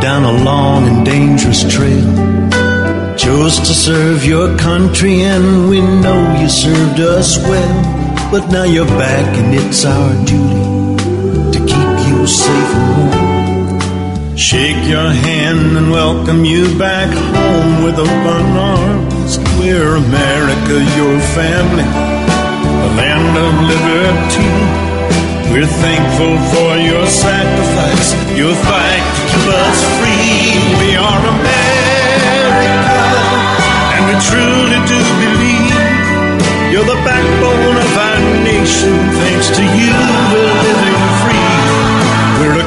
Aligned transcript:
down 0.00 0.24
a 0.24 0.44
long 0.44 0.86
and 0.88 1.04
dangerous 1.04 1.62
trail. 1.72 2.06
Chose 3.16 3.58
to 3.58 3.74
serve 3.74 4.24
your 4.24 4.56
country, 4.58 5.22
and 5.22 5.68
we 5.68 5.80
know 5.80 6.20
you 6.40 6.48
served 6.48 7.00
us 7.00 7.38
well. 7.38 8.30
But 8.30 8.50
now 8.50 8.64
you're 8.64 8.94
back, 8.98 9.26
and 9.36 9.54
it's 9.54 9.84
our 9.84 10.12
duty 10.24 10.64
to 11.52 11.58
keep 11.72 11.92
you 12.08 12.26
safe 12.26 12.72
and 12.78 13.10
warm. 13.10 14.36
Shake 14.36 14.86
your 14.86 15.10
hand 15.10 15.76
and 15.78 15.90
welcome 15.90 16.44
you 16.44 16.78
back 16.78 17.10
home 17.34 17.84
with 17.84 17.98
open 17.98 18.46
arms. 18.56 19.38
We're 19.58 19.96
America, 19.96 20.76
your 21.00 21.18
family, 21.34 21.88
the 22.82 22.90
land 23.00 23.34
of 23.46 23.52
liberty. 23.72 24.52
We're 25.52 25.72
thankful 25.80 26.36
for 26.52 26.76
your 26.76 27.06
sacrifice, 27.06 28.12
your 28.36 28.54
fight 28.54 29.25
us 29.44 29.78
free. 29.98 30.56
We 30.80 30.96
are 30.96 31.22
America, 31.36 32.74
and 33.94 34.02
we 34.08 34.14
truly 34.28 34.80
do 34.88 35.00
believe 35.20 35.76
you're 36.72 36.88
the 36.88 37.00
backbone 37.04 37.76
of 37.76 37.92
our 37.96 38.20
nation. 38.42 38.94
Thanks 39.20 39.48
to 39.56 39.62
you, 39.62 39.92
we're 40.32 40.56
living 40.66 41.00
free. 41.20 41.52
We're 42.40 42.58
a 42.60 42.66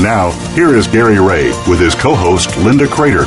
Now, 0.00 0.32
here 0.54 0.74
is 0.74 0.88
Gary 0.88 1.20
Ray 1.20 1.50
with 1.68 1.78
his 1.78 1.94
co 1.94 2.16
host 2.16 2.56
Linda 2.58 2.88
Crater. 2.88 3.26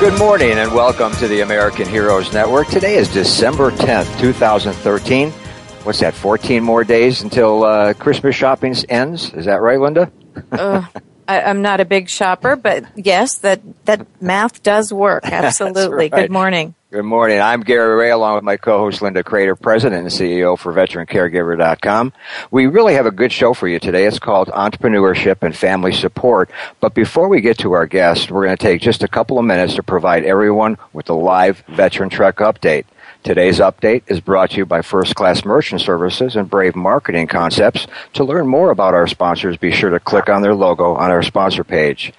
Good 0.00 0.18
morning 0.18 0.58
and 0.58 0.72
welcome 0.74 1.12
to 1.12 1.28
the 1.28 1.42
American 1.42 1.88
Heroes 1.88 2.32
Network. 2.32 2.66
Today 2.66 2.96
is 2.96 3.06
December 3.08 3.70
10th, 3.70 4.18
2013. 4.18 5.30
What's 5.30 6.00
that, 6.00 6.14
14 6.14 6.64
more 6.64 6.82
days 6.82 7.22
until 7.22 7.62
uh, 7.62 7.94
Christmas 7.94 8.34
shopping 8.34 8.74
ends? 8.88 9.32
Is 9.32 9.44
that 9.44 9.60
right, 9.60 9.78
Linda? 9.78 10.10
uh, 10.52 10.86
I, 11.28 11.40
am 11.42 11.62
not 11.62 11.78
a 11.78 11.84
big 11.84 12.08
shopper, 12.08 12.56
but 12.56 12.84
yes, 12.96 13.38
that, 13.38 13.60
that 13.84 14.04
math 14.20 14.64
does 14.64 14.92
work. 14.92 15.24
Absolutely. 15.26 16.08
right. 16.08 16.22
Good 16.22 16.32
morning. 16.32 16.74
Good 16.92 17.04
morning. 17.04 17.40
I'm 17.40 17.60
Gary 17.60 17.94
Ray 17.94 18.10
along 18.10 18.34
with 18.34 18.42
my 18.42 18.56
co-host 18.56 19.00
Linda 19.00 19.22
Crater, 19.22 19.54
President 19.54 20.02
and 20.02 20.10
CEO 20.10 20.58
for 20.58 20.72
VeteranCaregiver.com. 20.72 22.12
We 22.50 22.66
really 22.66 22.94
have 22.94 23.06
a 23.06 23.12
good 23.12 23.30
show 23.30 23.54
for 23.54 23.68
you 23.68 23.78
today. 23.78 24.06
It's 24.06 24.18
called 24.18 24.48
Entrepreneurship 24.48 25.36
and 25.42 25.56
Family 25.56 25.92
Support. 25.92 26.50
But 26.80 26.94
before 26.94 27.28
we 27.28 27.42
get 27.42 27.58
to 27.58 27.74
our 27.74 27.86
guest, 27.86 28.32
we're 28.32 28.44
going 28.46 28.56
to 28.56 28.60
take 28.60 28.82
just 28.82 29.04
a 29.04 29.08
couple 29.08 29.38
of 29.38 29.44
minutes 29.44 29.76
to 29.76 29.84
provide 29.84 30.24
everyone 30.24 30.78
with 30.92 31.08
a 31.10 31.14
live 31.14 31.62
Veteran 31.68 32.10
Trek 32.10 32.38
update. 32.38 32.86
Today's 33.22 33.58
update 33.58 34.02
is 34.06 34.18
brought 34.18 34.52
to 34.52 34.56
you 34.56 34.64
by 34.64 34.80
First 34.80 35.14
Class 35.14 35.44
Merchant 35.44 35.82
Services 35.82 36.36
and 36.36 36.48
Brave 36.48 36.74
Marketing 36.74 37.26
Concepts. 37.26 37.86
To 38.14 38.24
learn 38.24 38.48
more 38.48 38.70
about 38.70 38.94
our 38.94 39.06
sponsors, 39.06 39.58
be 39.58 39.72
sure 39.72 39.90
to 39.90 40.00
click 40.00 40.30
on 40.30 40.40
their 40.40 40.54
logo 40.54 40.94
on 40.94 41.10
our 41.10 41.22
sponsor 41.22 41.62
page. 41.62 42.14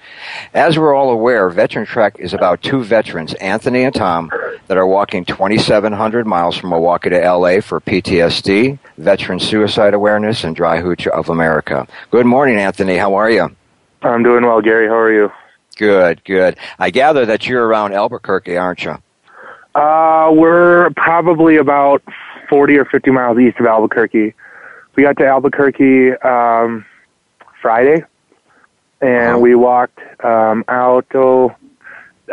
As 0.54 0.78
we're 0.78 0.94
all 0.94 1.10
aware, 1.10 1.50
Veteran 1.50 1.86
Trek 1.86 2.14
is 2.20 2.32
about 2.32 2.62
two 2.62 2.84
veterans, 2.84 3.34
Anthony 3.34 3.82
and 3.82 3.92
Tom, 3.92 4.30
that 4.68 4.76
are 4.76 4.86
walking 4.86 5.24
2,700 5.24 6.24
miles 6.24 6.56
from 6.56 6.70
Milwaukee 6.70 7.10
to 7.10 7.18
LA 7.18 7.60
for 7.60 7.80
PTSD, 7.80 8.78
veteran 8.96 9.40
suicide 9.40 9.94
awareness, 9.94 10.44
and 10.44 10.56
Dryhootch 10.56 11.08
of 11.08 11.28
America. 11.28 11.84
Good 12.12 12.26
morning, 12.26 12.58
Anthony. 12.58 12.96
How 12.96 13.14
are 13.14 13.30
you? 13.30 13.48
I'm 14.02 14.22
doing 14.22 14.46
well, 14.46 14.60
Gary. 14.60 14.86
How 14.86 14.98
are 14.98 15.12
you? 15.12 15.32
Good, 15.76 16.22
good. 16.22 16.58
I 16.78 16.90
gather 16.90 17.26
that 17.26 17.48
you're 17.48 17.66
around 17.66 17.92
Albuquerque, 17.92 18.56
aren't 18.56 18.84
you? 18.84 18.98
Uh, 19.74 20.30
we're 20.34 20.90
probably 20.96 21.56
about 21.56 22.02
40 22.48 22.76
or 22.76 22.84
50 22.84 23.10
miles 23.10 23.38
east 23.38 23.58
of 23.58 23.66
Albuquerque. 23.66 24.34
We 24.94 25.02
got 25.02 25.16
to 25.18 25.26
Albuquerque 25.26 26.12
um, 26.18 26.84
Friday, 27.60 28.04
and 29.00 29.40
we 29.40 29.54
walked 29.54 29.98
um, 30.22 30.64
out. 30.68 31.06
Oh, 31.14 31.54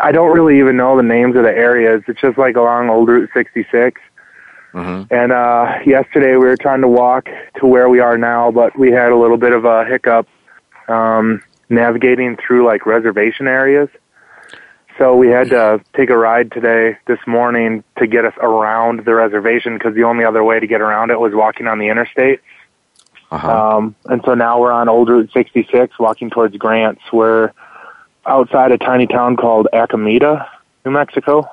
I 0.01 0.11
don't 0.11 0.33
really 0.33 0.59
even 0.59 0.75
know 0.75 0.97
the 0.97 1.03
names 1.03 1.35
of 1.35 1.43
the 1.43 1.51
areas. 1.51 2.03
It's 2.07 2.19
just 2.19 2.37
like 2.37 2.57
along 2.57 2.89
Old 2.89 3.07
Route 3.07 3.29
66. 3.33 4.01
Mm-hmm. 4.73 5.13
And 5.13 5.31
uh, 5.31 5.79
yesterday 5.85 6.31
we 6.31 6.45
were 6.45 6.57
trying 6.57 6.81
to 6.81 6.87
walk 6.87 7.29
to 7.59 7.65
where 7.65 7.89
we 7.89 7.99
are 7.99 8.17
now, 8.17 8.51
but 8.51 8.77
we 8.77 8.91
had 8.91 9.11
a 9.11 9.15
little 9.15 9.37
bit 9.37 9.53
of 9.53 9.65
a 9.65 9.85
hiccup 9.85 10.27
um, 10.87 11.41
navigating 11.69 12.37
through 12.37 12.65
like 12.65 12.85
reservation 12.85 13.47
areas. 13.47 13.89
So 14.99 15.15
we 15.15 15.29
had 15.29 15.49
to 15.51 15.81
take 15.95 16.09
a 16.09 16.17
ride 16.17 16.51
today, 16.51 16.97
this 17.07 17.19
morning, 17.25 17.85
to 17.97 18.05
get 18.05 18.25
us 18.25 18.33
around 18.41 19.05
the 19.05 19.15
reservation 19.15 19.75
because 19.75 19.95
the 19.95 20.03
only 20.03 20.25
other 20.25 20.43
way 20.43 20.59
to 20.59 20.67
get 20.67 20.81
around 20.81 21.09
it 21.09 21.19
was 21.19 21.33
walking 21.33 21.67
on 21.67 21.79
the 21.79 21.87
interstate. 21.87 22.41
Uh-huh. 23.31 23.77
Um, 23.77 23.95
and 24.05 24.21
so 24.25 24.33
now 24.33 24.59
we're 24.59 24.73
on 24.73 24.89
Old 24.89 25.07
Route 25.07 25.31
66, 25.31 25.97
walking 25.97 26.29
towards 26.29 26.57
Grants. 26.57 27.01
We're 27.13 27.53
outside 28.25 28.73
a 28.73 28.77
tiny 28.77 29.07
town 29.07 29.37
called 29.37 29.69
Acomita, 29.73 30.45
New 30.83 30.91
Mexico. 30.91 31.49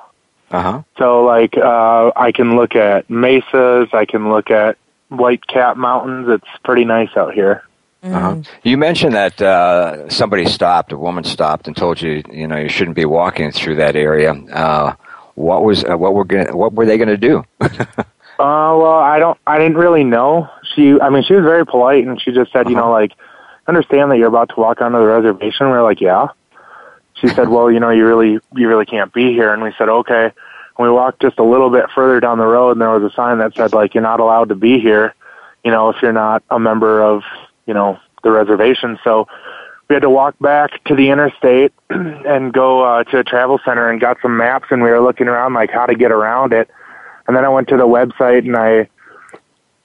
Uh-huh. 0.51 0.83
So 0.97 1.23
like, 1.23 1.55
uh, 1.55 2.11
I 2.17 2.33
can 2.33 2.57
look 2.57 2.75
at 2.75 3.09
mesas, 3.09 3.87
I 3.93 4.03
can 4.03 4.29
look 4.29 4.51
at 4.51 4.77
white 5.07 5.47
cap 5.47 5.77
mountains. 5.77 6.27
It's 6.29 6.63
pretty 6.65 6.83
nice 6.83 7.15
out 7.15 7.33
here. 7.33 7.63
Uh-huh. 8.03 8.41
You 8.63 8.77
mentioned 8.77 9.13
that 9.15 9.41
uh, 9.41 10.07
somebody 10.09 10.45
stopped, 10.45 10.91
a 10.91 10.97
woman 10.97 11.23
stopped, 11.23 11.67
and 11.67 11.75
told 11.75 12.01
you, 12.01 12.23
you 12.31 12.47
know, 12.47 12.57
you 12.57 12.69
shouldn't 12.69 12.95
be 12.95 13.05
walking 13.05 13.51
through 13.51 13.75
that 13.77 13.95
area. 13.95 14.33
Uh, 14.33 14.95
what 15.35 15.63
was 15.63 15.83
uh, 15.83 15.97
what 15.97 16.13
were 16.13 16.25
gonna, 16.25 16.55
what 16.55 16.73
were 16.73 16.85
they 16.85 16.97
going 16.97 17.09
to 17.09 17.17
do? 17.17 17.43
Uh, 18.39 18.77
well, 18.77 18.99
I 18.99 19.17
don't, 19.17 19.39
I 19.47 19.57
didn't 19.57 19.77
really 19.77 20.03
know. 20.03 20.47
She, 20.75 20.99
I 21.01 21.09
mean, 21.09 21.23
she 21.23 21.33
was 21.33 21.43
very 21.43 21.65
polite 21.65 22.05
and 22.05 22.21
she 22.21 22.31
just 22.31 22.51
said, 22.51 22.69
you 22.69 22.75
know, 22.75 22.91
like, 22.91 23.13
understand 23.67 24.11
that 24.11 24.19
you're 24.19 24.27
about 24.27 24.49
to 24.49 24.59
walk 24.59 24.79
onto 24.79 24.99
the 24.99 25.05
reservation. 25.05 25.65
We 25.65 25.73
are 25.73 25.81
like, 25.81 25.99
yeah. 25.99 26.27
She 27.15 27.29
said, 27.29 27.49
well, 27.49 27.71
you 27.71 27.79
know, 27.79 27.89
you 27.89 28.05
really, 28.05 28.39
you 28.55 28.67
really 28.67 28.85
can't 28.85 29.11
be 29.11 29.33
here. 29.33 29.51
And 29.51 29.63
we 29.63 29.73
said, 29.75 29.89
okay. 29.89 30.25
And 30.25 30.33
we 30.77 30.91
walked 30.91 31.19
just 31.19 31.39
a 31.39 31.43
little 31.43 31.71
bit 31.71 31.85
further 31.95 32.19
down 32.19 32.37
the 32.37 32.45
road 32.45 32.73
and 32.73 32.81
there 32.81 32.91
was 32.91 33.11
a 33.11 33.15
sign 33.15 33.39
that 33.39 33.55
said, 33.55 33.73
like, 33.73 33.95
you're 33.95 34.03
not 34.03 34.19
allowed 34.19 34.49
to 34.49 34.55
be 34.55 34.79
here, 34.79 35.15
you 35.65 35.71
know, 35.71 35.89
if 35.89 35.99
you're 36.03 36.13
not 36.13 36.43
a 36.51 36.59
member 36.59 37.01
of, 37.01 37.23
you 37.67 37.73
know, 37.73 37.99
the 38.23 38.31
reservation. 38.31 38.97
So 39.03 39.27
we 39.89 39.93
had 39.93 40.01
to 40.01 40.09
walk 40.09 40.35
back 40.39 40.83
to 40.85 40.95
the 40.95 41.09
interstate 41.09 41.73
and 41.89 42.51
go 42.51 42.83
uh, 42.83 43.03
to 43.05 43.19
a 43.19 43.23
travel 43.23 43.59
center 43.63 43.89
and 43.89 44.01
got 44.01 44.17
some 44.21 44.37
maps 44.37 44.67
and 44.71 44.81
we 44.81 44.89
were 44.89 45.01
looking 45.01 45.27
around 45.27 45.53
like 45.53 45.69
how 45.69 45.85
to 45.85 45.95
get 45.95 46.11
around 46.11 46.53
it. 46.53 46.69
And 47.27 47.35
then 47.35 47.45
I 47.45 47.49
went 47.49 47.67
to 47.69 47.77
the 47.77 47.87
website 47.87 48.39
and 48.39 48.55
I 48.55 48.89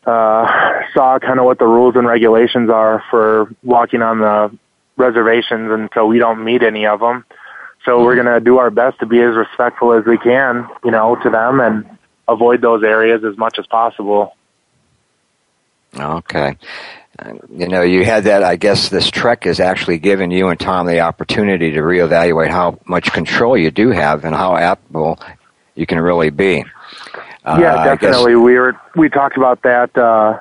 uh, 0.06 0.82
saw 0.94 1.18
kind 1.18 1.38
of 1.38 1.44
what 1.44 1.58
the 1.58 1.66
rules 1.66 1.94
and 1.96 2.06
regulations 2.06 2.70
are 2.70 3.04
for 3.10 3.54
walking 3.62 4.02
on 4.02 4.18
the 4.18 4.56
reservations, 4.96 5.70
and 5.70 5.88
so 5.94 6.06
we 6.06 6.18
don't 6.18 6.44
meet 6.44 6.62
any 6.62 6.86
of 6.86 7.00
them. 7.00 7.24
So 7.84 8.02
we're 8.02 8.14
going 8.14 8.26
to 8.26 8.40
do 8.40 8.58
our 8.58 8.70
best 8.70 9.00
to 9.00 9.06
be 9.06 9.20
as 9.20 9.34
respectful 9.34 9.92
as 9.92 10.04
we 10.04 10.18
can, 10.18 10.68
you 10.84 10.90
know, 10.90 11.16
to 11.16 11.30
them 11.30 11.60
and 11.60 11.98
avoid 12.28 12.60
those 12.60 12.84
areas 12.84 13.24
as 13.24 13.36
much 13.36 13.58
as 13.58 13.66
possible. 13.66 14.36
Okay. 15.96 16.56
You 17.50 17.68
know, 17.68 17.82
you 17.82 18.04
had 18.04 18.24
that. 18.24 18.42
I 18.42 18.56
guess 18.56 18.88
this 18.88 19.10
trek 19.10 19.44
has 19.44 19.60
actually 19.60 19.98
given 19.98 20.30
you 20.30 20.48
and 20.48 20.58
Tom 20.58 20.86
the 20.86 21.00
opportunity 21.00 21.72
to 21.72 21.80
reevaluate 21.80 22.50
how 22.50 22.78
much 22.86 23.12
control 23.12 23.56
you 23.56 23.70
do 23.70 23.90
have 23.90 24.24
and 24.24 24.34
how 24.34 24.56
adaptable 24.56 25.18
you 25.74 25.86
can 25.86 26.00
really 26.00 26.30
be. 26.30 26.64
Yeah, 27.44 27.74
uh, 27.74 27.96
definitely. 27.96 28.36
We 28.36 28.58
were 28.58 28.80
we 28.96 29.08
talked 29.08 29.36
about 29.36 29.62
that 29.62 29.96
uh, 29.96 30.40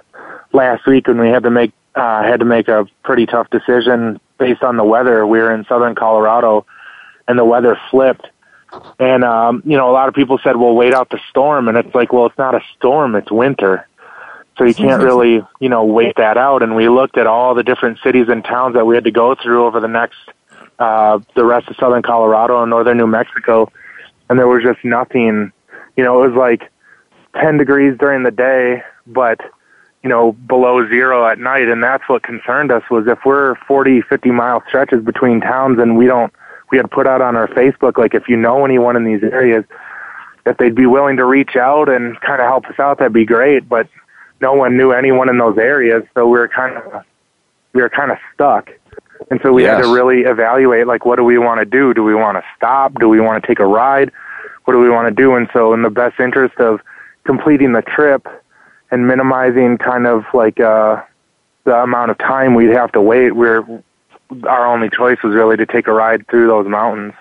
last 0.53 0.85
week 0.87 1.07
when 1.07 1.19
we 1.19 1.29
had 1.29 1.43
to 1.43 1.49
make 1.49 1.73
uh, 1.95 2.23
had 2.23 2.39
to 2.39 2.45
make 2.45 2.67
a 2.67 2.87
pretty 3.03 3.25
tough 3.25 3.49
decision 3.49 4.19
based 4.37 4.63
on 4.63 4.77
the 4.77 4.83
weather. 4.83 5.25
We 5.25 5.39
were 5.39 5.53
in 5.53 5.65
southern 5.65 5.95
Colorado, 5.95 6.65
and 7.27 7.37
the 7.37 7.45
weather 7.45 7.77
flipped. 7.89 8.27
And 8.99 9.23
um, 9.23 9.61
you 9.65 9.75
know, 9.75 9.89
a 9.89 9.93
lot 9.93 10.07
of 10.07 10.13
people 10.13 10.39
said, 10.43 10.55
"Well, 10.55 10.73
wait 10.73 10.93
out 10.93 11.09
the 11.09 11.19
storm," 11.29 11.67
and 11.67 11.77
it's 11.77 11.93
like, 11.93 12.13
well, 12.13 12.27
it's 12.27 12.37
not 12.37 12.55
a 12.55 12.61
storm; 12.77 13.15
it's 13.15 13.31
winter. 13.31 13.87
So 14.61 14.67
you 14.67 14.73
can't 14.89 15.01
really, 15.01 15.41
you 15.59 15.69
know, 15.69 15.83
wait 15.83 16.15
that 16.17 16.37
out. 16.37 16.61
And 16.61 16.75
we 16.75 16.87
looked 16.87 17.17
at 17.17 17.25
all 17.25 17.55
the 17.55 17.63
different 17.63 17.97
cities 18.03 18.27
and 18.29 18.43
towns 18.43 18.75
that 18.75 18.85
we 18.85 18.95
had 18.95 19.05
to 19.05 19.11
go 19.11 19.33
through 19.33 19.65
over 19.65 19.79
the 19.79 19.87
next, 19.87 20.19
uh, 20.77 21.19
the 21.35 21.43
rest 21.43 21.67
of 21.67 21.75
southern 21.77 22.03
Colorado 22.03 22.61
and 22.61 22.69
northern 22.69 22.97
New 22.97 23.07
Mexico, 23.07 23.71
and 24.29 24.37
there 24.37 24.47
was 24.47 24.63
just 24.63 24.83
nothing. 24.85 25.51
You 25.97 26.03
know, 26.03 26.23
it 26.23 26.29
was 26.29 26.37
like 26.37 26.71
10 27.41 27.57
degrees 27.57 27.97
during 27.97 28.23
the 28.23 28.31
day, 28.31 28.83
but 29.07 29.39
you 30.03 30.09
know, 30.09 30.31
below 30.31 30.87
zero 30.87 31.27
at 31.27 31.39
night. 31.39 31.67
And 31.67 31.83
that's 31.83 32.07
what 32.07 32.23
concerned 32.23 32.71
us 32.71 32.83
was 32.89 33.07
if 33.07 33.19
we're 33.25 33.55
40, 33.67 34.01
50 34.01 34.31
mile 34.31 34.63
stretches 34.67 35.03
between 35.03 35.41
towns 35.41 35.79
and 35.79 35.97
we 35.97 36.07
don't, 36.07 36.33
we 36.71 36.77
had 36.77 36.89
put 36.89 37.07
out 37.07 37.21
on 37.21 37.35
our 37.35 37.47
Facebook, 37.47 37.97
like 37.97 38.13
if 38.13 38.27
you 38.27 38.37
know 38.37 38.63
anyone 38.65 38.95
in 38.95 39.05
these 39.05 39.23
areas, 39.23 39.65
if 40.45 40.57
they'd 40.57 40.73
be 40.75 40.87
willing 40.87 41.17
to 41.17 41.25
reach 41.25 41.55
out 41.55 41.89
and 41.89 42.19
kind 42.21 42.41
of 42.41 42.47
help 42.47 42.65
us 42.65 42.79
out, 42.79 42.97
that'd 42.97 43.13
be 43.13 43.25
great. 43.25 43.67
But 43.67 43.87
no 44.41 44.53
one 44.53 44.77
knew 44.77 44.91
anyone 44.91 45.29
in 45.29 45.37
those 45.37 45.57
areas. 45.57 46.03
So 46.13 46.25
we 46.25 46.39
were 46.39 46.47
kind 46.47 46.75
of, 46.77 47.05
we 47.73 47.81
were 47.81 47.89
kind 47.89 48.11
of 48.11 48.17
stuck. 48.33 48.71
And 49.29 49.39
so 49.43 49.53
we 49.53 49.63
yes. 49.63 49.77
had 49.77 49.83
to 49.83 49.93
really 49.93 50.21
evaluate, 50.21 50.87
like, 50.87 51.05
what 51.05 51.17
do 51.17 51.23
we 51.23 51.37
want 51.37 51.59
to 51.59 51.65
do? 51.65 51.93
Do 51.93 52.03
we 52.03 52.15
want 52.15 52.37
to 52.37 52.43
stop? 52.57 52.99
Do 52.99 53.07
we 53.07 53.19
want 53.19 53.41
to 53.41 53.47
take 53.47 53.59
a 53.59 53.65
ride? 53.65 54.11
What 54.65 54.73
do 54.73 54.79
we 54.79 54.89
want 54.89 55.07
to 55.07 55.23
do? 55.23 55.35
And 55.35 55.47
so 55.53 55.73
in 55.73 55.83
the 55.83 55.89
best 55.89 56.19
interest 56.19 56.59
of 56.59 56.81
completing 57.23 57.73
the 57.73 57.81
trip 57.81 58.27
and 58.89 59.07
minimizing 59.07 59.77
kind 59.77 60.07
of 60.07 60.25
like 60.33 60.59
uh, 60.59 61.01
the 61.63 61.75
amount 61.75 62.11
of 62.11 62.17
time 62.17 62.55
we'd 62.55 62.71
have 62.71 62.91
to 62.93 63.01
wait, 63.01 63.31
we're 63.31 63.63
our 64.47 64.65
only 64.65 64.89
choice 64.89 65.21
was 65.23 65.33
really 65.35 65.57
to 65.57 65.65
take 65.65 65.87
a 65.87 65.91
ride 65.91 66.27
through 66.27 66.47
those 66.47 66.67
mountains. 66.67 67.13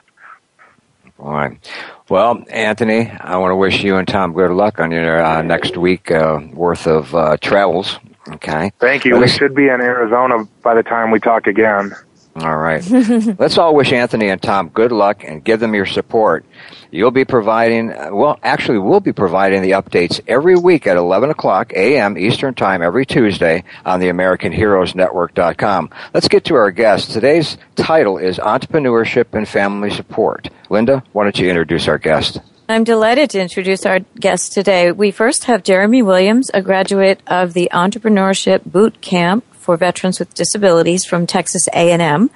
All 1.20 1.32
right. 1.32 1.70
Well, 2.08 2.43
Anthony, 2.49 3.11
I 3.11 3.37
want 3.37 3.52
to 3.52 3.56
wish 3.56 3.82
you 3.82 3.96
and 3.96 4.08
Tom 4.08 4.32
good 4.32 4.52
luck 4.52 4.81
on 4.81 4.90
your 4.90 5.22
uh, 5.22 5.43
next 5.43 5.76
week 5.76 6.11
uh, 6.11 6.40
worth 6.52 6.87
of 6.87 7.14
uh, 7.14 7.37
travels. 7.37 7.99
Okay. 8.28 8.72
Thank 8.78 9.05
you. 9.05 9.19
we 9.19 9.28
should 9.28 9.55
be 9.55 9.64
in 9.64 9.81
Arizona 9.82 10.44
by 10.62 10.75
the 10.75 10.82
time 10.82 11.11
we 11.11 11.20
talk 11.20 11.46
again. 11.46 11.93
All 12.37 12.56
right. 12.56 12.88
Let's 13.38 13.59
all 13.59 13.75
wish 13.75 13.93
Anthony 13.93 14.29
and 14.29 14.41
Tom 14.41 14.69
good 14.69 14.93
luck 14.93 15.25
and 15.25 15.43
give 15.43 15.59
them 15.59 15.75
your 15.75 15.87
support. 15.87 16.44
You'll 16.93 17.11
be 17.11 17.25
providing, 17.25 17.93
uh, 17.93 18.11
well, 18.12 18.38
actually, 18.43 18.79
we'll 18.79 19.00
be 19.00 19.12
providing 19.12 19.62
the 19.62 19.73
updates 19.73 20.21
every 20.27 20.55
week 20.56 20.87
at 20.87 20.97
11 20.97 21.31
o'clock 21.31 21.73
a.m. 21.75 22.17
Eastern 22.17 22.55
Time 22.55 22.82
every 22.82 23.05
Tuesday 23.05 23.65
on 23.85 24.00
the 24.00 24.06
AmericanHeroesNetwork.com. 24.06 25.91
Let's 26.15 26.29
get 26.29 26.44
to 26.47 26.55
our 26.55 26.71
guest. 26.71 27.11
Today's 27.11 27.59
title 27.75 28.19
is 28.19 28.38
Entrepreneurship 28.38 29.26
and 29.33 29.49
Family 29.49 29.91
Support. 29.91 30.50
Linda, 30.69 31.03
why 31.12 31.25
don't 31.25 31.38
you 31.38 31.49
introduce 31.49 31.88
our 31.88 31.99
guest? 31.99 32.41
I'm 32.69 32.85
delighted 32.85 33.31
to 33.31 33.41
introduce 33.41 33.85
our 33.85 33.99
guest 33.99 34.53
today. 34.53 34.93
We 34.93 35.11
first 35.11 35.44
have 35.44 35.65
Jeremy 35.65 36.03
Williams, 36.03 36.53
a 36.55 36.62
graduate 36.62 37.21
of 37.26 37.53
the 37.53 37.69
Entrepreneurship 37.73 38.65
Boot 38.65 39.00
Camp 39.00 39.44
for 39.61 39.77
veterans 39.77 40.19
with 40.19 40.35
disabilities 40.35 41.05
from 41.05 41.27
Texas 41.27 41.69
A&M. 41.69 42.31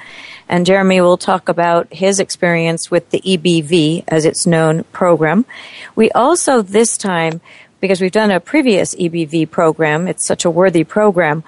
And 0.49 0.67
Jeremy 0.67 1.01
will 1.01 1.17
talk 1.17 1.49
about 1.49 1.93
his 1.93 2.21
experience 2.21 2.91
with 2.91 3.11
the 3.11 3.21
EBV, 3.21 4.05
as 4.09 4.25
it's 4.25 4.47
known, 4.47 4.85
program. 4.93 5.47
We 5.97 6.11
also 6.13 6.63
this 6.63 6.99
time, 6.99 7.41
because 7.81 8.01
we've 8.01 8.13
done 8.13 8.31
a 8.31 8.41
previous 8.41 8.95
EBV 8.95 9.51
program, 9.51 10.07
it's 10.07 10.27
such 10.27 10.45
a 10.45 10.51
worthy 10.51 10.85
program, 10.85 11.45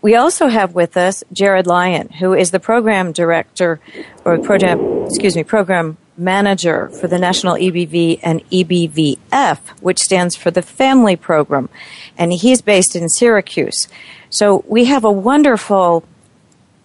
we 0.00 0.14
also 0.14 0.46
have 0.46 0.74
with 0.74 0.96
us 0.96 1.24
Jared 1.32 1.66
Lyon, 1.66 2.08
who 2.08 2.32
is 2.32 2.52
the 2.52 2.60
program 2.60 3.10
director 3.12 3.80
or 4.24 4.38
program, 4.38 5.04
excuse 5.06 5.34
me, 5.34 5.42
program 5.42 5.96
manager 6.18 6.88
for 6.88 7.06
the 7.06 7.18
National 7.18 7.54
EBV 7.54 8.20
and 8.22 8.42
EBVF, 8.50 9.58
which 9.80 10.00
stands 10.00 10.36
for 10.36 10.50
the 10.50 10.62
Family 10.62 11.16
Program. 11.16 11.68
And 12.16 12.32
he's 12.32 12.60
based 12.60 12.96
in 12.96 13.08
Syracuse. 13.08 13.88
So 14.30 14.64
we 14.66 14.86
have 14.86 15.04
a 15.04 15.12
wonderful 15.12 16.04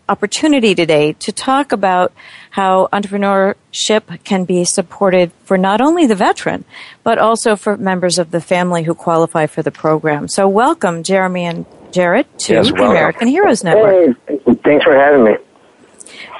opportunity 0.08 0.76
today 0.76 1.14
to 1.14 1.32
talk 1.32 1.72
about 1.72 2.14
how 2.52 2.88
entrepreneurship 2.94 4.24
can 4.24 4.46
be 4.46 4.64
supported 4.64 5.32
for 5.44 5.58
not 5.58 5.82
only 5.82 6.06
the 6.06 6.16
veteran, 6.16 6.66
but 7.04 7.18
also 7.18 7.56
for 7.56 7.78
members 7.78 8.20
of 8.20 8.32
the 8.32 8.42
family 8.42 8.84
who 8.84 8.94
qualify 8.94 9.48
for 9.48 9.62
the 9.62 9.72
program. 9.72 10.28
So 10.28 10.48
welcome, 10.48 11.04
Jeremy 11.04 11.46
and 11.46 11.66
Jared, 11.92 12.28
to 12.40 12.54
yes, 12.54 12.68
the 12.68 12.76
American 12.76 13.28
Heroes 13.28 13.64
Network. 13.64 14.18
Hey, 14.28 14.38
thanks 14.64 14.84
for 14.84 14.94
having 14.94 15.24
me. 15.24 15.34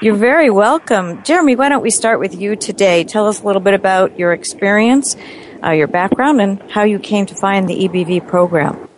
You're 0.02 0.16
very 0.16 0.50
welcome. 0.50 1.22
Jeremy, 1.22 1.56
why 1.56 1.68
don't 1.68 1.82
we 1.82 1.90
start 1.90 2.18
with 2.20 2.34
you 2.34 2.56
today? 2.56 3.04
Tell 3.04 3.26
us 3.26 3.40
a 3.40 3.46
little 3.46 3.62
bit 3.62 3.74
about 3.74 4.18
your 4.18 4.32
experience, 4.32 5.16
uh, 5.62 5.70
your 5.70 5.86
background, 5.86 6.40
and 6.40 6.60
how 6.70 6.82
you 6.82 6.98
came 6.98 7.26
to 7.26 7.34
find 7.34 7.68
the 7.68 7.88
EBV 7.88 8.26
program. 8.26 8.88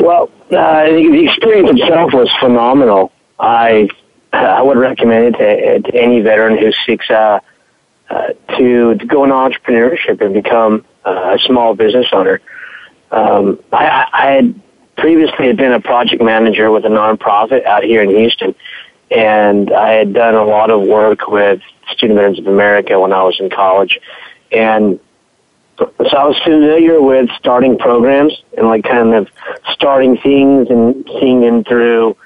Well, 0.00 0.30
uh, 0.50 0.84
the 0.84 1.26
experience 1.28 1.70
itself 1.80 2.12
was 2.12 2.30
phenomenal. 2.40 3.12
I 3.38 3.88
I 4.32 4.62
would 4.62 4.76
recommend 4.76 5.36
it 5.38 5.82
to, 5.82 5.90
to 5.90 5.98
any 5.98 6.20
veteran 6.20 6.58
who 6.58 6.72
seeks 6.86 7.08
uh, 7.10 7.40
uh, 8.08 8.28
to, 8.56 8.94
to 8.94 9.06
go 9.06 9.24
into 9.24 9.34
entrepreneurship 9.34 10.20
and 10.20 10.34
become 10.34 10.84
a 11.04 11.38
small 11.46 11.74
business 11.74 12.06
owner. 12.12 12.40
Um, 13.10 13.58
I, 13.72 14.06
I 14.12 14.26
had 14.32 14.60
previously 14.96 15.52
been 15.52 15.72
a 15.72 15.80
project 15.80 16.22
manager 16.22 16.70
with 16.70 16.84
a 16.84 16.88
nonprofit 16.88 17.64
out 17.64 17.82
here 17.82 18.02
in 18.02 18.10
Houston, 18.10 18.54
and 19.10 19.72
I 19.72 19.92
had 19.92 20.12
done 20.12 20.34
a 20.34 20.44
lot 20.44 20.70
of 20.70 20.82
work 20.82 21.28
with 21.28 21.60
Student 21.92 22.18
Veterans 22.18 22.38
of 22.38 22.46
America 22.46 22.98
when 22.98 23.12
I 23.12 23.22
was 23.22 23.38
in 23.40 23.50
college, 23.50 23.98
and 24.52 25.00
so 25.78 26.16
I 26.16 26.26
was 26.26 26.38
familiar 26.42 27.00
with 27.00 27.30
starting 27.38 27.78
programs 27.78 28.42
and 28.56 28.68
like 28.68 28.84
kind 28.84 29.14
of 29.14 29.28
starting 29.72 30.18
things 30.18 30.68
and 30.68 31.08
seeing 31.18 31.40
them 31.40 31.64
through 31.64 32.16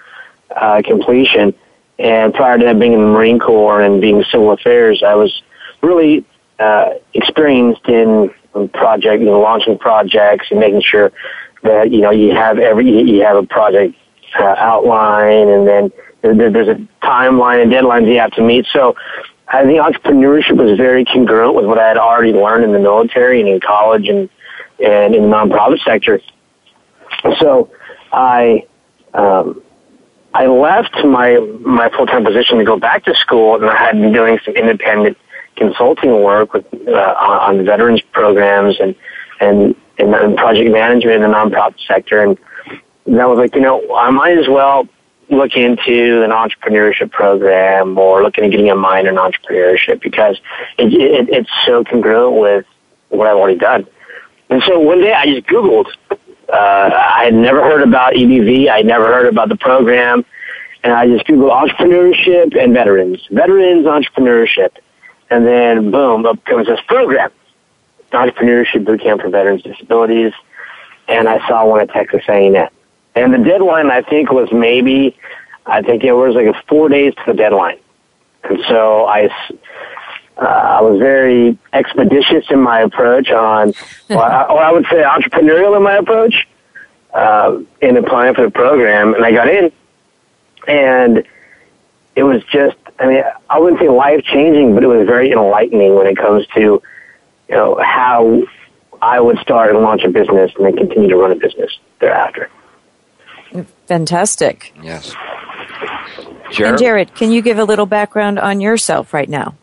uh, 0.55 0.83
completion. 0.85 1.55
And 1.99 2.35
prior 2.35 2.59
to 2.59 2.64
that, 2.64 2.79
being 2.81 2.95
in 2.95 3.00
the 3.00 3.07
Marine 3.07 3.38
Corps 3.38 3.81
and 3.81 4.00
being 4.00 4.25
civil 4.25 4.50
affairs, 4.50 5.03
I 5.07 5.14
was 5.14 5.43
really 5.83 6.25
uh, 6.59 6.95
experienced 7.12 7.87
in 7.87 8.31
project, 8.73 9.21
you 9.21 9.26
know, 9.26 9.41
launching 9.41 9.79
projects 9.79 10.49
and 10.50 10.61
making 10.61 10.83
sure 10.83 11.12
that 11.62 11.91
you 11.91 12.00
know 12.00 12.11
you 12.11 12.33
have 12.33 12.59
every 12.59 12.88
you 12.88 13.23
have 13.23 13.37
a 13.37 13.47
project 13.47 13.95
uh, 14.38 14.55
outline, 14.59 15.49
and 15.49 15.67
then 15.67 15.93
there's 16.33 16.69
a 16.69 16.81
timeline 17.04 17.62
and 17.62 17.71
deadlines 17.71 18.09
you 18.09 18.19
have 18.19 18.33
to 18.33 18.43
meet. 18.43 18.66
So 18.73 18.97
I 19.49 19.64
think 19.64 19.78
entrepreneurship 19.78 20.57
was 20.57 20.76
very 20.76 21.04
congruent 21.04 21.54
with 21.54 21.66
what 21.66 21.78
I 21.78 21.87
had 21.87 21.99
already 21.99 22.33
learned 22.33 22.64
in 22.64 22.73
the 22.73 22.78
military 22.78 23.40
and 23.40 23.49
in 23.49 23.61
college 23.61 24.09
and 24.09 24.28
and 24.83 25.14
in 25.14 25.23
the 25.23 25.28
nonprofit 25.28 25.83
sector. 25.85 26.21
So 27.38 27.71
I 28.12 28.64
um, 29.12 29.62
I 30.33 30.47
left 30.47 31.04
my 31.04 31.38
my 31.61 31.90
full 31.90 32.07
time 32.07 32.25
position 32.25 32.59
to 32.59 32.64
go 32.64 32.78
back 32.78 33.04
to 33.04 33.14
school, 33.14 33.57
and 33.57 33.66
I 33.66 33.76
had 33.76 34.00
been 34.00 34.12
doing 34.12 34.38
some 34.45 34.54
independent 34.54 35.19
consulting 35.57 36.23
work 36.23 36.54
with 36.54 36.66
uh, 36.88 37.14
on 37.19 37.64
veterans 37.64 38.00
programs 38.12 38.81
and 38.81 38.95
and 39.40 39.75
and 39.99 40.37
project 40.37 40.71
management 40.73 41.23
in 41.23 41.31
the 41.31 41.37
nonprofit 41.37 41.87
sector, 41.87 42.23
and 42.23 42.38
that 43.07 43.28
was 43.28 43.38
like 43.38 43.54
you 43.54 43.61
know 43.61 43.95
I 43.95 44.11
might 44.11 44.38
as 44.38 44.49
well 44.49 44.88
look 45.31 45.57
into 45.57 46.23
an 46.23 46.31
entrepreneurship 46.31 47.11
program 47.11 47.99
or 47.99 48.23
looking 48.23 48.45
at 48.45 48.50
getting 48.50 48.71
a 48.71 48.75
minor 48.75 49.11
in 49.11 49.16
entrepreneurship 49.16 50.00
because 50.02 50.38
it, 50.78 50.93
it, 50.93 51.28
it's 51.31 51.50
so 51.66 51.85
congruent 51.85 52.40
with 52.40 52.66
what 53.09 53.26
I've 53.26 53.37
already 53.37 53.59
done. 53.59 53.87
And 54.50 54.62
so 54.62 54.78
one 54.78 55.00
day 55.00 55.12
I 55.12 55.26
just 55.26 55.47
Googled. 55.47 55.87
Uh, 56.11 56.90
I 56.93 57.25
had 57.25 57.35
never 57.35 57.62
heard 57.62 57.83
about 57.83 58.12
EBV. 58.12 58.69
I 58.69 58.78
had 58.78 58.87
never 58.87 59.07
heard 59.07 59.26
about 59.26 59.49
the 59.49 59.57
program. 59.57 60.25
And 60.83 60.93
I 60.93 61.07
just 61.07 61.26
Googled 61.26 61.50
entrepreneurship 61.50 62.57
and 62.62 62.75
veterans. 62.75 63.26
Veterans 63.31 63.87
entrepreneurship. 63.87 64.71
And 65.31 65.47
then 65.47 65.90
boom, 65.90 66.26
up 66.26 66.45
comes 66.45 66.66
this 66.66 66.81
program. 66.87 67.31
Entrepreneurship 68.12 68.85
Bootcamp 68.85 69.23
for 69.23 69.31
Veterans 69.31 69.62
Disabilities. 69.62 70.33
And 71.09 71.28
I 71.28 71.47
saw 71.49 71.66
one 71.66 71.81
at 71.81 71.90
Texas 71.90 72.23
A&M. 72.28 72.69
And 73.14 73.33
the 73.33 73.38
deadline, 73.38 73.90
I 73.90 74.02
think, 74.02 74.30
was 74.33 74.50
maybe, 74.52 75.16
I 75.66 75.83
think 75.83 76.02
it 76.04 76.12
was 76.12 76.35
like 76.35 76.54
four 76.66 76.88
days 76.88 77.14
to 77.14 77.23
the 77.26 77.35
deadline. 77.35 77.78
And 78.42 78.59
so 78.68 79.04
I, 79.06 79.28
uh, 80.37 80.44
I 80.44 80.80
was 80.80 80.99
very 80.99 81.56
expeditious 81.73 82.44
in 82.50 82.61
my 82.61 82.80
approach 82.80 83.30
on, 83.30 83.73
or 84.11 84.23
I, 84.23 84.42
or 84.44 84.59
I 84.59 84.73
would 84.73 84.85
say 84.90 85.02
entrepreneurial 85.02 85.76
in 85.76 85.83
my 85.83 85.97
approach. 85.97 86.47
uh, 87.14 87.61
in 87.80 87.97
applying 87.97 88.35
for 88.35 88.42
the 88.42 88.50
program, 88.50 89.14
and 89.14 89.25
I 89.25 89.30
got 89.30 89.49
in, 89.49 89.71
and 90.66 91.23
it 92.16 92.25
was 92.25 92.42
just, 92.50 92.76
I 92.99 93.06
mean, 93.06 93.23
I 93.49 93.59
wouldn't 93.61 93.80
say 93.80 93.88
life 93.88 94.25
changing, 94.25 94.75
but 94.75 94.83
it 94.83 94.88
was 94.88 95.06
very 95.06 95.30
enlightening 95.30 95.94
when 95.94 96.09
it 96.09 96.16
comes 96.16 96.47
to, 96.56 96.61
you 96.61 97.54
know, 97.54 97.76
how 97.80 98.42
I 99.00 99.21
would 99.21 99.38
start 99.38 99.71
and 99.71 99.80
launch 99.85 100.02
a 100.02 100.09
business 100.09 100.50
and 100.56 100.66
then 100.66 100.76
continue 100.76 101.09
to 101.09 101.16
run 101.16 101.30
a 101.30 101.37
business 101.37 101.71
thereafter. 102.00 102.50
Fantastic. 103.87 104.73
Yes. 104.82 105.14
Jared? 106.52 106.70
And 106.70 106.78
Jared, 106.78 107.14
can 107.14 107.30
you 107.30 107.42
give 107.42 107.58
a 107.58 107.64
little 107.64 107.87
background 107.87 108.38
on 108.38 108.61
yourself 108.61 109.12
right 109.12 109.28
now? 109.28 109.56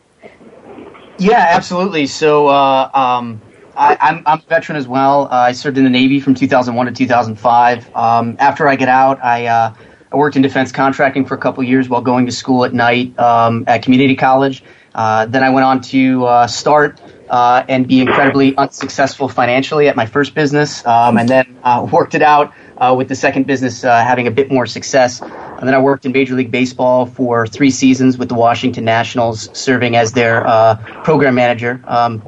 Yeah, 1.18 1.46
absolutely. 1.50 2.06
So, 2.06 2.48
uh, 2.48 2.90
um, 2.92 3.40
I, 3.76 3.96
am 4.00 4.22
a 4.26 4.42
veteran 4.48 4.76
as 4.76 4.86
well. 4.86 5.26
Uh, 5.26 5.36
I 5.36 5.52
served 5.52 5.78
in 5.78 5.84
the 5.84 5.90
Navy 5.90 6.20
from 6.20 6.34
2001 6.34 6.86
to 6.86 6.92
2005. 6.92 7.96
Um, 7.96 8.36
after 8.38 8.68
I 8.68 8.76
get 8.76 8.88
out, 8.88 9.22
I, 9.24 9.46
uh, 9.46 9.74
I 10.12 10.16
worked 10.16 10.36
in 10.36 10.42
defense 10.42 10.72
contracting 10.72 11.24
for 11.24 11.34
a 11.34 11.38
couple 11.38 11.62
years 11.64 11.88
while 11.88 12.02
going 12.02 12.26
to 12.26 12.32
school 12.32 12.64
at 12.64 12.74
night 12.74 13.18
um, 13.18 13.64
at 13.66 13.82
community 13.82 14.16
college. 14.16 14.62
Uh, 14.94 15.26
then 15.26 15.42
I 15.42 15.50
went 15.50 15.64
on 15.64 15.80
to 15.82 16.26
uh, 16.26 16.46
start 16.46 17.00
uh, 17.30 17.64
and 17.66 17.88
be 17.88 18.00
incredibly 18.00 18.54
unsuccessful 18.56 19.28
financially 19.28 19.88
at 19.88 19.96
my 19.96 20.04
first 20.04 20.34
business, 20.34 20.84
um, 20.84 21.16
and 21.16 21.28
then 21.28 21.58
uh, 21.62 21.88
worked 21.90 22.14
it 22.14 22.20
out 22.20 22.52
uh, 22.82 22.94
with 22.94 23.08
the 23.08 23.14
second 23.14 23.46
business 23.46 23.84
uh, 23.84 24.02
having 24.02 24.26
a 24.26 24.30
bit 24.30 24.50
more 24.50 24.66
success. 24.66 25.20
And 25.22 25.68
then 25.68 25.74
I 25.74 25.78
worked 25.78 26.04
in 26.04 26.12
Major 26.12 26.34
League 26.34 26.50
Baseball 26.50 27.06
for 27.06 27.46
three 27.46 27.70
seasons 27.70 28.18
with 28.18 28.28
the 28.28 28.34
Washington 28.34 28.84
Nationals, 28.84 29.48
serving 29.56 29.94
as 29.96 30.12
their 30.12 30.42
program 31.04 31.34
manager. 31.34 31.80
Um, 31.86 32.22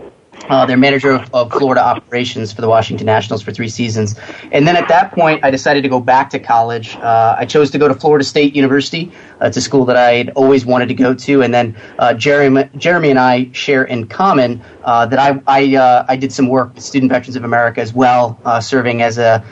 uh, 0.49 0.67
their 0.67 0.77
manager 0.77 1.13
of, 1.13 1.35
of, 1.35 1.53
Florida 1.53 1.83
operations 1.83 2.53
for 2.53 2.61
the 2.61 2.69
Washington 2.69 3.07
Nationals 3.07 3.43
for 3.43 3.53
three 3.53 3.69
seasons. 3.69 4.17
And 4.53 4.67
then 4.67 4.77
at 4.77 4.89
that 4.89 5.13
point, 5.13 5.45
I 5.45 5.51
decided 5.51 5.83
to 5.83 5.89
go 5.89 6.01
back 6.01 6.31
to 6.31 6.39
college. 6.39 6.97
Uh, 6.97 7.37
I 7.39 7.47
chose 7.47 7.71
to 7.71 7.79
go 7.79 7.89
to 7.89 7.95
Florida 7.95 8.25
State 8.25 8.55
University. 8.55 9.13
Uh, 9.41 9.47
it's 9.47 9.57
a 9.57 9.61
school 9.61 9.85
that 9.87 9.97
I 9.97 10.15
had 10.15 10.31
always 10.31 10.67
wanted 10.67 10.89
to 10.89 10.95
go 10.95 11.15
to. 11.15 11.43
And 11.43 11.55
then 11.55 11.77
uh, 11.99 12.15
Jeremy, 12.15 12.69
Jeremy 12.77 13.11
and 13.11 13.19
I 13.19 13.51
share 13.53 13.85
in 13.85 14.07
common 14.07 14.63
uh, 14.85 15.07
that 15.07 15.19
I 15.19 15.41
I, 15.47 15.77
uh, 15.77 16.05
I, 16.09 16.17
did 16.17 16.33
some 16.33 16.49
work 16.49 16.75
with 16.75 16.85
Student 16.85 17.11
Veterans 17.11 17.37
of 17.37 17.45
America 17.45 17.81
as 17.81 17.95
well, 17.95 18.39
serving 18.61 19.01
as 19.01 19.17
a 19.19 19.43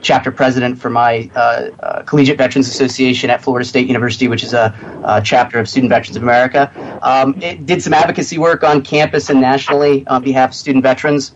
chapter 0.00 0.30
president 0.30 0.78
for 0.78 0.88
my 0.88 1.28
Collegiate 2.06 2.38
Veterans 2.38 2.68
Association 2.68 3.30
at 3.30 3.42
Florida 3.42 3.64
State 3.64 3.88
University, 3.88 4.28
which 4.28 4.44
is 4.44 4.54
a, 4.54 4.72
a 5.04 5.20
chapter 5.20 5.58
of 5.58 5.68
Student 5.68 5.90
Veterans 5.90 6.16
of 6.16 6.22
America. 6.22 6.70
Um, 7.02 7.32
did 7.32 7.82
some 7.82 7.92
advocacy 7.92 8.38
work 8.38 8.62
on 8.62 8.82
campus 8.82 9.30
and 9.30 9.40
nationally 9.40 10.06
on 10.06 10.22
behalf 10.28 10.50
of 10.50 10.54
student 10.56 10.82
veterans, 10.82 11.34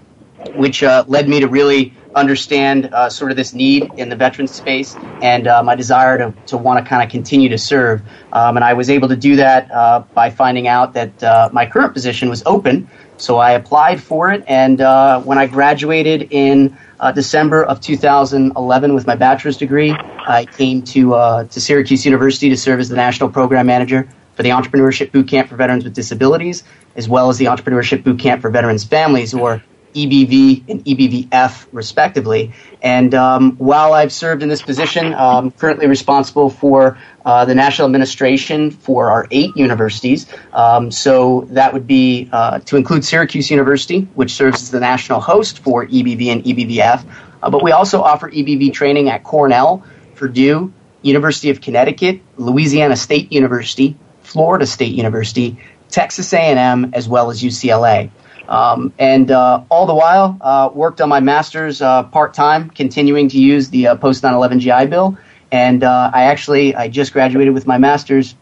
which 0.55 0.83
led 0.83 1.29
me 1.29 1.41
to 1.41 1.49
really 1.49 1.95
understand 2.15 2.87
uh, 2.93 3.09
sort 3.09 3.31
of 3.31 3.37
this 3.37 3.53
need 3.55 3.91
in 3.97 4.09
the 4.09 4.17
veteran 4.17 4.47
space 4.47 4.97
and 5.23 5.47
uh, 5.47 5.63
my 5.63 5.75
desire 5.75 6.19
to, 6.19 6.35
to 6.47 6.57
want 6.57 6.83
to 6.83 6.89
kind 6.89 7.03
of 7.03 7.11
continue 7.11 7.49
to 7.49 7.59
serve. 7.59 8.03
Um, 8.33 8.57
and 8.57 8.65
I 8.65 8.75
was 8.75 8.91
able 8.91 9.09
to 9.09 9.17
do 9.17 9.37
that 9.37 9.71
uh, 9.71 10.01
by 10.15 10.31
finding 10.31 10.69
out 10.69 10.95
that 10.95 11.23
uh, 11.23 11.51
my 11.53 11.67
current 11.67 11.93
position 11.93 12.29
was 12.29 12.43
open. 12.47 12.89
So 13.17 13.39
I 13.39 13.53
applied 13.53 14.03
for 14.03 14.33
it. 14.33 14.45
And 14.47 14.81
uh, 14.81 15.21
when 15.23 15.39
I 15.39 15.47
graduated 15.47 16.29
in 16.33 16.77
uh, 16.99 17.13
December 17.13 17.65
of 17.65 17.81
2011 17.81 18.95
with 18.95 19.07
my 19.07 19.15
bachelor's 19.15 19.57
degree, 19.57 19.93
I 19.93 20.47
came 20.47 20.83
to, 20.83 21.47
to 21.51 21.61
Syracuse 21.61 22.05
University 22.05 22.49
to 22.49 22.57
serve 22.57 22.81
as 22.81 22.89
the 22.89 22.97
national 22.97 23.29
program 23.31 23.67
manager 23.67 24.09
for 24.35 24.43
the 24.43 24.49
Entrepreneurship 24.49 25.13
Boot 25.13 25.29
Camp 25.29 25.49
for 25.49 25.57
Veterans 25.57 25.85
with 25.85 25.95
Disabilities, 25.95 26.65
as 26.97 27.09
well 27.09 27.29
as 27.29 27.39
the 27.39 27.47
Entrepreneurship 27.47 28.05
Boot 28.05 28.19
Camp 28.19 28.43
for 28.43 28.51
Veterans 28.51 28.85
Families, 28.85 29.35
or 29.35 29.63
EBV 29.95 30.69
and 30.69 30.85
EBVF, 30.85 31.67
respectively. 31.73 32.53
And 32.81 33.15
um, 33.15 33.53
while 33.57 33.93
I've 33.93 34.13
served 34.13 34.43
in 34.43 34.49
this 34.49 34.63
position, 34.63 35.15
I'm 35.15 35.51
currently 35.51 35.87
responsible 35.87 36.51
for 36.51 36.99
uh, 37.25 37.45
the 37.45 37.55
national 37.55 37.87
administration 37.87 38.71
for 38.71 39.11
our 39.11 39.27
eight 39.31 39.57
universities. 39.57 40.27
Um, 40.53 40.91
so 40.91 41.47
that 41.51 41.73
would 41.73 41.87
be 41.87 42.29
uh, 42.33 42.61
to 42.61 42.77
include 42.77 43.05
Syracuse 43.05 43.51
University, 43.51 44.09
which 44.15 44.33
serves 44.33 44.63
as 44.63 44.71
the 44.71 44.81
national 44.81 45.21
host 45.21 45.59
for 45.61 45.87
EBV 45.87 46.27
and 46.29 46.45
EBVF. 46.45 47.05
Uh, 47.43 47.51
but 47.51 47.63
we 47.63 47.73
also 47.73 48.03
offer 48.03 48.31
EBV 48.31 48.73
training 48.73 49.09
at 49.09 49.25
Cornell, 49.25 49.85
Purdue, 50.15 50.73
University 51.03 51.51
of 51.51 51.61
Connecticut, 51.61 52.21
Louisiana 52.37 52.97
State 52.97 53.33
University, 53.33 53.97
Florida 54.23 54.67
State 54.67 54.95
University, 54.95 55.59
Texas 55.93 56.33
A&M, 56.33 56.91
as 56.95 57.09
well 57.09 57.31
as 57.31 57.43
UCLA. 57.43 58.11
Um, 58.49 58.93
and 58.99 59.31
uh, 59.31 59.63
all 59.71 59.87
the 59.87 59.95
while, 59.95 60.37
uh, 60.41 60.71
worked 60.75 61.01
on 61.01 61.09
my 61.09 61.21
master's 61.21 61.81
uh, 61.81 62.03
part 62.05 62.35
time, 62.35 62.71
continuing 62.71 63.29
to 63.29 63.39
use 63.39 63.71
the 63.71 63.87
uh, 63.89 63.95
post 63.95 64.23
9 64.23 64.35
11 64.35 64.61
GI 64.61 64.87
Bill. 64.87 65.17
And 65.53 65.85
uh, 65.85 66.11
I 66.13 66.25
actually 66.25 66.75
I 66.75 66.89
just 66.89 67.13
graduated 67.13 67.55
with 67.55 67.67
my 67.67 67.79
master's 67.79 68.35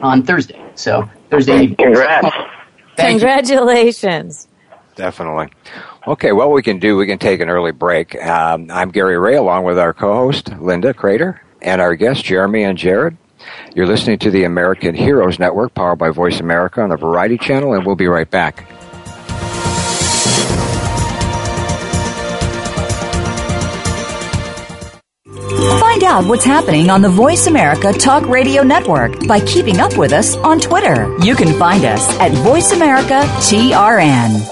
on 0.00 0.22
Thursday. 0.22 0.64
So 0.74 1.08
Thursday 1.28 1.64
evening. 1.64 1.76
Congrats! 1.76 2.34
Congratulations. 2.96 4.48
Definitely. 4.94 5.48
Okay, 6.06 6.32
well, 6.32 6.50
we 6.50 6.62
can 6.62 6.78
do, 6.78 6.96
we 6.96 7.06
can 7.06 7.18
take 7.18 7.40
an 7.40 7.48
early 7.48 7.72
break. 7.72 8.20
Um, 8.22 8.70
I'm 8.70 8.90
Gary 8.90 9.18
Ray, 9.18 9.36
along 9.36 9.64
with 9.64 9.78
our 9.78 9.92
co 9.92 10.14
host, 10.14 10.50
Linda 10.60 10.92
Crater, 10.92 11.40
and 11.62 11.80
our 11.80 11.94
guests, 11.94 12.22
Jeremy 12.22 12.64
and 12.64 12.76
Jared. 12.76 13.16
You're 13.74 13.86
listening 13.86 14.18
to 14.20 14.30
the 14.30 14.44
American 14.44 14.94
Heroes 14.94 15.38
Network, 15.38 15.74
powered 15.74 15.98
by 15.98 16.10
Voice 16.10 16.40
America 16.40 16.80
on 16.82 16.90
the 16.90 16.96
Variety 16.96 17.38
Channel, 17.38 17.74
and 17.74 17.86
we'll 17.86 17.96
be 17.96 18.06
right 18.06 18.30
back. 18.30 18.66
Find 25.80 26.04
out 26.04 26.24
what's 26.26 26.44
happening 26.44 26.90
on 26.90 27.00
the 27.00 27.08
Voice 27.08 27.46
America 27.46 27.92
Talk 27.92 28.26
Radio 28.26 28.62
Network 28.62 29.26
by 29.26 29.40
keeping 29.40 29.78
up 29.78 29.96
with 29.96 30.12
us 30.12 30.36
on 30.36 30.58
Twitter. 30.58 31.16
You 31.20 31.36
can 31.36 31.56
find 31.58 31.84
us 31.84 32.08
at 32.18 32.32
Voice 32.32 32.72
America 32.72 33.22
TRN. 33.38 34.51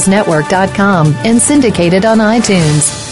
Network.com 0.07 1.13
and 1.25 1.41
syndicated 1.41 2.05
on 2.05 2.19
iTunes. 2.19 3.11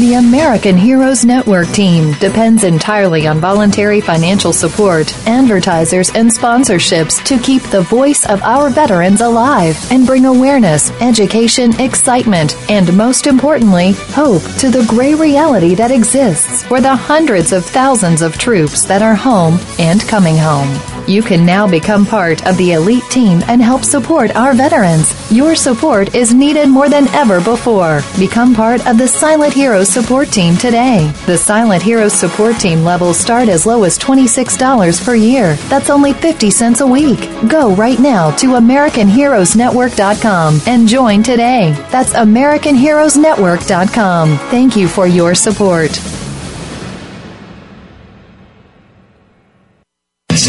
The 0.00 0.14
American 0.14 0.78
Heroes 0.78 1.26
Network 1.26 1.68
team 1.68 2.14
depends 2.14 2.64
entirely 2.64 3.26
on 3.26 3.38
voluntary 3.38 4.00
financial 4.00 4.50
support, 4.50 5.14
advertisers, 5.28 6.08
and 6.14 6.30
sponsorships 6.30 7.22
to 7.26 7.38
keep 7.38 7.62
the 7.64 7.82
voice 7.82 8.24
of 8.26 8.40
our 8.40 8.70
veterans 8.70 9.20
alive 9.20 9.76
and 9.92 10.06
bring 10.06 10.24
awareness, 10.24 10.90
education, 11.02 11.78
excitement, 11.78 12.56
and 12.70 12.96
most 12.96 13.26
importantly, 13.26 13.92
hope 14.14 14.42
to 14.56 14.70
the 14.70 14.86
gray 14.88 15.14
reality 15.14 15.74
that 15.74 15.90
exists 15.90 16.62
for 16.62 16.80
the 16.80 16.96
hundreds 16.96 17.52
of 17.52 17.66
thousands 17.66 18.22
of 18.22 18.38
troops 18.38 18.86
that 18.86 19.02
are 19.02 19.14
home 19.14 19.58
and 19.78 20.00
coming 20.08 20.38
home. 20.38 20.99
You 21.06 21.22
can 21.22 21.44
now 21.46 21.66
become 21.68 22.04
part 22.06 22.46
of 22.46 22.56
the 22.56 22.72
elite 22.72 23.04
team 23.10 23.42
and 23.48 23.60
help 23.62 23.84
support 23.84 24.34
our 24.36 24.54
veterans. 24.54 25.12
Your 25.30 25.54
support 25.54 26.14
is 26.14 26.32
needed 26.34 26.68
more 26.68 26.88
than 26.88 27.08
ever 27.08 27.40
before. 27.40 28.00
Become 28.18 28.54
part 28.54 28.86
of 28.86 28.96
the 28.98 29.08
Silent 29.08 29.52
Heroes 29.52 29.88
support 29.88 30.28
team 30.28 30.56
today. 30.56 31.10
The 31.26 31.36
Silent 31.36 31.82
Heroes 31.82 32.12
support 32.12 32.58
team 32.58 32.84
levels 32.84 33.18
start 33.18 33.48
as 33.48 33.66
low 33.66 33.84
as 33.84 33.98
$26 33.98 35.04
per 35.04 35.14
year. 35.14 35.54
That's 35.68 35.90
only 35.90 36.12
50 36.12 36.50
cents 36.50 36.80
a 36.80 36.86
week. 36.86 37.20
Go 37.48 37.74
right 37.74 37.98
now 37.98 38.30
to 38.36 38.48
AmericanHeroesNetwork.com 38.54 40.60
and 40.66 40.88
join 40.88 41.22
today. 41.22 41.72
That's 41.90 42.12
AmericanHeroesNetwork.com. 42.12 44.38
Thank 44.50 44.76
you 44.76 44.88
for 44.88 45.06
your 45.06 45.34
support. 45.34 45.90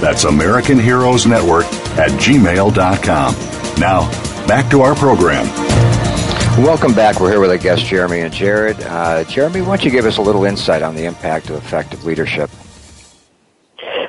That's 0.00 0.24
American 0.24 0.78
Heroes 0.78 1.26
Network 1.26 1.64
at 1.98 2.10
gmail.com. 2.20 3.34
Now, 3.80 4.46
back 4.46 4.70
to 4.70 4.82
our 4.82 4.94
program. 4.94 5.46
Welcome 6.62 6.94
back. 6.94 7.20
We're 7.20 7.30
here 7.30 7.40
with 7.40 7.50
our 7.50 7.58
guests, 7.58 7.86
Jeremy 7.86 8.20
and 8.20 8.32
Jared. 8.32 8.80
Uh, 8.82 9.24
Jeremy, 9.24 9.60
why 9.60 9.76
don't 9.76 9.84
you 9.84 9.90
give 9.90 10.06
us 10.06 10.16
a 10.16 10.22
little 10.22 10.44
insight 10.44 10.82
on 10.82 10.94
the 10.94 11.04
impact 11.04 11.50
of 11.50 11.56
effective 11.56 12.04
leadership? 12.04 12.48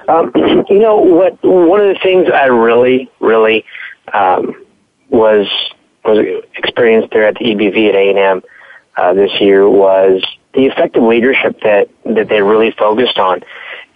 Um, 0.07 0.31
you 0.69 0.79
know 0.79 0.97
what? 0.97 1.37
One 1.43 1.81
of 1.81 1.93
the 1.93 1.99
things 2.01 2.29
I 2.33 2.45
really, 2.45 3.11
really 3.19 3.65
um, 4.13 4.65
was 5.09 5.47
was 6.05 6.25
experienced 6.55 7.11
there 7.11 7.27
at 7.27 7.35
the 7.35 7.45
EBV 7.45 7.89
at 7.89 7.95
A 7.95 8.09
and 8.09 8.17
M 8.17 8.43
uh, 8.95 9.13
this 9.13 9.31
year 9.41 9.69
was 9.69 10.23
the 10.53 10.65
effective 10.65 11.03
leadership 11.03 11.59
that 11.61 11.89
that 12.05 12.29
they 12.29 12.41
really 12.41 12.71
focused 12.71 13.19
on, 13.19 13.41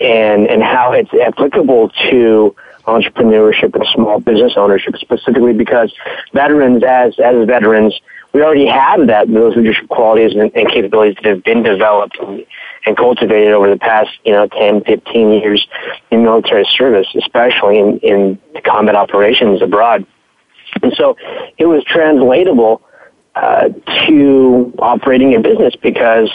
and 0.01 0.48
and 0.48 0.63
how 0.63 0.91
it's 0.93 1.13
applicable 1.13 1.89
to 2.10 2.55
entrepreneurship 2.86 3.75
and 3.75 3.86
small 3.93 4.20
business 4.20 4.53
ownership 4.58 4.96
specifically 4.98 5.53
because 5.53 5.93
veterans 6.34 6.84
as 6.84 7.17
as 7.20 7.46
veterans 7.46 7.93
we 8.34 8.41
already 8.41 8.67
have 8.67 9.08
that 9.08 9.31
those 9.31 9.55
leadership 9.55 9.88
qualities 9.89 10.34
and, 10.34 10.51
and 10.55 10.70
capabilities 10.70 11.15
that 11.22 11.25
have 11.25 11.43
been 11.43 11.63
developed 11.63 12.17
and, 12.20 12.46
and 12.86 12.98
cultivated 12.98 13.53
over 13.53 13.70
the 13.70 13.77
past, 13.77 14.10
you 14.24 14.31
know, 14.31 14.48
10, 14.48 14.84
15 14.84 15.31
years 15.31 15.67
in 16.10 16.24
military 16.24 16.65
service, 16.65 17.08
especially 17.15 17.77
in, 17.77 17.98
in 18.00 18.39
combat 18.63 18.96
operations 18.96 19.62
abroad. 19.62 20.05
And 20.81 20.93
so 20.96 21.17
it 21.58 21.65
was 21.65 21.84
translatable 21.84 22.81
uh, 23.36 23.70
to 24.08 24.74
operating 24.79 25.36
a 25.36 25.39
business 25.39 25.75
because, 25.75 26.29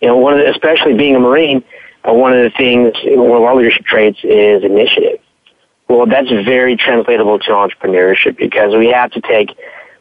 you 0.00 0.08
know, 0.08 0.16
one 0.16 0.34
of 0.34 0.40
the, 0.40 0.50
especially 0.50 0.94
being 0.94 1.16
a 1.16 1.20
Marine, 1.20 1.64
uh, 2.08 2.12
one 2.12 2.32
of 2.32 2.42
the 2.42 2.50
things, 2.56 2.94
one 3.04 3.36
of 3.36 3.42
our 3.42 3.54
leadership 3.54 3.84
traits 3.84 4.18
is 4.22 4.64
initiative. 4.64 5.20
Well, 5.88 6.06
that's 6.06 6.30
very 6.30 6.76
translatable 6.76 7.38
to 7.40 7.50
entrepreneurship 7.50 8.36
because 8.36 8.74
we 8.74 8.88
have 8.88 9.10
to 9.12 9.20
take 9.20 9.50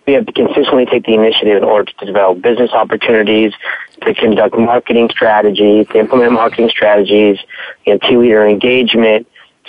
we 0.07 0.13
have 0.13 0.25
to 0.25 0.31
consistently 0.31 0.85
take 0.85 1.05
the 1.05 1.13
initiative 1.13 1.57
in 1.57 1.63
order 1.63 1.91
to 1.91 2.05
develop 2.05 2.41
business 2.41 2.71
opportunities, 2.71 3.53
to 4.01 4.13
conduct 4.15 4.57
marketing 4.57 5.09
strategies, 5.11 5.87
to 5.89 5.99
implement 5.99 6.31
marketing 6.33 6.69
strategies, 6.69 7.37
you 7.85 7.93
know, 7.93 7.99
team 7.99 8.19
leader 8.19 8.47
engagement. 8.47 9.27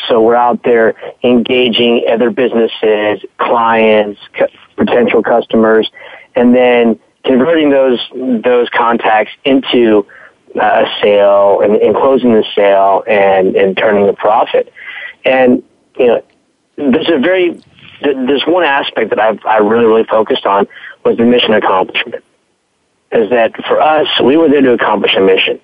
So 0.09 0.23
we're 0.23 0.35
out 0.35 0.63
there 0.63 0.95
engaging 1.23 2.07
other 2.11 2.31
businesses, 2.31 3.21
clients, 3.37 4.21
potential 4.77 5.23
customers, 5.23 5.91
and 6.35 6.55
then 6.55 6.99
converting 7.25 7.71
those 7.71 8.01
those 8.43 8.69
contacts 8.71 9.33
into 9.45 10.07
a 10.57 10.87
sale 11.01 11.61
and, 11.63 11.77
and 11.77 11.95
closing 11.95 12.33
the 12.33 12.45
sale 12.55 13.05
and, 13.07 13.57
and 13.57 13.77
turning 13.77 14.09
a 14.09 14.13
profit. 14.13 14.73
And 15.25 15.63
you 15.99 16.07
know, 16.07 16.23
there's 16.77 17.11
a 17.11 17.19
very 17.19 17.61
there's 18.03 18.45
one 18.47 18.65
aspect 18.65 19.11
that 19.11 19.21
I've 19.21 19.45
I 19.45 19.59
really 19.59 19.85
really 19.85 20.05
focused 20.05 20.47
on 20.47 20.67
was 21.05 21.17
the 21.17 21.25
mission 21.25 21.55
accomplishment. 21.55 22.25
Is 23.13 23.31
that 23.31 23.55
for 23.67 23.81
us 23.81 24.09
we 24.23 24.37
were 24.37 24.49
there 24.49 24.63
to 24.63 24.73
accomplish 24.73 25.15
a 25.15 25.21
mission, 25.21 25.61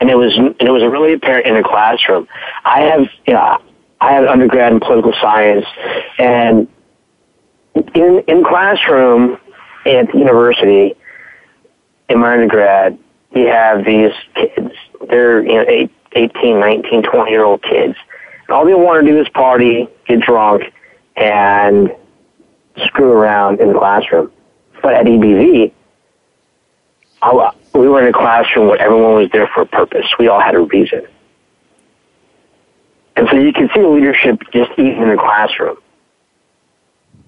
and 0.00 0.10
it 0.10 0.16
was 0.16 0.36
and 0.36 0.60
it 0.60 0.70
was 0.70 0.82
really 0.82 1.12
apparent 1.12 1.46
in 1.46 1.54
the 1.54 1.62
classroom. 1.62 2.26
I 2.64 2.80
have 2.80 3.06
you 3.26 3.34
know 3.34 3.62
I 4.00 4.12
have 4.12 4.26
undergrad 4.26 4.72
in 4.72 4.80
political 4.80 5.12
science, 5.20 5.66
and 6.18 6.66
in 7.94 8.24
in 8.26 8.44
classroom 8.44 9.38
at 9.86 10.14
university 10.14 10.94
in 12.08 12.18
my 12.18 12.32
undergrad 12.32 12.98
we 13.34 13.42
have 13.42 13.84
these 13.84 14.12
kids. 14.34 14.72
They're 15.08 15.42
you 15.42 15.54
know 15.54 15.64
eight, 15.68 15.90
18, 16.12 16.60
19, 16.60 17.02
20 17.02 17.30
year 17.30 17.44
old 17.44 17.62
kids. 17.62 17.96
And 18.46 18.50
all 18.50 18.64
they 18.64 18.74
want 18.74 19.04
to 19.04 19.10
do 19.10 19.20
is 19.20 19.28
party, 19.30 19.88
get 20.06 20.20
drunk, 20.20 20.72
and 21.16 21.94
screw 22.86 23.10
around 23.10 23.60
in 23.60 23.72
the 23.72 23.78
classroom. 23.78 24.30
But 24.82 24.94
at 24.94 25.06
EBV, 25.06 25.72
we 27.74 27.88
were 27.88 28.02
in 28.02 28.08
a 28.08 28.12
classroom 28.12 28.68
where 28.68 28.78
everyone 28.80 29.14
was 29.14 29.30
there 29.30 29.48
for 29.54 29.62
a 29.62 29.66
purpose. 29.66 30.06
We 30.18 30.28
all 30.28 30.40
had 30.40 30.54
a 30.54 30.60
reason. 30.60 31.06
And 33.16 33.28
so 33.30 33.36
you 33.36 33.52
can 33.52 33.68
see 33.74 33.80
leadership 33.80 34.40
just 34.52 34.72
even 34.78 35.02
in 35.02 35.08
the 35.10 35.16
classroom. 35.16 35.76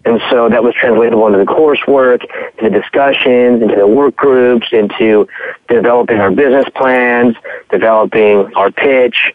And 0.06 0.20
so 0.30 0.50
that 0.50 0.62
was 0.62 0.74
translatable 0.74 1.26
into 1.26 1.38
the 1.38 1.46
coursework, 1.46 2.20
to 2.58 2.64
the 2.64 2.70
discussions, 2.70 3.62
into 3.62 3.76
the 3.76 3.86
work 3.86 4.16
groups, 4.16 4.68
into 4.70 5.26
developing 5.68 6.18
our 6.18 6.30
business 6.30 6.66
plans, 6.74 7.36
developing 7.70 8.54
our 8.54 8.70
pitch. 8.70 9.32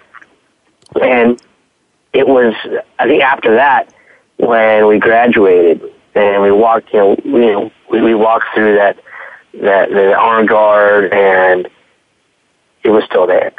And 1.02 1.42
it 2.14 2.28
was, 2.28 2.54
I 3.00 3.08
think 3.08 3.24
after 3.24 3.56
that, 3.56 3.94
when 4.38 4.88
we 4.88 5.00
graduated 5.00 5.82
and 6.14 6.42
we 6.44 6.52
walked, 6.52 6.94
you 6.94 7.00
know, 7.00 7.18
we, 7.26 7.46
you 7.46 7.52
know, 7.52 7.72
we, 7.90 8.02
we 8.02 8.16
walked 8.16 8.46
through 8.54 8.76
that, 8.76 8.98
that, 9.62 9.90
the 9.90 10.16
honor 10.16 10.46
guard 10.46 11.12
and 11.12 11.68
it 12.84 12.90
was 12.90 13.04
still 13.06 13.26
there 13.26 13.54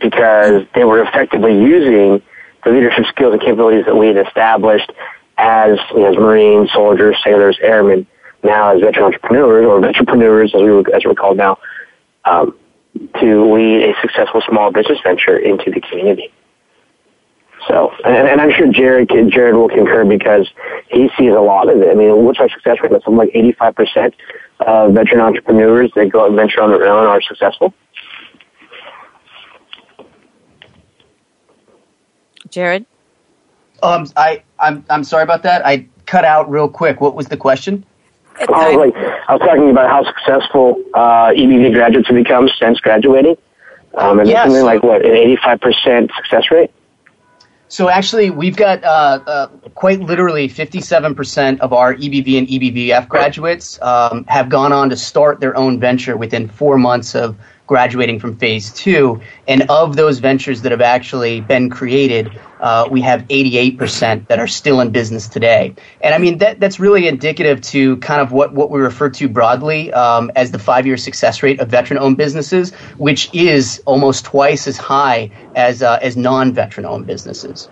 because 0.00 0.64
they 0.74 0.84
were 0.84 1.02
effectively 1.02 1.52
using 1.52 2.22
the 2.64 2.70
leadership 2.70 3.04
skills 3.06 3.32
and 3.32 3.40
capabilities 3.40 3.84
that 3.86 3.96
we 3.96 4.08
had 4.08 4.16
established 4.26 4.92
as, 5.38 5.78
you 5.92 6.00
know, 6.00 6.10
as 6.10 6.16
Marines, 6.16 6.70
soldiers, 6.72 7.16
sailors, 7.24 7.58
airmen, 7.62 8.06
now 8.42 8.74
as 8.74 8.80
veteran 8.80 9.06
entrepreneurs 9.06 9.64
or 9.64 9.84
entrepreneurs 9.84 10.52
as 10.54 10.60
we 10.60 10.70
were, 10.70 10.94
as 10.94 11.04
we're 11.04 11.14
called 11.14 11.36
now, 11.36 11.58
um, 12.24 12.56
to 13.20 13.54
lead 13.54 13.90
a 13.90 14.00
successful 14.02 14.42
small 14.48 14.72
business 14.72 14.98
venture 15.04 15.38
into 15.38 15.70
the 15.70 15.80
community. 15.80 16.32
So, 17.66 17.92
and, 18.04 18.28
and 18.28 18.40
I'm 18.40 18.52
sure 18.52 18.70
Jared 18.72 19.08
Jared 19.30 19.54
will 19.54 19.68
concur 19.68 20.04
because 20.04 20.48
he 20.88 21.10
sees 21.18 21.32
a 21.32 21.40
lot 21.40 21.68
of 21.68 21.80
it. 21.80 21.90
I 21.90 21.94
mean, 21.94 22.24
what's 22.24 22.38
our 22.38 22.48
success 22.48 22.78
rate? 22.82 22.90
Something 22.92 23.16
like 23.16 23.30
85% 23.32 24.14
of 24.60 24.94
veteran 24.94 25.20
entrepreneurs 25.20 25.90
that 25.94 26.10
go 26.10 26.22
out 26.22 26.28
and 26.28 26.36
venture 26.36 26.62
on 26.62 26.70
their 26.70 26.86
own 26.86 27.06
are 27.06 27.20
successful. 27.20 27.74
Jared? 32.50 32.86
Um, 33.82 34.06
I, 34.16 34.42
I'm, 34.58 34.84
I'm 34.90 35.04
sorry 35.04 35.22
about 35.22 35.42
that. 35.44 35.64
I 35.64 35.86
cut 36.06 36.24
out 36.24 36.50
real 36.50 36.68
quick. 36.68 37.00
What 37.00 37.14
was 37.14 37.26
the 37.26 37.36
question? 37.36 37.84
I 38.40 38.76
was, 38.76 38.92
like, 38.92 38.96
I 39.28 39.32
was 39.32 39.40
talking 39.40 39.70
about 39.70 39.90
how 39.90 40.04
successful 40.04 40.82
uh, 40.94 41.30
EBV 41.30 41.72
graduates 41.72 42.08
have 42.08 42.16
become 42.16 42.48
since 42.60 42.78
graduating. 42.80 43.36
Um, 43.94 44.20
and 44.20 44.28
yes. 44.28 44.44
something 44.46 44.64
like 44.64 44.82
what, 44.82 45.04
an 45.04 45.10
85% 45.10 46.14
success 46.14 46.50
rate? 46.50 46.70
So 47.68 47.88
actually, 47.88 48.30
we've 48.30 48.56
got 48.56 48.82
uh, 48.82 49.20
uh, 49.26 49.46
quite 49.74 50.00
literally 50.00 50.48
57% 50.48 51.60
of 51.60 51.72
our 51.72 51.94
EBV 51.94 52.38
and 52.38 52.48
EBVF 52.48 53.08
graduates 53.08 53.80
um, 53.82 54.24
have 54.24 54.48
gone 54.48 54.72
on 54.72 54.88
to 54.90 54.96
start 54.96 55.40
their 55.40 55.56
own 55.56 55.78
venture 55.78 56.16
within 56.16 56.48
four 56.48 56.78
months 56.78 57.14
of 57.14 57.36
graduating 57.68 58.18
from 58.18 58.36
phase 58.36 58.72
two. 58.72 59.20
And 59.46 59.62
of 59.70 59.94
those 59.94 60.18
ventures 60.18 60.62
that 60.62 60.72
have 60.72 60.80
actually 60.80 61.40
been 61.40 61.70
created, 61.70 62.32
uh, 62.60 62.88
we 62.90 63.02
have 63.02 63.22
88% 63.28 64.26
that 64.26 64.40
are 64.40 64.48
still 64.48 64.80
in 64.80 64.90
business 64.90 65.28
today. 65.28 65.76
And 66.00 66.14
I 66.14 66.18
mean, 66.18 66.38
that, 66.38 66.58
that's 66.58 66.80
really 66.80 67.06
indicative 67.06 67.60
to 67.60 67.98
kind 67.98 68.20
of 68.20 68.32
what, 68.32 68.52
what 68.52 68.70
we 68.70 68.80
refer 68.80 69.10
to 69.10 69.28
broadly 69.28 69.92
um, 69.92 70.32
as 70.34 70.50
the 70.50 70.58
five 70.58 70.86
year 70.86 70.96
success 70.96 71.42
rate 71.42 71.60
of 71.60 71.68
veteran 71.68 72.00
owned 72.00 72.16
businesses, 72.16 72.72
which 72.96 73.32
is 73.32 73.80
almost 73.86 74.24
twice 74.24 74.66
as 74.66 74.76
high 74.76 75.30
as, 75.54 75.82
uh, 75.82 76.00
as 76.02 76.16
non 76.16 76.52
veteran 76.52 76.86
owned 76.86 77.06
businesses. 77.06 77.68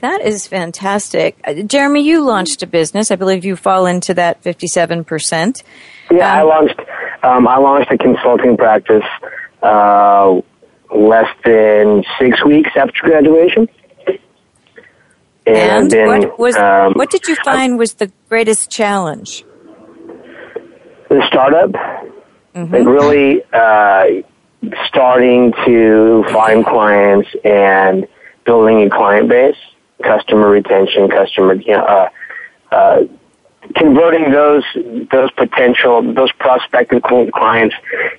That 0.00 0.22
is 0.22 0.46
fantastic. 0.46 1.38
Uh, 1.44 1.54
Jeremy, 1.54 2.02
you 2.02 2.24
launched 2.24 2.62
a 2.62 2.66
business. 2.66 3.10
I 3.10 3.16
believe 3.16 3.44
you 3.44 3.54
fall 3.54 3.84
into 3.84 4.14
that 4.14 4.42
57%. 4.42 5.62
Yeah, 6.10 6.16
um, 6.16 6.22
I 6.22 6.42
launched 6.42 6.80
um, 7.22 7.46
I 7.46 7.58
launched 7.58 7.90
a 7.90 7.98
consulting 7.98 8.56
practice 8.56 9.04
uh, 9.62 10.40
less 10.94 11.28
than 11.44 12.04
six 12.18 12.44
weeks 12.44 12.70
after 12.76 13.00
graduation. 13.02 13.68
And, 15.46 15.92
and 15.92 16.24
what 16.24 16.38
was 16.38 16.56
um, 16.56 16.92
what 16.94 17.10
did 17.10 17.26
you 17.26 17.36
find 17.36 17.78
was 17.78 17.94
the 17.94 18.12
greatest 18.28 18.70
challenge? 18.70 19.44
The 21.08 21.24
startup, 21.26 21.70
mm-hmm. 22.54 22.72
like 22.72 22.86
really 22.86 23.42
uh, 23.52 24.22
starting 24.86 25.52
to 25.66 26.24
find 26.30 26.64
clients 26.64 27.28
and 27.44 28.06
building 28.44 28.82
a 28.82 28.90
client 28.90 29.28
base, 29.28 29.56
customer 30.02 30.48
retention, 30.48 31.08
customer, 31.08 31.54
you 31.54 31.72
know, 31.72 31.84
uh, 31.84 32.08
uh, 32.70 33.02
converting 33.76 34.30
those 34.32 34.64
those 35.10 35.30
potential 35.32 36.14
those 36.14 36.32
prospective 36.32 37.02
clients 37.02 37.74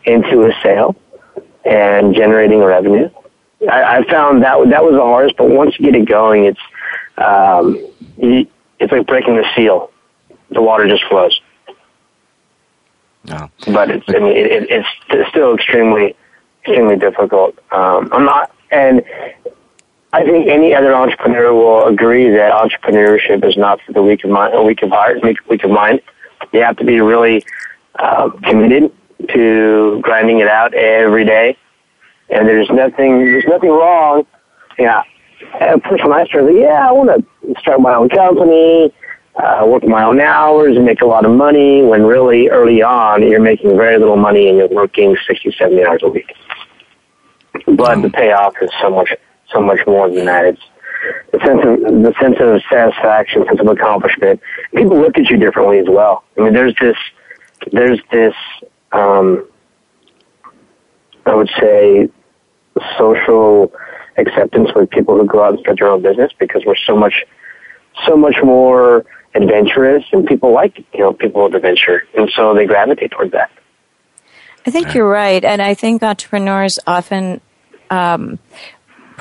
into 0.05 0.45
a 0.45 0.53
sale 0.61 0.95
and 1.65 2.15
generating 2.15 2.59
revenue. 2.59 3.09
I, 3.69 3.97
I 3.97 4.03
found 4.09 4.43
that 4.43 4.57
that 4.69 4.83
was 4.83 4.93
the 4.93 5.01
hardest, 5.01 5.37
but 5.37 5.49
once 5.49 5.75
you 5.79 5.85
get 5.85 5.95
it 5.95 6.07
going, 6.07 6.45
it's 6.45 6.59
um, 7.17 7.77
it's 8.17 8.91
like 8.91 9.05
breaking 9.07 9.35
the 9.35 9.45
seal. 9.55 9.91
The 10.49 10.61
water 10.61 10.87
just 10.87 11.03
flows. 11.05 11.39
No. 13.25 13.49
But 13.67 13.91
it's 13.91 14.05
I 14.09 14.19
mean 14.19 14.35
it, 14.35 14.51
it, 14.51 14.85
it's 15.09 15.29
still 15.29 15.53
extremely 15.53 16.15
extremely 16.63 16.95
difficult. 16.95 17.57
Um, 17.71 18.09
I'm 18.11 18.25
not, 18.25 18.51
and 18.71 19.03
I 20.13 20.23
think 20.23 20.47
any 20.47 20.75
other 20.75 20.93
entrepreneur 20.93 21.53
will 21.53 21.87
agree 21.87 22.29
that 22.29 22.51
entrepreneurship 22.51 23.47
is 23.47 23.55
not 23.55 23.79
for 23.81 23.93
the 23.93 24.01
weak 24.01 24.23
of 24.25 24.29
mind, 24.29 24.65
weak 24.65 24.81
of 24.83 24.89
heart, 24.89 25.23
weak, 25.23 25.37
weak 25.49 25.63
of 25.63 25.71
mind. 25.71 26.01
You 26.51 26.61
have 26.61 26.75
to 26.77 26.83
be 26.83 26.99
really 26.99 27.45
uh, 27.95 28.29
committed 28.43 28.91
to 29.29 29.99
grinding 30.01 30.39
it 30.39 30.49
out 30.49 30.73
every 30.73 31.23
day, 31.23 31.57
and 32.29 32.45
there's 32.45 32.69
nothing 32.69 33.19
there's 33.25 33.45
nothing 33.45 33.69
wrong. 33.69 34.25
Yeah, 34.77 35.03
a 35.61 35.79
person 35.79 36.09
when 36.09 36.19
I 36.19 36.25
started, 36.25 36.57
yeah, 36.57 36.89
I 36.89 36.91
want 36.91 37.25
to 37.25 37.61
start 37.61 37.79
my 37.79 37.93
own 37.93 38.09
company, 38.09 38.93
uh, 39.35 39.63
work 39.65 39.83
my 39.85 40.03
own 40.03 40.19
hours, 40.19 40.75
and 40.75 40.85
make 40.85 41.01
a 41.01 41.05
lot 41.05 41.23
of 41.23 41.31
money. 41.31 41.83
When 41.83 42.03
really 42.03 42.49
early 42.49 42.81
on, 42.81 43.23
you're 43.23 43.39
making 43.39 43.77
very 43.77 43.97
little 43.97 44.17
money 44.17 44.49
and 44.49 44.57
you're 44.57 44.67
working 44.67 45.15
60, 45.25 45.55
70 45.57 45.85
hours 45.85 46.01
a 46.03 46.09
week. 46.09 46.33
But 47.65 48.01
the 48.01 48.09
payoff 48.09 48.55
is 48.61 48.71
so 48.81 48.89
much 48.89 49.13
so 49.53 49.61
much 49.61 49.79
more 49.87 50.09
than 50.09 50.25
that. 50.25 50.45
It's 50.45 50.61
the 51.31 51.39
sense 51.39 51.61
of 51.63 52.03
the 52.03 52.13
sense 52.19 52.35
of 52.39 52.61
satisfaction, 52.69 53.45
sense 53.47 53.59
of 53.59 53.67
accomplishment. 53.67 54.41
People 54.75 54.99
look 54.99 55.17
at 55.17 55.29
you 55.29 55.37
differently 55.37 55.79
as 55.79 55.87
well. 55.89 56.23
I 56.37 56.41
mean, 56.41 56.53
there's 56.53 56.75
this 56.79 56.97
there's 57.71 57.99
this 58.11 58.33
um, 58.91 59.47
I 61.25 61.35
would 61.35 61.49
say 61.59 62.09
social 62.97 63.71
acceptance 64.17 64.69
with 64.75 64.89
people 64.89 65.17
who 65.17 65.25
go 65.25 65.43
out 65.43 65.53
and 65.53 65.59
start 65.59 65.79
their 65.79 65.89
own 65.89 66.01
business 66.01 66.31
because 66.39 66.63
we're 66.65 66.75
so 66.75 66.95
much 66.95 67.23
so 68.05 68.15
much 68.15 68.35
more 68.43 69.05
adventurous 69.33 70.03
and 70.11 70.25
people 70.25 70.53
like 70.53 70.77
you 70.93 70.99
know 70.99 71.13
people 71.13 71.43
with 71.45 71.55
adventure 71.55 72.03
and 72.17 72.29
so 72.35 72.53
they 72.53 72.65
gravitate 72.65 73.11
towards 73.11 73.31
that. 73.31 73.51
I 74.65 74.69
think 74.69 74.93
you're 74.93 75.09
right, 75.09 75.43
and 75.43 75.59
I 75.59 75.73
think 75.73 76.03
entrepreneurs 76.03 76.77
often 76.85 77.41
um, 77.89 78.37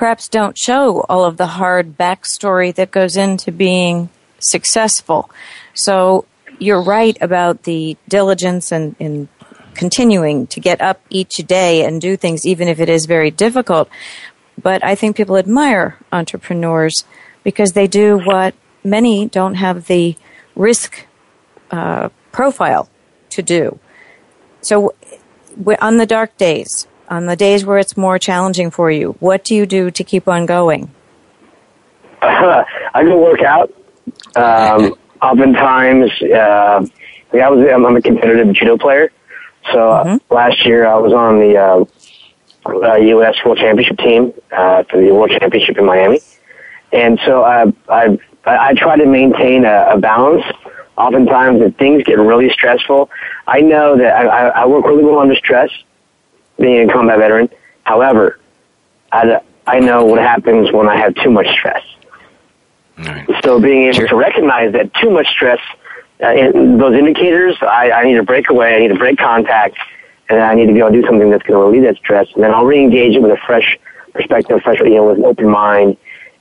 perhaps 0.00 0.28
don't 0.28 0.56
show 0.56 1.02
all 1.10 1.26
of 1.26 1.36
the 1.36 1.46
hard 1.46 1.98
backstory 1.98 2.74
that 2.74 2.90
goes 2.90 3.18
into 3.18 3.52
being 3.52 4.08
successful. 4.38 5.28
So 5.74 6.24
you're 6.58 6.80
right 6.80 7.18
about 7.20 7.64
the 7.64 7.98
diligence 8.08 8.72
and, 8.72 8.96
and 8.98 9.28
continuing 9.74 10.46
to 10.46 10.58
get 10.58 10.80
up 10.80 11.02
each 11.10 11.36
day 11.46 11.84
and 11.84 12.00
do 12.00 12.16
things, 12.16 12.46
even 12.46 12.66
if 12.66 12.80
it 12.80 12.88
is 12.88 13.04
very 13.04 13.30
difficult. 13.30 13.90
But 14.62 14.82
I 14.82 14.94
think 14.94 15.16
people 15.16 15.36
admire 15.36 15.98
entrepreneurs 16.10 17.04
because 17.44 17.72
they 17.72 17.86
do 17.86 18.16
what 18.16 18.54
many 18.82 19.28
don't 19.28 19.56
have 19.56 19.86
the 19.86 20.16
risk 20.56 21.06
uh, 21.70 22.08
profile 22.32 22.88
to 23.36 23.42
do. 23.42 23.78
So, 24.62 24.94
on 25.78 25.98
the 25.98 26.06
dark 26.06 26.38
days, 26.38 26.86
on 27.10 27.26
the 27.26 27.36
days 27.36 27.66
where 27.66 27.78
it's 27.78 27.96
more 27.96 28.18
challenging 28.18 28.70
for 28.70 28.90
you, 28.90 29.16
what 29.18 29.44
do 29.44 29.54
you 29.54 29.66
do 29.66 29.90
to 29.90 30.04
keep 30.04 30.28
on 30.28 30.46
going? 30.46 30.90
Uh, 32.22 32.62
I 32.94 33.02
go 33.02 33.20
work 33.20 33.42
out. 33.42 33.72
Um, 34.36 34.94
oftentimes, 35.22 36.10
uh, 36.22 36.86
yeah, 37.32 37.46
I 37.46 37.50
was 37.50 37.68
I'm 37.72 37.84
a 37.84 38.00
competitive 38.00 38.54
judo 38.54 38.78
player. 38.78 39.10
So 39.72 39.78
mm-hmm. 39.78 40.34
last 40.34 40.64
year 40.64 40.86
I 40.86 40.96
was 40.96 41.12
on 41.12 41.38
the 41.38 41.56
uh, 41.58 42.94
U.S. 42.96 43.36
Uh, 43.36 43.40
World 43.44 43.58
Championship 43.58 43.98
team 43.98 44.32
uh, 44.52 44.84
for 44.84 45.00
the 45.00 45.12
World 45.12 45.30
Championship 45.30 45.76
in 45.76 45.84
Miami, 45.84 46.20
and 46.92 47.20
so 47.26 47.44
I 47.44 47.72
I 47.88 48.18
I 48.46 48.74
try 48.74 48.96
to 48.96 49.06
maintain 49.06 49.64
a, 49.64 49.90
a 49.90 49.98
balance. 49.98 50.44
Oftentimes, 50.96 51.62
if 51.62 51.76
things 51.76 52.02
get 52.04 52.18
really 52.18 52.50
stressful, 52.50 53.10
I 53.46 53.60
know 53.60 53.96
that 53.96 54.14
I, 54.14 54.48
I 54.48 54.66
work 54.66 54.84
really 54.84 55.04
well 55.04 55.18
under 55.18 55.34
stress 55.34 55.70
being 56.60 56.88
a 56.88 56.92
combat 56.92 57.18
veteran. 57.18 57.48
However, 57.84 58.38
I, 59.10 59.40
I 59.66 59.80
know 59.80 60.04
what 60.04 60.20
happens 60.20 60.70
when 60.70 60.88
I 60.88 60.96
have 60.96 61.14
too 61.16 61.30
much 61.30 61.48
stress. 61.48 61.82
Right. 62.98 63.26
So 63.42 63.60
being 63.60 63.84
able 63.84 63.94
sure. 63.94 64.08
to 64.08 64.16
recognize 64.16 64.72
that 64.74 64.92
too 64.94 65.10
much 65.10 65.26
stress, 65.28 65.58
uh, 66.22 66.28
in 66.32 66.76
those 66.76 66.94
indicators, 66.94 67.56
I, 67.62 67.90
I 67.90 68.04
need 68.04 68.14
to 68.14 68.22
break 68.22 68.50
away, 68.50 68.76
I 68.76 68.78
need 68.78 68.88
to 68.88 68.98
break 68.98 69.18
contact, 69.18 69.76
and 70.28 70.38
I 70.38 70.54
need 70.54 70.66
to 70.66 70.74
go 70.74 70.90
do 70.90 71.02
something 71.06 71.30
that's 71.30 71.42
going 71.42 71.58
to 71.58 71.64
relieve 71.64 71.82
that 71.84 71.96
stress, 71.96 72.28
and 72.34 72.44
then 72.44 72.52
I'll 72.52 72.66
re-engage 72.66 73.16
it 73.16 73.22
with 73.22 73.32
a 73.32 73.38
fresh 73.46 73.78
perspective, 74.12 74.60
fresh, 74.62 74.80
you 74.80 74.96
know, 74.96 75.08
with 75.08 75.18
an 75.18 75.24
open 75.24 75.48
mind. 75.48 75.96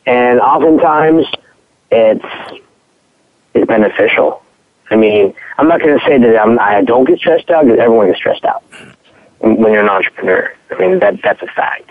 And 0.05 0.39
oftentimes, 0.41 1.25
it's 1.91 2.25
it's 3.53 3.67
beneficial. 3.67 4.43
I 4.91 4.95
mean, 4.95 5.33
I'm 5.57 5.67
not 5.67 5.81
going 5.81 5.97
to 5.97 6.05
say 6.05 6.17
that 6.17 6.41
I'm, 6.41 6.59
I 6.59 6.83
don't 6.83 7.05
get 7.05 7.19
stressed 7.19 7.49
out 7.49 7.65
because 7.65 7.79
everyone 7.79 8.07
gets 8.07 8.19
stressed 8.19 8.43
out 8.43 8.63
when 9.39 9.73
you're 9.73 9.81
an 9.81 9.89
entrepreneur. 9.89 10.53
I 10.71 10.77
mean, 10.77 10.99
that 10.99 11.19
that's 11.23 11.41
a 11.41 11.47
fact. 11.47 11.89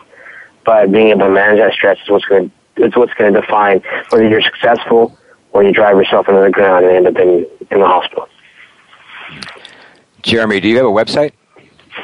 But 0.64 0.92
being 0.92 1.08
able 1.08 1.26
to 1.26 1.30
manage 1.30 1.58
that 1.58 1.72
stress 1.72 1.98
is 2.02 2.08
what's 2.08 2.24
going 2.24 2.50
to 2.50 2.54
it's 2.84 2.96
what's 2.96 3.12
going 3.14 3.34
to 3.34 3.40
define 3.40 3.82
whether 4.10 4.28
you're 4.28 4.40
successful 4.40 5.18
or 5.52 5.64
you 5.64 5.72
drive 5.72 5.96
yourself 5.96 6.28
into 6.28 6.40
the 6.40 6.50
ground 6.50 6.84
and 6.84 6.94
end 6.94 7.08
up 7.08 7.16
in 7.16 7.44
in 7.70 7.80
the 7.80 7.86
hospital. 7.86 8.28
Jeremy, 10.22 10.60
do 10.60 10.68
you 10.68 10.76
have 10.76 10.86
a 10.86 10.90
website? 10.90 11.32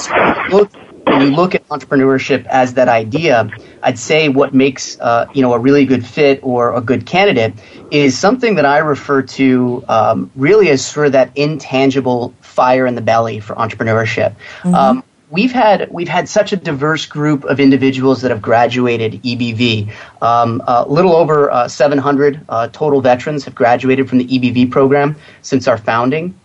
So 0.00 0.56
look, 0.56 0.72
when 1.04 1.22
you 1.22 1.30
look 1.34 1.54
at 1.54 1.66
entrepreneurship 1.68 2.46
as 2.46 2.74
that 2.74 2.88
idea, 2.88 3.50
I'd 3.82 3.98
say 3.98 4.28
what 4.28 4.54
makes 4.54 4.98
uh, 5.00 5.26
you 5.32 5.42
know 5.42 5.52
a 5.54 5.58
really 5.58 5.86
good 5.86 6.04
fit 6.04 6.40
or 6.42 6.74
a 6.74 6.80
good 6.80 7.06
candidate 7.06 7.54
is 7.90 8.18
something 8.18 8.56
that 8.56 8.66
I 8.66 8.78
refer 8.78 9.22
to 9.22 9.84
um, 9.88 10.30
really 10.36 10.68
as 10.70 10.84
sort 10.84 11.06
of 11.06 11.12
that 11.12 11.36
intangible 11.36 12.34
fire 12.40 12.86
in 12.86 12.94
the 12.94 13.00
belly 13.00 13.40
for 13.40 13.54
entrepreneurship. 13.54 14.34
Mm-hmm. 14.62 14.74
Um, 14.74 15.04
we've 15.30 15.52
had 15.52 15.88
we've 15.90 16.08
had 16.08 16.28
such 16.28 16.52
a 16.52 16.56
diverse 16.56 17.06
group 17.06 17.44
of 17.44 17.60
individuals 17.60 18.22
that 18.22 18.30
have 18.30 18.42
graduated 18.42 19.22
EBV. 19.22 19.92
Um, 20.22 20.62
a 20.66 20.86
little 20.88 21.14
over 21.14 21.50
uh, 21.50 21.68
700 21.68 22.40
uh, 22.48 22.68
total 22.68 23.00
veterans 23.00 23.44
have 23.44 23.54
graduated 23.54 24.08
from 24.08 24.18
the 24.18 24.26
EBV 24.26 24.70
program 24.70 25.16
since 25.42 25.68
our 25.68 25.78
founding, 25.78 26.38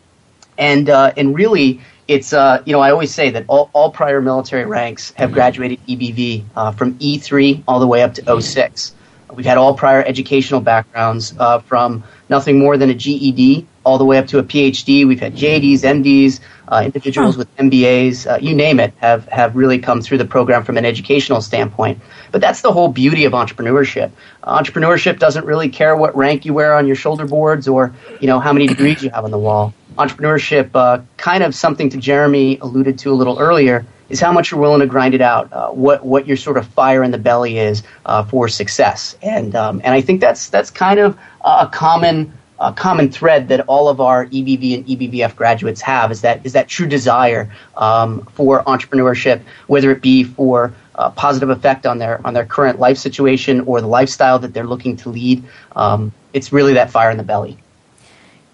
and 0.58 0.89
uh, 0.89 1.13
and 1.17 1.36
really, 1.36 1.82
it's 2.08 2.34
uh, 2.34 2.62
you 2.65 2.74
know 2.74 2.80
I 2.80 2.91
always 2.91 3.13
say 3.13 3.30
that 3.32 3.46
all, 3.48 3.69
all 3.74 3.91
prior 3.91 4.22
military 4.22 4.65
ranks 4.65 5.12
have 5.12 5.32
graduated 5.32 5.80
EBV 5.88 6.43
uh, 6.56 6.72
from 6.72 6.96
E3 6.96 7.63
all 7.67 7.80
the 7.80 7.88
way 7.88 8.04
up 8.04 8.13
to 8.15 8.41
06. 8.41 8.96
We've 9.34 9.46
had 9.46 9.58
all 9.58 9.74
prior 9.74 10.04
educational 10.04 10.62
backgrounds 10.62 11.34
uh, 11.39 11.60
from 11.60 12.04
nothing 12.30 12.60
more 12.60 12.78
than 12.78 12.91
a 12.91 12.93
GED 12.93 13.65
all 13.84 13.98
the 13.98 14.06
way 14.06 14.17
up 14.17 14.28
to 14.28 14.39
a 14.39 14.43
PhD. 14.43 15.08
We've 15.08 15.19
had 15.19 15.36
JDs, 15.36 15.80
MDs, 15.80 16.39
uh, 16.67 16.84
individuals 16.86 17.38
with 17.38 17.54
MBAs, 17.58 18.32
uh, 18.32 18.38
you 18.38 18.56
name 18.56 18.80
it, 18.80 18.93
have, 18.98 19.28
have 19.28 19.56
really 19.56 19.80
come 19.80 20.02
through 20.02 20.17
the 20.17 20.26
program 20.26 20.63
from 20.63 20.78
an 20.78 20.86
educational 20.86 21.41
standpoint. 21.41 22.00
But 22.32 22.41
that's 22.41 22.62
the 22.62 22.72
whole 22.72 22.88
beauty 22.88 23.26
of 23.26 23.34
entrepreneurship. 23.34 24.12
entrepreneurship 24.43 25.19
doesn't 25.19 25.46
really 25.46 25.69
care 25.69 25.96
what 25.96 26.15
rank 26.15 26.46
you 26.46 26.54
wear 26.54 26.76
on 26.76 26.88
your 26.88 26.96
shoulder 26.96 27.26
boards 27.26 27.67
or 27.67 27.93
you 28.19 28.28
know 28.28 28.39
how 28.39 28.54
many 28.54 28.67
degrees 28.67 29.04
you 29.04 29.10
have 29.10 29.26
on 29.26 29.32
the 29.32 29.39
wall. 29.39 29.74
Entrepreneurship, 29.98 30.72
uh, 30.74 31.02
kind 31.17 31.43
of 31.43 31.54
something 31.54 31.89
to 31.89 31.98
Jeremy 31.98 32.58
alluded 32.60 32.98
to 33.00 33.12
a 33.12 33.13
little 33.13 33.38
earlier, 33.38 33.86
is 34.10 34.19
how 34.19 34.32
much 34.32 34.52
you're 34.52 34.60
willing 34.60 34.80
to 34.80 34.88
grind 34.88 35.13
it 35.13 35.22
out, 35.22 35.52
uh, 35.54 35.69
what 35.69 36.06
what 36.06 36.28
your 36.28 36.38
sort 36.38 36.58
of 36.58 36.67
fire 36.67 37.04
in 37.04 37.12
the 37.12 37.17
belly 37.17 37.58
is 37.58 37.84
uh, 38.06 38.24
for 38.24 38.48
success, 38.48 39.15
and 39.22 39.56
um, 39.56 39.82
and 39.84 39.93
I 39.93 40.02
think 40.02 40.22
that's 40.22 40.50
that's 40.50 40.69
kind 40.72 41.00
of 41.00 41.17
a 41.43 41.69
common 41.72 42.34
a 42.60 42.72
common 42.72 43.12
thread 43.12 43.50
that 43.50 43.62
all 43.62 43.89
of 43.89 44.00
our 44.00 44.26
EBV 44.28 44.76
and 44.76 44.86
EBVF 44.86 45.36
graduates 45.36 45.82
have 45.82 46.12
is 46.12 46.22
that 46.22 46.46
is 46.46 46.54
that 46.54 46.68
true 46.68 46.88
desire 46.88 47.52
um, 47.76 48.26
for 48.34 48.63
entrepreneurship, 48.63 49.42
whether 49.68 49.92
it 49.92 50.02
be 50.02 50.24
for 50.24 50.74
a 50.96 51.10
positive 51.10 51.50
effect 51.50 51.86
on 51.86 51.98
their 51.98 52.26
on 52.26 52.34
their 52.34 52.46
current 52.46 52.80
life 52.80 52.98
situation 52.98 53.62
or 53.62 53.82
the 53.82 53.88
lifestyle 53.88 54.39
that 54.39 54.54
they're 54.54 54.68
looking 54.68 54.96
to 54.98 55.10
lead. 55.10 55.44
Um, 55.76 56.13
it's 56.32 56.54
really 56.54 56.74
that 56.74 56.92
fire 56.92 57.12
in 57.12 57.18
the 57.18 57.24
belly. 57.24 57.58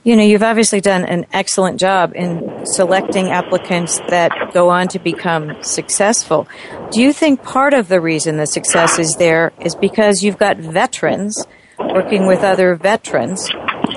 You 0.03 0.15
know, 0.15 0.23
you've 0.23 0.43
obviously 0.43 0.79
done 0.79 1.03
an 1.03 1.25
excellent 1.33 1.77
job 1.77 2.13
in 2.15 2.65
selecting 2.65 3.29
applicants 3.31 3.99
that 4.07 4.31
go 4.53 4.69
on 4.69 4.87
to 4.89 4.99
become 4.99 5.61
successful. 5.61 6.47
Do 6.91 7.01
you 7.01 7.11
think 7.11 7.43
part 7.43 7.73
of 7.73 7.89
the 7.89 7.99
reason 7.99 8.37
the 8.37 8.47
success 8.47 8.97
is 8.97 9.15
there 9.17 9.51
is 9.59 9.75
because 9.75 10.23
you've 10.23 10.37
got 10.37 10.57
veterans 10.57 11.45
working 11.77 12.27
with 12.27 12.43
other 12.43 12.75
veterans 12.75 13.49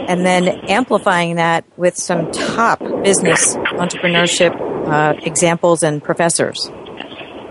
and 0.09 0.25
then 0.27 0.49
amplifying 0.69 1.37
that 1.37 1.65
with 1.77 1.97
some 1.97 2.31
top 2.33 2.81
business 3.03 3.57
entrepreneurship 3.57 4.53
uh, 4.87 5.15
examples 5.25 5.83
and 5.83 6.03
professors. 6.03 6.71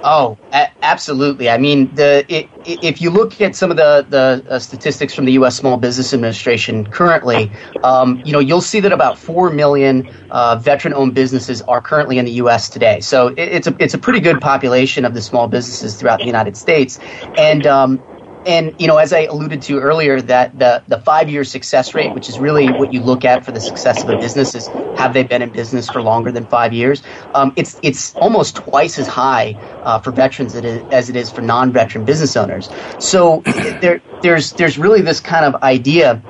Oh, 0.03 0.37
a- 0.51 0.71
absolutely. 0.81 1.49
I 1.49 1.57
mean, 1.57 1.93
the 1.93 2.25
it, 2.27 2.49
if 2.65 3.01
you 3.01 3.09
look 3.09 3.39
at 3.41 3.55
some 3.55 3.71
of 3.71 3.77
the 3.77 4.05
the 4.07 4.43
uh, 4.49 4.59
statistics 4.59 5.13
from 5.13 5.25
the 5.25 5.33
U.S. 5.33 5.55
Small 5.55 5.77
Business 5.77 6.13
Administration 6.13 6.89
currently, 6.89 7.51
um, 7.83 8.21
you 8.25 8.33
know, 8.33 8.39
you'll 8.39 8.61
see 8.61 8.79
that 8.79 8.91
about 8.91 9.17
four 9.17 9.51
million 9.51 10.09
uh, 10.31 10.55
veteran-owned 10.57 11.13
businesses 11.13 11.61
are 11.63 11.81
currently 11.81 12.17
in 12.17 12.25
the 12.25 12.31
U.S. 12.33 12.69
today. 12.69 12.99
So 13.01 13.27
it, 13.27 13.39
it's 13.39 13.67
a 13.67 13.75
it's 13.79 13.93
a 13.93 13.99
pretty 13.99 14.19
good 14.19 14.41
population 14.41 15.05
of 15.05 15.13
the 15.13 15.21
small 15.21 15.47
businesses 15.47 15.95
throughout 15.95 16.19
the 16.19 16.25
United 16.25 16.57
States, 16.57 16.99
and 17.37 17.67
um, 17.67 18.03
and 18.45 18.75
you 18.79 18.87
know, 18.87 18.97
as 18.97 19.13
I 19.13 19.21
alluded 19.21 19.61
to 19.63 19.79
earlier, 19.79 20.21
that 20.21 20.57
the 20.57 20.83
the 20.87 20.99
five 20.99 21.29
year 21.29 21.43
success 21.43 21.93
rate, 21.93 22.13
which 22.13 22.29
is 22.29 22.39
really 22.39 22.67
what 22.71 22.91
you 22.91 23.01
look 23.01 23.25
at 23.25 23.45
for 23.45 23.51
the 23.51 23.61
success 23.61 24.03
of 24.03 24.09
a 24.09 24.17
business, 24.17 24.55
is 24.55 24.71
have 24.95 25.13
they 25.13 25.23
been 25.23 25.41
in 25.41 25.51
business 25.51 25.89
for 25.89 26.01
longer 26.01 26.31
than 26.31 26.47
five 26.47 26.73
years? 26.73 27.01
Um, 27.33 27.53
it's 27.55 27.79
it's 27.81 28.15
almost 28.17 28.55
twice 28.55 28.97
as 28.99 29.07
high 29.07 29.59
uh, 29.83 29.99
for 29.99 30.11
veterans 30.11 30.55
as 30.55 31.09
it 31.09 31.15
is 31.15 31.31
for 31.31 31.41
non 31.41 31.71
veteran 31.71 32.05
business 32.05 32.35
owners. 32.35 32.69
So 32.99 33.41
there 33.81 34.01
there's 34.21 34.53
there's 34.53 34.77
really 34.77 35.01
this 35.01 35.19
kind 35.19 35.45
of 35.45 35.61
idea 35.63 36.23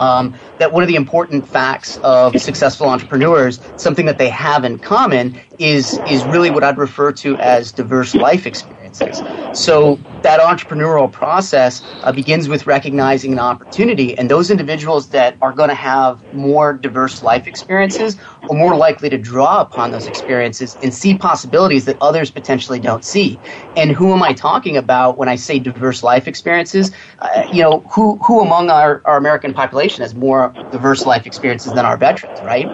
um, 0.00 0.36
that 0.58 0.72
one 0.72 0.82
of 0.82 0.88
the 0.88 0.96
important 0.96 1.46
facts 1.48 1.96
of 1.98 2.40
successful 2.40 2.88
entrepreneurs, 2.88 3.60
something 3.76 4.06
that 4.06 4.18
they 4.18 4.28
have 4.30 4.64
in 4.64 4.78
common, 4.78 5.40
is 5.58 6.00
is 6.06 6.24
really 6.24 6.50
what 6.50 6.64
I'd 6.64 6.78
refer 6.78 7.12
to 7.12 7.36
as 7.38 7.72
diverse 7.72 8.14
life 8.14 8.46
experiences. 8.88 9.60
So 9.60 9.96
that 10.22 10.40
entrepreneurial 10.40 11.10
process 11.10 11.82
uh, 12.02 12.12
begins 12.12 12.48
with 12.48 12.66
recognizing 12.66 13.32
an 13.32 13.38
opportunity, 13.38 14.16
and 14.18 14.30
those 14.30 14.50
individuals 14.50 15.08
that 15.10 15.36
are 15.40 15.52
going 15.52 15.68
to 15.68 15.74
have 15.74 16.34
more 16.34 16.72
diverse 16.72 17.22
life 17.22 17.46
experiences 17.46 18.16
are 18.42 18.56
more 18.56 18.76
likely 18.76 19.10
to 19.10 19.18
draw 19.18 19.60
upon 19.60 19.90
those 19.90 20.06
experiences 20.06 20.76
and 20.82 20.92
see 20.92 21.16
possibilities 21.16 21.84
that 21.84 21.96
others 22.00 22.30
potentially 22.30 22.80
don't 22.80 23.04
see. 23.04 23.38
And 23.76 23.90
who 23.90 24.12
am 24.12 24.22
I 24.22 24.32
talking 24.32 24.76
about 24.76 25.16
when 25.18 25.28
I 25.28 25.36
say 25.36 25.58
diverse 25.58 26.02
life 26.02 26.26
experiences? 26.28 26.90
Uh, 27.18 27.46
you 27.52 27.62
know, 27.62 27.80
who 27.90 28.16
who 28.16 28.40
among 28.40 28.70
our, 28.70 29.02
our 29.04 29.16
American 29.16 29.54
population 29.54 30.02
has 30.02 30.14
more 30.14 30.52
diverse 30.70 31.06
life 31.06 31.26
experiences 31.26 31.72
than 31.74 31.84
our 31.84 31.96
veterans, 31.96 32.40
right? 32.40 32.66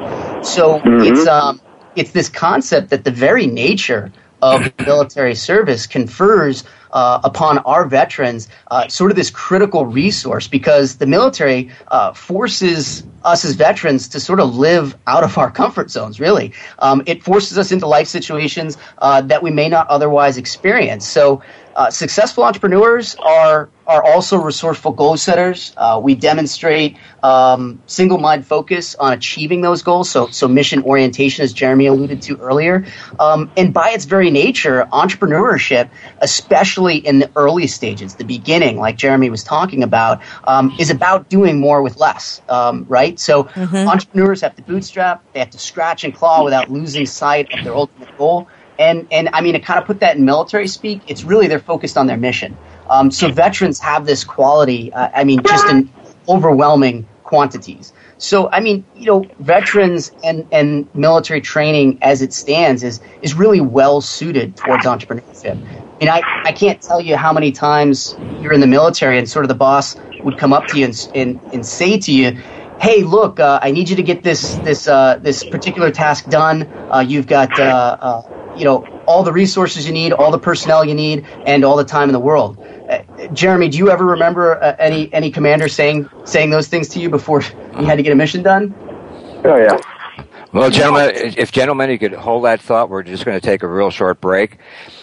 So 0.44 0.78
mm-hmm. 0.78 1.14
it's 1.14 1.26
um, 1.26 1.60
it's 1.96 2.12
this 2.12 2.28
concept 2.28 2.90
that 2.90 3.04
the 3.04 3.10
very 3.10 3.46
nature 3.46 4.12
of 4.44 4.78
military 4.78 5.34
service 5.34 5.86
confers 5.86 6.64
uh, 6.92 7.18
upon 7.24 7.58
our 7.58 7.86
veterans 7.86 8.46
uh, 8.70 8.86
sort 8.88 9.10
of 9.10 9.16
this 9.16 9.30
critical 9.30 9.86
resource 9.86 10.48
because 10.48 10.96
the 10.96 11.06
military 11.06 11.70
uh, 11.88 12.12
forces 12.12 13.04
us 13.24 13.44
as 13.46 13.54
veterans 13.54 14.08
to 14.08 14.20
sort 14.20 14.38
of 14.38 14.54
live 14.54 14.96
out 15.06 15.24
of 15.24 15.38
our 15.38 15.50
comfort 15.50 15.90
zones, 15.90 16.20
really. 16.20 16.52
Um, 16.78 17.02
it 17.06 17.22
forces 17.22 17.56
us 17.56 17.72
into 17.72 17.86
life 17.86 18.06
situations 18.06 18.76
uh, 18.98 19.22
that 19.22 19.42
we 19.42 19.50
may 19.50 19.70
not 19.70 19.88
otherwise 19.88 20.36
experience. 20.36 21.08
So, 21.08 21.42
uh, 21.74 21.90
successful 21.90 22.44
entrepreneurs 22.44 23.14
are 23.16 23.68
are 23.86 24.02
also 24.02 24.38
resourceful 24.38 24.92
goal 24.92 25.16
setters. 25.16 25.74
Uh, 25.76 26.00
we 26.02 26.14
demonstrate 26.14 26.96
um, 27.22 27.82
single 27.86 28.18
mind 28.18 28.46
focus 28.46 28.94
on 28.94 29.12
achieving 29.12 29.60
those 29.60 29.82
goals. 29.82 30.10
So, 30.10 30.28
so 30.28 30.48
mission 30.48 30.82
orientation, 30.84 31.44
as 31.44 31.52
Jeremy 31.52 31.86
alluded 31.86 32.22
to 32.22 32.38
earlier. 32.38 32.86
Um, 33.18 33.50
and 33.56 33.74
by 33.74 33.90
its 33.90 34.04
very 34.04 34.30
nature, 34.30 34.88
entrepreneurship, 34.92 35.90
especially 36.20 36.96
in 36.96 37.18
the 37.18 37.30
early 37.36 37.66
stages, 37.66 38.14
the 38.14 38.24
beginning, 38.24 38.78
like 38.78 38.96
Jeremy 38.96 39.30
was 39.30 39.44
talking 39.44 39.82
about, 39.82 40.22
um, 40.44 40.74
is 40.78 40.90
about 40.90 41.28
doing 41.28 41.60
more 41.60 41.82
with 41.82 41.98
less, 41.98 42.40
um, 42.48 42.86
right? 42.88 43.18
So, 43.20 43.44
mm-hmm. 43.44 43.76
entrepreneurs 43.88 44.40
have 44.40 44.56
to 44.56 44.62
bootstrap, 44.62 45.22
they 45.32 45.40
have 45.40 45.50
to 45.50 45.58
scratch 45.58 46.04
and 46.04 46.14
claw 46.14 46.44
without 46.44 46.70
losing 46.70 47.06
sight 47.06 47.52
of 47.52 47.64
their 47.64 47.74
ultimate 47.74 48.16
goal. 48.16 48.48
And, 48.78 49.06
and 49.10 49.28
I 49.32 49.40
mean, 49.40 49.54
to 49.54 49.60
kind 49.60 49.78
of 49.78 49.86
put 49.86 50.00
that 50.00 50.16
in 50.16 50.24
military 50.24 50.66
speak, 50.66 51.02
it's 51.06 51.24
really 51.24 51.46
they're 51.46 51.58
focused 51.58 51.96
on 51.96 52.06
their 52.06 52.16
mission. 52.16 52.56
Um, 52.90 53.10
so 53.10 53.30
veterans 53.30 53.78
have 53.80 54.04
this 54.04 54.24
quality, 54.24 54.92
uh, 54.92 55.10
I 55.14 55.24
mean, 55.24 55.42
just 55.42 55.66
in 55.68 55.90
overwhelming 56.28 57.06
quantities. 57.22 57.92
So, 58.18 58.50
I 58.50 58.60
mean, 58.60 58.84
you 58.94 59.06
know, 59.06 59.26
veterans 59.38 60.12
and, 60.22 60.46
and 60.52 60.94
military 60.94 61.40
training 61.40 61.98
as 62.02 62.22
it 62.22 62.32
stands 62.32 62.82
is, 62.82 63.00
is 63.22 63.34
really 63.34 63.60
well 63.60 64.00
suited 64.00 64.56
towards 64.56 64.84
entrepreneurship. 64.86 65.56
I 65.56 65.98
mean, 65.98 66.08
I, 66.08 66.22
I 66.44 66.52
can't 66.52 66.80
tell 66.80 67.00
you 67.00 67.16
how 67.16 67.32
many 67.32 67.52
times 67.52 68.14
you're 68.40 68.52
in 68.52 68.60
the 68.60 68.66
military 68.66 69.18
and 69.18 69.28
sort 69.28 69.44
of 69.44 69.48
the 69.48 69.54
boss 69.54 69.96
would 70.22 70.38
come 70.38 70.52
up 70.52 70.66
to 70.68 70.78
you 70.78 70.86
and, 70.86 71.08
and, 71.14 71.40
and 71.52 71.66
say 71.66 71.98
to 71.98 72.12
you, 72.12 72.32
hey, 72.80 73.02
look, 73.02 73.40
uh, 73.40 73.60
I 73.62 73.70
need 73.70 73.88
you 73.88 73.96
to 73.96 74.02
get 74.02 74.22
this, 74.22 74.56
this, 74.56 74.88
uh, 74.88 75.18
this 75.20 75.44
particular 75.44 75.90
task 75.90 76.28
done. 76.28 76.64
Uh, 76.90 77.04
you've 77.06 77.26
got, 77.26 77.58
uh, 77.58 77.96
uh, 78.00 78.43
you 78.56 78.64
know, 78.64 78.86
all 79.06 79.22
the 79.22 79.32
resources 79.32 79.86
you 79.86 79.92
need, 79.92 80.12
all 80.12 80.30
the 80.30 80.38
personnel 80.38 80.84
you 80.84 80.94
need, 80.94 81.26
and 81.46 81.64
all 81.64 81.76
the 81.76 81.84
time 81.84 82.08
in 82.08 82.12
the 82.12 82.20
world. 82.20 82.58
Uh, 82.88 83.02
Jeremy, 83.32 83.68
do 83.68 83.78
you 83.78 83.90
ever 83.90 84.04
remember 84.04 84.62
uh, 84.62 84.76
any 84.78 85.12
any 85.12 85.30
commander 85.30 85.68
saying 85.68 86.08
saying 86.24 86.50
those 86.50 86.68
things 86.68 86.88
to 86.90 87.00
you 87.00 87.08
before 87.08 87.42
you 87.78 87.84
had 87.84 87.96
to 87.96 88.02
get 88.02 88.12
a 88.12 88.16
mission 88.16 88.42
done? 88.42 88.74
Oh 89.44 89.56
yeah. 89.56 89.78
Well, 90.52 90.70
gentlemen, 90.70 91.34
if 91.36 91.50
gentlemen, 91.50 91.90
you 91.90 91.98
could 91.98 92.12
hold 92.12 92.44
that 92.44 92.60
thought. 92.60 92.88
We're 92.88 93.02
just 93.02 93.24
going 93.24 93.38
to 93.38 93.44
take 93.44 93.64
a 93.64 93.66
real 93.66 93.90
short 93.90 94.20
break. 94.20 94.58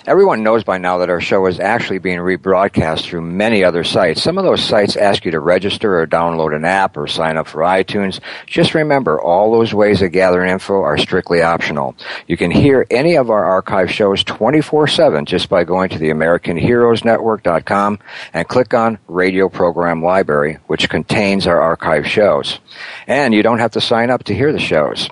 Everyone 0.08 0.42
knows 0.42 0.64
by 0.64 0.80
now 0.80 0.98
that 0.98 1.12
our 1.12 1.22
show 1.22 1.46
is 1.46 1.60
actually 1.60 2.00
being 2.00 2.18
rebroadcast 2.18 3.04
through 3.04 3.22
many 3.22 3.64
other 3.64 3.84
sites. 3.84 4.22
Some 4.24 4.40
of 4.40 4.44
those 4.44 4.64
sites 4.64 4.96
ask 4.96 5.26
you 5.26 5.32
to 5.32 5.40
register 5.40 6.00
or 6.00 6.08
download 6.08 6.56
an 6.56 6.66
app 6.66 6.98
or 6.98 7.06
sign 7.08 7.38
up 7.38 7.46
for 7.48 7.62
iTunes. 7.62 8.20
Just 8.48 8.74
remember, 8.74 9.22
all 9.22 9.52
those 9.52 9.76
ways 9.76 10.02
of 10.02 10.12
gathering 10.12 10.50
info 10.52 10.82
are 10.82 10.98
strictly 10.98 11.44
optional. 11.44 11.96
You 12.28 12.36
can 12.36 12.50
hear 12.50 12.88
any 12.90 13.16
of 13.16 13.30
our 13.30 13.46
archive 13.46 13.92
shows 13.92 14.24
24-7 14.24 15.26
just 15.26 15.50
by 15.50 15.64
going 15.64 15.90
to 15.90 16.00
the 16.00 16.10
AmericanHeroesNetwork.com 16.10 18.00
and 18.34 18.48
click 18.48 18.74
on 18.74 18.98
Radio 19.08 19.50
Program 19.50 20.04
Library, 20.04 20.58
which 20.66 20.90
contains 20.90 21.46
our 21.46 21.62
archive 21.62 22.08
shows. 22.08 22.60
And 23.06 23.36
you 23.36 23.44
don't 23.44 23.60
have 23.60 23.72
to 23.74 23.82
sign 23.82 24.10
up 24.10 24.24
to 24.24 24.34
hear 24.34 24.52
the 24.52 24.60
shows. 24.60 25.10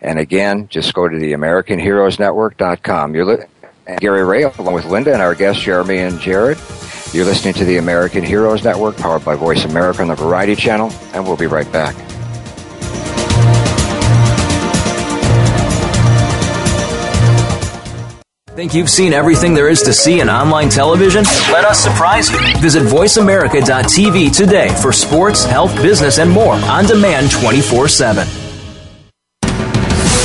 And 0.00 0.18
again, 0.18 0.68
just 0.68 0.94
go 0.94 1.06
to 1.06 1.18
the 1.18 1.32
AmericanHeroesNetwork.com. 1.34 3.14
You're 3.14 3.24
li- 3.26 3.44
Gary 3.98 4.24
Ray, 4.24 4.42
along 4.42 4.74
with 4.74 4.84
Linda 4.84 5.12
and 5.12 5.22
our 5.22 5.34
guests 5.34 5.62
Jeremy 5.62 5.98
and 5.98 6.20
Jared. 6.20 6.58
You're 7.12 7.24
listening 7.24 7.54
to 7.54 7.64
the 7.64 7.78
American 7.78 8.22
Heroes 8.22 8.62
Network, 8.62 8.96
powered 8.96 9.24
by 9.24 9.34
Voice 9.34 9.64
America 9.64 10.02
on 10.02 10.08
the 10.08 10.14
Variety 10.14 10.54
Channel, 10.54 10.92
and 11.12 11.24
we'll 11.24 11.36
be 11.36 11.46
right 11.46 11.70
back. 11.72 11.96
Think 18.60 18.74
you've 18.74 18.90
seen 18.90 19.12
everything 19.14 19.54
there 19.54 19.70
is 19.70 19.80
to 19.82 19.92
see 19.92 20.20
in 20.20 20.28
online 20.28 20.68
television? 20.68 21.24
Let 21.50 21.64
us 21.64 21.82
surprise 21.82 22.30
you. 22.30 22.38
Visit 22.58 22.82
VoiceAmerica.tv 22.82 24.36
today 24.36 24.68
for 24.82 24.92
sports, 24.92 25.44
health, 25.44 25.74
business, 25.76 26.18
and 26.18 26.30
more 26.30 26.54
on 26.54 26.84
demand 26.84 27.30
24 27.30 27.88
7. 27.88 28.49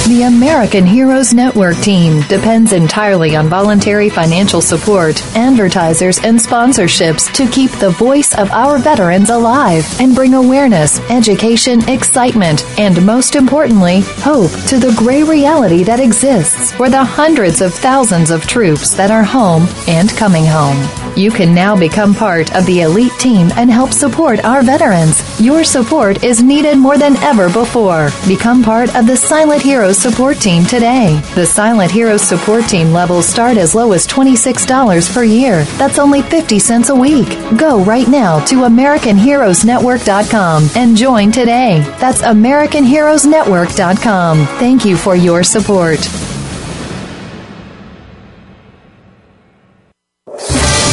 The 0.08 0.22
American 0.22 0.86
Heroes 0.86 1.34
Network 1.34 1.78
team 1.78 2.22
depends 2.28 2.74
entirely 2.74 3.36
on 3.36 3.50
voluntary 3.50 4.08
financial 4.08 4.62
support, 4.62 5.20
advertisers, 5.36 6.20
and 6.20 6.38
sponsorships 6.38 7.34
to 7.34 7.48
keep 7.48 7.72
the 7.72 7.90
voice 7.90 8.38
of 8.38 8.52
our 8.52 8.78
veterans 8.78 9.32
alive 9.32 9.84
and 10.00 10.14
bring 10.14 10.36
awareness, 10.36 11.00
education, 11.10 11.90
excitement, 11.90 12.64
and 12.78 13.04
most 13.04 13.36
importantly, 13.36 14.02
hope 14.02 14.52
to 14.68 14.78
the 14.78 14.94
gray 14.96 15.24
reality 15.24 15.84
that 15.84 16.00
exists 16.00 16.72
for 16.74 16.88
the 16.88 17.04
hundreds 17.04 17.62
of 17.62 17.74
thousands 17.74 18.30
of 18.30 18.46
troops 18.46 18.94
that 18.94 19.10
are 19.10 19.24
home 19.24 19.68
and 19.88 20.12
coming 20.12 20.46
home. 20.46 21.05
You 21.16 21.32
can 21.32 21.56
now 21.56 21.80
become 21.80 22.14
part 22.14 22.54
of 22.56 22.66
the 22.66 22.82
elite 22.82 23.14
team 23.20 23.48
and 23.56 23.72
help 23.72 23.94
support 23.94 24.44
our 24.44 24.62
veterans. 24.62 25.24
Your 25.40 25.64
support 25.64 26.26
is 26.26 26.44
needed 26.44 26.78
more 26.78 26.98
than 26.98 27.16
ever 27.18 27.48
before. 27.50 28.10
Become 28.28 28.64
part 28.64 28.94
of 28.96 29.08
the 29.08 29.16
Silent 29.16 29.62
Heroes 29.62 29.98
support 29.98 30.40
team 30.40 30.66
today. 30.66 31.22
The 31.34 31.46
Silent 31.46 31.90
Heroes 31.92 32.22
support 32.22 32.66
team 32.66 32.92
levels 32.92 33.26
start 33.26 33.56
as 33.58 33.74
low 33.74 33.94
as 33.94 34.06
$26 34.06 35.14
per 35.14 35.24
year. 35.24 35.64
That's 35.78 36.00
only 36.00 36.22
50 36.22 36.60
cents 36.60 36.90
a 36.90 36.96
week. 36.96 37.30
Go 37.58 37.82
right 37.86 38.10
now 38.10 38.44
to 38.46 38.56
AmericanHeroesNetwork.com 38.56 40.70
and 40.76 40.98
join 40.98 41.32
today. 41.32 41.80
That's 42.00 42.22
AmericanHeroesNetwork.com. 42.24 44.46
Thank 44.60 44.84
you 44.84 44.98
for 44.98 45.16
your 45.16 45.44
support. 45.44 46.00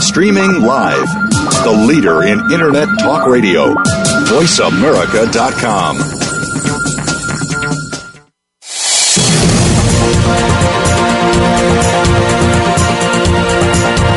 Streaming 0.00 0.62
live. 0.62 1.06
The 1.64 1.84
leader 1.86 2.22
in 2.22 2.38
Internet 2.52 2.88
talk 3.00 3.26
radio. 3.26 3.74
VoiceAmerica.com. 3.74 5.98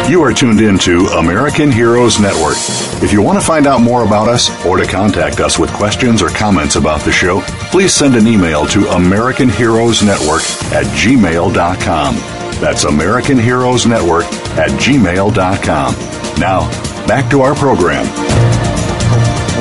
You 0.10 0.22
are 0.24 0.34
tuned 0.34 0.62
in 0.62 0.78
to 0.80 1.06
American 1.18 1.72
Heroes 1.72 2.20
Network. 2.20 2.58
If 3.02 3.12
you 3.12 3.22
want 3.22 3.40
to 3.40 3.46
find 3.46 3.66
out 3.66 3.82
more 3.82 4.04
about 4.04 4.28
us 4.28 4.50
or 4.66 4.78
to 4.78 4.86
contact 4.86 5.40
us 5.40 5.58
with 5.58 5.72
questions 5.72 6.22
or 6.22 6.30
comments 6.30 6.76
about 6.76 7.02
the 7.02 7.12
show, 7.12 7.42
please 7.72 7.94
send 7.94 8.16
an 8.16 8.28
email 8.28 8.66
to 8.68 8.88
American 8.90 9.50
Heroes 9.50 10.04
Network 10.04 10.44
at 10.74 10.86
gmail.com. 10.98 12.16
That's 12.62 12.84
American 12.84 13.40
Heroes 13.40 13.86
Network 13.88 14.26
at 14.58 14.70
gmail.com. 14.72 15.94
Now, 16.40 16.70
back 17.08 17.30
to 17.32 17.42
our 17.42 17.56
program. 17.56 18.06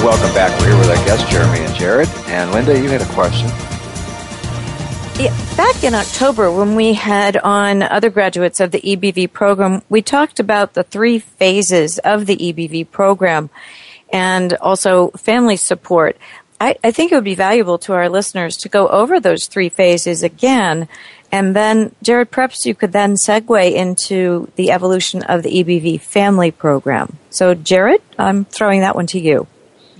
Welcome 0.05 0.35
back. 0.35 0.59
We're 0.61 0.69
here 0.69 0.79
with 0.79 0.89
our 0.89 1.05
guests, 1.05 1.31
Jeremy 1.31 1.59
and 1.59 1.75
Jared. 1.75 2.09
And 2.27 2.53
Linda, 2.53 2.79
you 2.81 2.89
had 2.89 3.03
a 3.03 3.13
question. 3.13 3.49
Yeah, 5.21 5.37
back 5.55 5.85
in 5.85 5.95
October, 5.95 6.51
when 6.51 6.75
we 6.75 6.95
had 6.95 7.37
on 7.37 7.83
other 7.83 8.09
graduates 8.09 8.61
of 8.61 8.71
the 8.71 8.81
EBV 8.81 9.31
program, 9.31 9.83
we 9.91 10.01
talked 10.01 10.41
about 10.41 10.73
the 10.73 10.83
three 10.83 11.19
phases 11.19 11.99
of 11.99 12.25
the 12.25 12.37
EBV 12.37 12.91
program 12.91 13.51
and 14.11 14.55
also 14.55 15.11
family 15.11 15.57
support. 15.57 16.17
I, 16.59 16.77
I 16.83 16.91
think 16.91 17.13
it 17.13 17.15
would 17.15 17.25
be 17.25 17.35
valuable 17.35 17.77
to 17.81 17.93
our 17.93 18.09
listeners 18.09 18.57
to 18.59 18.71
go 18.71 18.89
over 18.89 19.21
those 19.21 19.47
three 19.47 19.69
phases 19.69 20.23
again. 20.23 20.89
And 21.33 21.55
then, 21.55 21.95
Jared, 22.03 22.31
perhaps 22.31 22.67
you 22.67 22.75
could 22.75 22.93
then 22.93 23.15
segue 23.15 23.73
into 23.73 24.51
the 24.57 24.73
evolution 24.73 25.23
of 25.23 25.43
the 25.43 25.51
EBV 25.51 26.01
family 26.01 26.51
program. 26.51 27.19
So, 27.31 27.55
Jared, 27.55 28.03
I'm 28.19 28.45
throwing 28.47 28.81
that 28.81 28.97
one 28.97 29.07
to 29.09 29.21
you. 29.21 29.47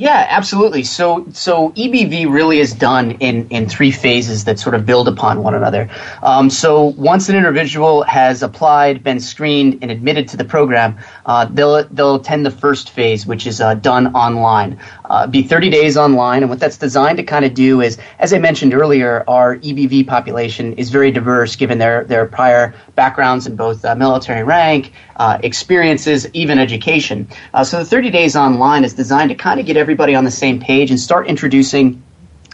Yeah, 0.01 0.27
absolutely. 0.31 0.85
So, 0.85 1.27
so 1.33 1.73
EBV 1.73 2.27
really 2.33 2.59
is 2.59 2.73
done 2.73 3.11
in, 3.21 3.49
in 3.51 3.69
three 3.69 3.91
phases 3.91 4.45
that 4.45 4.59
sort 4.59 4.75
of 4.75 4.87
build 4.87 5.09
upon 5.09 5.43
one 5.43 5.55
another. 5.55 5.91
Um, 6.23 6.49
so, 6.49 6.85
once 6.85 7.29
an 7.29 7.37
individual 7.37 8.03
has 8.05 8.43
applied, 8.43 9.05
been 9.05 9.21
screened, 9.21 9.81
and 9.83 9.91
admitted 9.91 10.29
to 10.29 10.39
the 10.39 10.45
program, 10.47 10.97
uh, 11.27 11.45
they'll 11.45 11.85
they'll 11.85 12.15
attend 12.15 12.47
the 12.47 12.51
first 12.51 12.89
phase, 12.89 13.27
which 13.27 13.47
is 13.47 13.61
uh, 13.61 13.75
done 13.75 14.15
online. 14.15 14.79
Uh, 15.11 15.27
be 15.27 15.43
30 15.43 15.71
days 15.71 15.97
online, 15.97 16.45
and 16.45 16.51
what 16.51 16.61
that's 16.61 16.77
designed 16.77 17.17
to 17.17 17.25
kind 17.25 17.45
of 17.45 17.53
do 17.53 17.81
is, 17.81 17.99
as 18.21 18.33
I 18.33 18.39
mentioned 18.39 18.73
earlier, 18.73 19.25
our 19.27 19.57
EBV 19.57 20.07
population 20.07 20.75
is 20.75 20.91
very 20.91 21.11
diverse 21.11 21.57
given 21.57 21.79
their 21.79 22.05
their 22.05 22.27
prior 22.27 22.75
backgrounds 22.95 23.49
in 23.49 23.57
both 23.57 23.85
uh, 23.85 23.97
military 23.97 24.45
rank, 24.45 24.93
uh, 25.17 25.39
experiences, 25.43 26.29
even 26.33 26.61
education. 26.61 27.29
Uh, 27.53 27.65
so, 27.65 27.81
the 27.81 27.85
30 27.85 28.11
days 28.11 28.37
online 28.37 28.85
is 28.85 28.95
designed 28.95 29.31
to 29.31 29.35
kind 29.35 29.59
of 29.59 29.67
get 29.67 29.77
everybody 29.77 30.15
on 30.15 30.23
the 30.23 30.31
same 30.31 30.61
page 30.61 30.93
and 30.93 31.01
start 31.01 31.27
introducing 31.27 32.05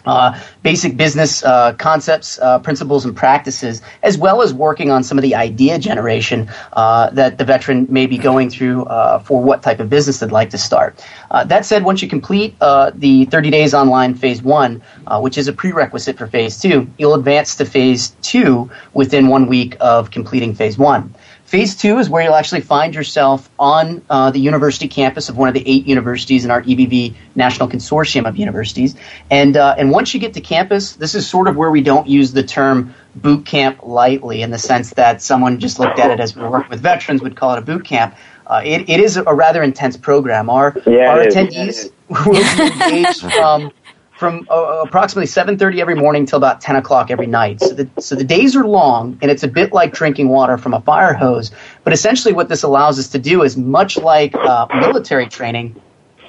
uh, 0.06 0.40
basic 0.62 0.96
business 0.96 1.42
uh, 1.44 1.72
concepts, 1.74 2.38
uh, 2.38 2.58
principles, 2.60 3.04
and 3.04 3.16
practices, 3.16 3.82
as 4.02 4.16
well 4.16 4.42
as 4.42 4.54
working 4.54 4.90
on 4.90 5.02
some 5.02 5.18
of 5.18 5.22
the 5.22 5.34
idea 5.34 5.78
generation 5.78 6.48
uh, 6.72 7.10
that 7.10 7.38
the 7.38 7.44
veteran 7.44 7.86
may 7.90 8.06
be 8.06 8.18
going 8.18 8.48
through 8.50 8.84
uh, 8.84 9.18
for 9.18 9.42
what 9.42 9.62
type 9.62 9.80
of 9.80 9.90
business 9.90 10.20
they'd 10.20 10.32
like 10.32 10.50
to 10.50 10.58
start. 10.58 11.04
That 11.46 11.66
said, 11.66 11.84
once 11.84 12.02
you 12.02 12.08
complete 12.08 12.58
the 12.58 13.26
30 13.30 13.50
days 13.50 13.74
online 13.74 14.14
phase 14.14 14.42
one, 14.42 14.82
which 15.20 15.36
is 15.38 15.48
a 15.48 15.52
prerequisite 15.52 16.16
for 16.16 16.26
phase 16.26 16.60
two, 16.60 16.88
you'll 16.98 17.14
advance 17.14 17.56
to 17.56 17.64
phase 17.64 18.10
two 18.22 18.70
within 18.94 19.28
one 19.28 19.46
week 19.46 19.76
of 19.80 20.10
completing 20.10 20.54
phase 20.54 20.78
one. 20.78 21.14
Phase 21.56 21.74
two 21.74 21.96
is 21.96 22.10
where 22.10 22.22
you'll 22.22 22.34
actually 22.34 22.60
find 22.60 22.94
yourself 22.94 23.48
on 23.58 24.02
uh, 24.10 24.30
the 24.30 24.38
university 24.38 24.88
campus 24.88 25.30
of 25.30 25.38
one 25.38 25.48
of 25.48 25.54
the 25.54 25.62
eight 25.66 25.86
universities 25.86 26.44
in 26.44 26.50
our 26.50 26.60
EBV 26.60 27.14
National 27.34 27.66
Consortium 27.66 28.28
of 28.28 28.36
Universities. 28.36 28.94
And, 29.30 29.56
uh, 29.56 29.74
and 29.78 29.90
once 29.90 30.12
you 30.12 30.20
get 30.20 30.34
to 30.34 30.42
campus, 30.42 30.92
this 30.96 31.14
is 31.14 31.26
sort 31.26 31.48
of 31.48 31.56
where 31.56 31.70
we 31.70 31.80
don't 31.80 32.06
use 32.08 32.34
the 32.34 32.42
term 32.42 32.94
boot 33.14 33.46
camp 33.46 33.78
lightly 33.84 34.42
in 34.42 34.50
the 34.50 34.58
sense 34.58 34.90
that 34.90 35.22
someone 35.22 35.58
just 35.58 35.78
looked 35.78 35.98
at 35.98 36.10
it 36.10 36.20
as 36.20 36.36
we 36.36 36.46
work 36.46 36.68
with 36.68 36.80
veterans 36.80 37.22
would 37.22 37.36
call 37.36 37.54
it 37.54 37.58
a 37.58 37.62
boot 37.62 37.86
camp. 37.86 38.14
Uh, 38.46 38.60
it, 38.62 38.90
it 38.90 39.00
is 39.00 39.16
a 39.16 39.34
rather 39.34 39.62
intense 39.62 39.96
program. 39.96 40.50
Our, 40.50 40.76
yeah, 40.84 41.10
our 41.10 41.24
attendees 41.24 41.90
will 42.10 42.34
be 42.34 42.84
engaged 42.84 43.22
from 43.32 43.72
from 44.16 44.46
uh, 44.50 44.82
approximately 44.86 45.26
7.30 45.26 45.78
every 45.78 45.94
morning 45.94 46.26
till 46.26 46.38
about 46.38 46.60
10 46.60 46.76
o'clock 46.76 47.10
every 47.10 47.26
night. 47.26 47.60
So 47.60 47.74
the, 47.74 47.88
so 48.00 48.14
the 48.14 48.24
days 48.24 48.56
are 48.56 48.66
long 48.66 49.18
and 49.20 49.30
it's 49.30 49.42
a 49.42 49.48
bit 49.48 49.72
like 49.72 49.92
drinking 49.92 50.28
water 50.28 50.56
from 50.56 50.74
a 50.74 50.80
fire 50.80 51.12
hose. 51.12 51.50
But 51.84 51.92
essentially 51.92 52.32
what 52.32 52.48
this 52.48 52.62
allows 52.62 52.98
us 52.98 53.08
to 53.08 53.18
do 53.18 53.42
is 53.42 53.56
much 53.56 53.96
like 53.98 54.34
uh, 54.34 54.66
military 54.80 55.26
training 55.26 55.80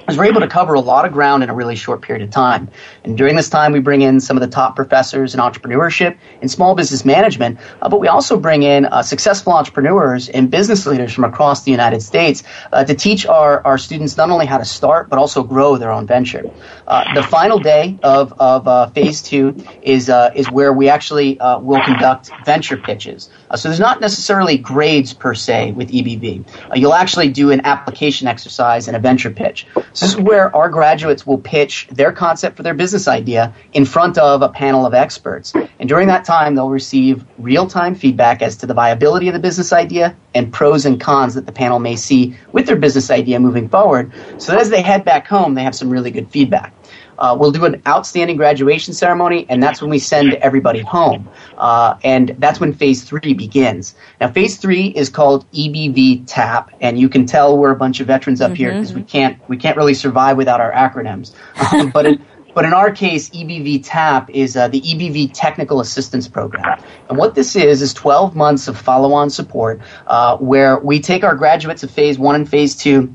is 0.08 0.16
we're 0.16 0.24
able 0.24 0.40
to 0.40 0.48
cover 0.48 0.74
a 0.74 0.80
lot 0.80 1.04
of 1.04 1.12
ground 1.12 1.42
in 1.42 1.50
a 1.50 1.54
really 1.54 1.76
short 1.76 2.02
period 2.02 2.22
of 2.26 2.30
time. 2.30 2.70
And 3.04 3.16
during 3.16 3.36
this 3.36 3.48
time, 3.48 3.72
we 3.72 3.80
bring 3.80 4.02
in 4.02 4.20
some 4.20 4.36
of 4.36 4.40
the 4.40 4.48
top 4.48 4.74
professors 4.74 5.34
in 5.34 5.40
entrepreneurship 5.40 6.16
and 6.40 6.50
small 6.50 6.74
business 6.74 7.04
management, 7.04 7.58
uh, 7.82 7.88
but 7.88 8.00
we 8.00 8.08
also 8.08 8.38
bring 8.38 8.62
in 8.62 8.86
uh, 8.86 9.02
successful 9.02 9.52
entrepreneurs 9.52 10.28
and 10.28 10.50
business 10.50 10.86
leaders 10.86 11.12
from 11.12 11.24
across 11.24 11.64
the 11.64 11.70
United 11.70 12.02
States 12.02 12.42
uh, 12.72 12.84
to 12.84 12.94
teach 12.94 13.26
our, 13.26 13.64
our 13.66 13.78
students 13.78 14.16
not 14.16 14.30
only 14.30 14.46
how 14.46 14.58
to 14.58 14.64
start, 14.64 15.08
but 15.10 15.18
also 15.18 15.42
grow 15.42 15.76
their 15.76 15.90
own 15.90 16.06
venture. 16.06 16.50
Uh, 16.86 17.14
the 17.14 17.22
final 17.22 17.58
day 17.58 17.98
of, 18.02 18.32
of 18.40 18.66
uh, 18.66 18.88
phase 18.90 19.22
two 19.22 19.56
is, 19.82 20.08
uh, 20.08 20.30
is 20.34 20.50
where 20.50 20.72
we 20.72 20.88
actually 20.88 21.38
will 21.38 21.82
conduct 21.84 22.30
venture 22.44 22.76
pitches. 22.76 23.28
Uh, 23.50 23.56
so 23.56 23.68
there's 23.68 23.80
not 23.80 24.00
necessarily 24.00 24.58
grades 24.58 25.12
per 25.12 25.34
se 25.34 25.72
with 25.72 25.90
EBV. 25.90 26.46
Uh, 26.70 26.74
you'll 26.74 26.94
actually 26.94 27.28
do 27.28 27.50
an 27.50 27.60
application 27.64 28.28
exercise 28.28 28.88
and 28.88 28.96
a 28.96 29.00
venture 29.00 29.30
pitch. 29.30 29.66
So 29.74 30.06
this 30.06 30.14
is 30.14 30.16
where 30.16 30.54
our 30.54 30.68
graduates 30.68 31.26
will 31.26 31.38
pitch 31.38 31.88
their 31.90 32.12
concept 32.12 32.56
for 32.56 32.62
their 32.62 32.74
business 32.74 33.08
idea 33.08 33.54
in 33.72 33.84
front 33.84 34.18
of 34.18 34.42
a 34.42 34.48
panel 34.48 34.86
of 34.86 34.94
experts. 34.94 35.52
And 35.78 35.88
during 35.88 36.08
that 36.08 36.24
time, 36.24 36.54
they'll 36.54 36.70
receive 36.70 37.24
real-time 37.38 37.94
feedback 37.94 38.42
as 38.42 38.56
to 38.58 38.66
the 38.66 38.74
viability 38.74 39.28
of 39.28 39.34
the 39.34 39.40
business 39.40 39.72
idea 39.72 40.16
and 40.34 40.52
pros 40.52 40.86
and 40.86 41.00
cons 41.00 41.34
that 41.34 41.46
the 41.46 41.52
panel 41.52 41.78
may 41.78 41.96
see 41.96 42.36
with 42.52 42.66
their 42.66 42.76
business 42.76 43.10
idea 43.10 43.40
moving 43.40 43.68
forward. 43.68 44.12
So 44.38 44.52
that 44.52 44.60
as 44.60 44.70
they 44.70 44.82
head 44.82 45.04
back 45.04 45.26
home, 45.26 45.54
they 45.54 45.64
have 45.64 45.74
some 45.74 45.90
really 45.90 46.10
good 46.10 46.30
feedback. 46.30 46.74
Uh, 47.18 47.36
we'll 47.38 47.50
do 47.50 47.64
an 47.64 47.82
outstanding 47.86 48.36
graduation 48.36 48.94
ceremony, 48.94 49.46
and 49.48 49.62
that's 49.62 49.80
when 49.80 49.90
we 49.90 49.98
send 49.98 50.34
everybody 50.34 50.80
home. 50.80 51.28
Uh, 51.56 51.96
and 52.04 52.36
that's 52.38 52.60
when 52.60 52.72
phase 52.72 53.02
three 53.02 53.34
begins. 53.34 53.94
Now, 54.20 54.30
phase 54.30 54.56
three 54.56 54.86
is 54.86 55.08
called 55.08 55.50
EBV 55.52 56.24
TAP, 56.26 56.70
and 56.80 56.98
you 56.98 57.08
can 57.08 57.26
tell 57.26 57.58
we're 57.58 57.72
a 57.72 57.76
bunch 57.76 58.00
of 58.00 58.06
veterans 58.06 58.40
up 58.40 58.52
mm-hmm. 58.52 58.56
here 58.56 58.72
because 58.72 58.94
we 58.94 59.02
can't 59.02 59.36
we 59.48 59.56
can't 59.56 59.76
really 59.76 59.94
survive 59.94 60.36
without 60.36 60.60
our 60.60 60.72
acronyms. 60.72 61.34
Um, 61.70 61.90
but 61.90 62.06
in, 62.06 62.24
but 62.54 62.64
in 62.64 62.72
our 62.72 62.90
case, 62.90 63.30
EBV 63.30 63.82
TAP 63.84 64.30
is 64.30 64.56
uh, 64.56 64.68
the 64.68 64.80
EBV 64.80 65.30
Technical 65.32 65.80
Assistance 65.80 66.26
Program. 66.26 66.82
And 67.08 67.16
what 67.16 67.34
this 67.34 67.54
is, 67.54 67.82
is 67.82 67.94
12 67.94 68.34
months 68.34 68.68
of 68.68 68.76
follow 68.76 69.12
on 69.12 69.30
support 69.30 69.80
uh, 70.06 70.36
where 70.38 70.78
we 70.78 70.98
take 70.98 71.24
our 71.24 71.36
graduates 71.36 71.82
of 71.82 71.90
phase 71.90 72.18
one 72.18 72.34
and 72.34 72.48
phase 72.48 72.74
two 72.74 73.14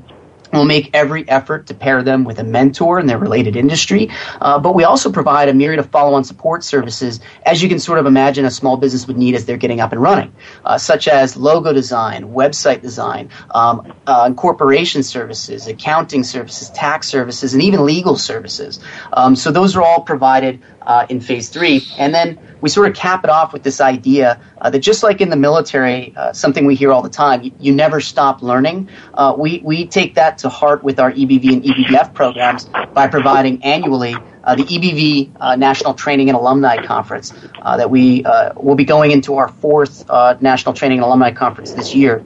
We'll 0.54 0.64
make 0.64 0.90
every 0.94 1.28
effort 1.28 1.66
to 1.66 1.74
pair 1.74 2.02
them 2.02 2.22
with 2.22 2.38
a 2.38 2.44
mentor 2.44 3.00
in 3.00 3.06
their 3.06 3.18
related 3.18 3.56
industry, 3.56 4.08
uh, 4.40 4.58
but 4.60 4.74
we 4.74 4.84
also 4.84 5.10
provide 5.10 5.48
a 5.48 5.54
myriad 5.54 5.80
of 5.80 5.90
follow-on 5.90 6.22
support 6.22 6.62
services, 6.62 7.18
as 7.44 7.60
you 7.60 7.68
can 7.68 7.80
sort 7.80 7.98
of 7.98 8.06
imagine 8.06 8.44
a 8.44 8.50
small 8.50 8.76
business 8.76 9.08
would 9.08 9.18
need 9.18 9.34
as 9.34 9.46
they're 9.46 9.56
getting 9.56 9.80
up 9.80 9.90
and 9.90 10.00
running, 10.00 10.32
uh, 10.64 10.78
such 10.78 11.08
as 11.08 11.36
logo 11.36 11.72
design, 11.72 12.26
website 12.26 12.82
design, 12.82 13.30
um, 13.50 13.92
uh, 14.06 14.24
incorporation 14.28 15.02
services, 15.02 15.66
accounting 15.66 16.22
services, 16.22 16.70
tax 16.70 17.08
services, 17.08 17.52
and 17.52 17.62
even 17.62 17.84
legal 17.84 18.16
services. 18.16 18.78
Um, 19.12 19.34
so 19.34 19.50
those 19.50 19.74
are 19.74 19.82
all 19.82 20.02
provided 20.02 20.62
uh, 20.82 21.06
in 21.08 21.20
phase 21.20 21.48
three, 21.48 21.82
and 21.98 22.14
then 22.14 22.38
we 22.64 22.70
sort 22.70 22.88
of 22.88 22.96
cap 22.96 23.24
it 23.24 23.28
off 23.28 23.52
with 23.52 23.62
this 23.62 23.78
idea 23.78 24.40
uh, 24.62 24.70
that 24.70 24.78
just 24.78 25.02
like 25.02 25.20
in 25.20 25.28
the 25.28 25.36
military, 25.36 26.14
uh, 26.16 26.32
something 26.32 26.64
we 26.64 26.74
hear 26.74 26.94
all 26.94 27.02
the 27.02 27.10
time, 27.10 27.42
you, 27.42 27.52
you 27.60 27.74
never 27.74 28.00
stop 28.00 28.40
learning. 28.40 28.88
Uh, 29.12 29.36
we, 29.38 29.60
we 29.62 29.86
take 29.86 30.14
that 30.14 30.38
to 30.38 30.48
heart 30.48 30.82
with 30.82 30.98
our 30.98 31.12
EBV 31.12 31.52
and 31.52 31.62
EBVF 31.62 32.14
programs 32.14 32.70
by 32.94 33.06
providing 33.06 33.62
annually 33.62 34.16
uh, 34.44 34.54
the 34.54 34.62
EBV 34.62 35.36
uh, 35.40 35.56
National 35.56 35.92
Training 35.92 36.30
and 36.30 36.38
Alumni 36.38 36.82
Conference 36.82 37.34
uh, 37.60 37.76
that 37.76 37.90
we 37.90 38.24
will 38.56 38.76
be 38.76 38.86
going 38.86 39.10
into 39.10 39.34
our 39.34 39.48
fourth 39.48 40.08
National 40.40 40.74
Training 40.74 41.00
and 41.00 41.04
Alumni 41.04 41.32
Conference 41.32 41.72
this 41.72 41.94
year 41.94 42.24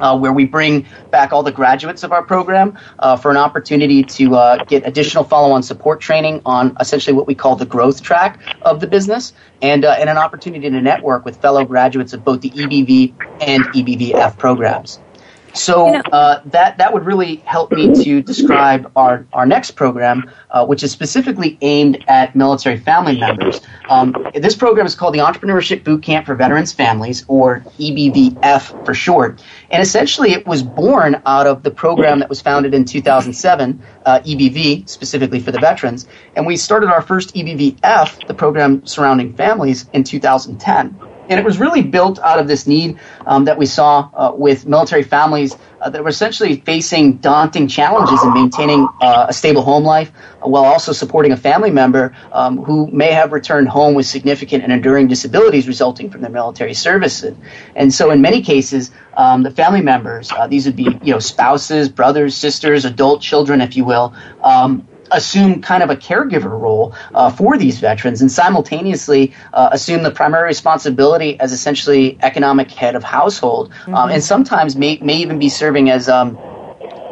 uh, 0.00 0.18
where 0.18 0.32
we 0.32 0.44
bring 0.44 0.86
back 1.10 1.32
all 1.32 1.42
the 1.42 1.52
graduates 1.52 2.02
of 2.02 2.12
our 2.12 2.22
program 2.22 2.78
uh, 2.98 3.16
for 3.16 3.30
an 3.30 3.36
opportunity 3.36 4.04
to 4.04 4.34
uh, 4.34 4.64
get 4.64 4.86
additional 4.86 5.24
follow-on 5.24 5.62
support 5.62 6.00
training 6.00 6.40
on 6.44 6.76
essentially 6.80 7.14
what 7.14 7.26
we 7.26 7.34
call 7.34 7.56
the 7.56 7.66
growth 7.66 8.02
track 8.02 8.40
of 8.62 8.80
the 8.80 8.86
business, 8.86 9.32
and 9.62 9.84
uh, 9.84 9.96
and 9.98 10.10
an 10.10 10.18
opportunity 10.18 10.68
to 10.68 10.80
network 10.80 11.24
with 11.24 11.40
fellow 11.40 11.64
graduates 11.64 12.12
of 12.12 12.24
both 12.24 12.40
the 12.40 12.50
EBV 12.50 13.14
and 13.40 13.64
EBVF 13.64 14.38
programs. 14.38 15.00
So 15.56 15.96
uh, 16.12 16.42
that 16.46 16.78
that 16.78 16.92
would 16.92 17.04
really 17.04 17.36
help 17.36 17.72
me 17.72 18.04
to 18.04 18.22
describe 18.22 18.90
our, 18.94 19.26
our 19.32 19.46
next 19.46 19.72
program, 19.72 20.30
uh, 20.50 20.66
which 20.66 20.82
is 20.82 20.92
specifically 20.92 21.56
aimed 21.60 22.04
at 22.08 22.36
military 22.36 22.78
family 22.78 23.18
members. 23.18 23.60
Um, 23.88 24.14
this 24.34 24.54
program 24.54 24.86
is 24.86 24.94
called 24.94 25.14
the 25.14 25.20
Entrepreneurship 25.20 25.82
Boot 25.82 26.02
Camp 26.02 26.26
for 26.26 26.34
Veterans 26.34 26.72
Families, 26.72 27.24
or 27.28 27.60
EBVF 27.78 28.84
for 28.84 28.94
short. 28.94 29.42
And 29.70 29.82
essentially, 29.82 30.32
it 30.32 30.46
was 30.46 30.62
born 30.62 31.20
out 31.26 31.46
of 31.46 31.62
the 31.62 31.70
program 31.70 32.20
that 32.20 32.28
was 32.28 32.40
founded 32.40 32.74
in 32.74 32.84
2007, 32.84 33.82
uh, 34.04 34.20
EBV, 34.20 34.88
specifically 34.88 35.40
for 35.40 35.52
the 35.52 35.58
veterans. 35.58 36.06
And 36.34 36.46
we 36.46 36.56
started 36.56 36.90
our 36.90 37.02
first 37.02 37.34
EBVF, 37.34 38.26
the 38.26 38.34
program 38.34 38.86
surrounding 38.86 39.34
families, 39.34 39.86
in 39.92 40.04
2010. 40.04 41.15
And 41.28 41.40
it 41.40 41.44
was 41.44 41.58
really 41.58 41.82
built 41.82 42.18
out 42.18 42.38
of 42.38 42.48
this 42.48 42.66
need 42.66 42.98
um, 43.26 43.44
that 43.44 43.58
we 43.58 43.66
saw 43.66 44.10
uh, 44.14 44.32
with 44.34 44.66
military 44.66 45.02
families 45.02 45.56
uh, 45.80 45.90
that 45.90 46.02
were 46.02 46.08
essentially 46.08 46.56
facing 46.60 47.16
daunting 47.18 47.68
challenges 47.68 48.22
in 48.22 48.32
maintaining 48.32 48.88
uh, 49.00 49.26
a 49.28 49.32
stable 49.32 49.62
home 49.62 49.84
life 49.84 50.10
uh, 50.42 50.48
while 50.48 50.64
also 50.64 50.92
supporting 50.92 51.32
a 51.32 51.36
family 51.36 51.70
member 51.70 52.16
um, 52.32 52.58
who 52.58 52.86
may 52.88 53.12
have 53.12 53.32
returned 53.32 53.68
home 53.68 53.94
with 53.94 54.06
significant 54.06 54.62
and 54.62 54.72
enduring 54.72 55.08
disabilities 55.08 55.68
resulting 55.68 56.10
from 56.10 56.22
their 56.22 56.30
military 56.30 56.74
service. 56.74 57.24
And 57.74 57.92
so, 57.92 58.10
in 58.10 58.20
many 58.20 58.42
cases, 58.42 58.90
um, 59.16 59.42
the 59.42 59.50
family 59.50 59.82
members, 59.82 60.30
uh, 60.32 60.46
these 60.46 60.66
would 60.66 60.76
be 60.76 60.98
you 61.02 61.12
know 61.12 61.18
spouses, 61.18 61.88
brothers, 61.88 62.36
sisters, 62.36 62.84
adult 62.84 63.22
children, 63.22 63.60
if 63.60 63.76
you 63.76 63.84
will, 63.84 64.14
um, 64.42 64.86
assume 65.10 65.62
kind 65.62 65.82
of 65.82 65.90
a 65.90 65.96
caregiver 65.96 66.50
role 66.50 66.94
uh, 67.14 67.30
for 67.30 67.56
these 67.56 67.78
veterans 67.78 68.20
and 68.20 68.30
simultaneously 68.30 69.32
uh, 69.52 69.68
assume 69.72 70.02
the 70.02 70.10
primary 70.10 70.46
responsibility 70.46 71.38
as 71.40 71.52
essentially 71.52 72.18
economic 72.22 72.70
head 72.70 72.94
of 72.94 73.02
household 73.02 73.72
um, 73.86 73.94
mm-hmm. 73.94 74.10
and 74.12 74.24
sometimes 74.24 74.76
may, 74.76 74.98
may 74.98 75.16
even 75.16 75.38
be 75.38 75.48
serving 75.48 75.90
as 75.90 76.08
um, 76.08 76.38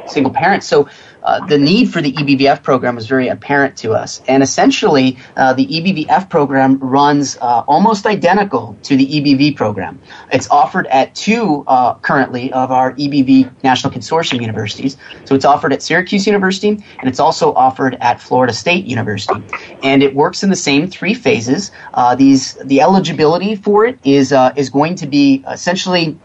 single 0.07 0.33
parents. 0.33 0.67
So 0.67 0.89
uh, 1.25 1.45
the 1.47 1.59
need 1.59 1.87
for 1.91 2.03
the 2.03 2.13
EBVF 2.13 2.63
program 2.63 2.95
was 2.95 3.07
very 3.07 3.29
apparent 3.29 3.77
to 3.79 3.93
us. 3.93 4.21
And 4.29 4.43
essentially, 4.43 5.19
uh, 5.37 5.55
the 5.55 5.67
EBVF 5.67 6.29
program 6.29 6.79
runs 6.79 7.39
uh, 7.41 7.65
almost 7.67 8.07
identical 8.07 8.77
to 8.83 8.97
the 8.97 9.07
EBV 9.07 9.57
program. 9.57 10.01
It's 10.33 10.51
offered 10.51 10.87
at 10.89 11.15
two 11.15 11.65
uh, 11.67 11.95
currently 11.95 12.53
of 12.53 12.71
our 12.71 12.93
EBV 12.95 13.63
National 13.63 13.93
Consortium 13.93 14.41
universities. 14.41 14.97
So 15.25 15.35
it's 15.35 15.45
offered 15.45 15.73
at 15.73 15.83
Syracuse 15.83 16.27
University 16.27 16.69
and 16.69 17.09
it's 17.09 17.21
also 17.21 17.55
offered 17.55 17.97
at 18.01 18.21
Florida 18.21 18.53
State 18.53 18.85
University. 18.85 19.43
And 19.83 20.03
it 20.03 20.15
works 20.15 20.43
in 20.43 20.51
the 20.51 20.57
same 20.57 20.89
three 20.89 21.15
phases. 21.15 21.71
Uh, 21.95 22.15
these 22.15 22.55
the 22.65 22.81
eligibility 22.81 23.57
for 23.57 23.87
it 23.87 23.99
is 24.05 24.35
is 24.57 24.71
going 24.71 24.95
to 24.97 25.07
be 25.07 25.45
essentially 25.51 26.19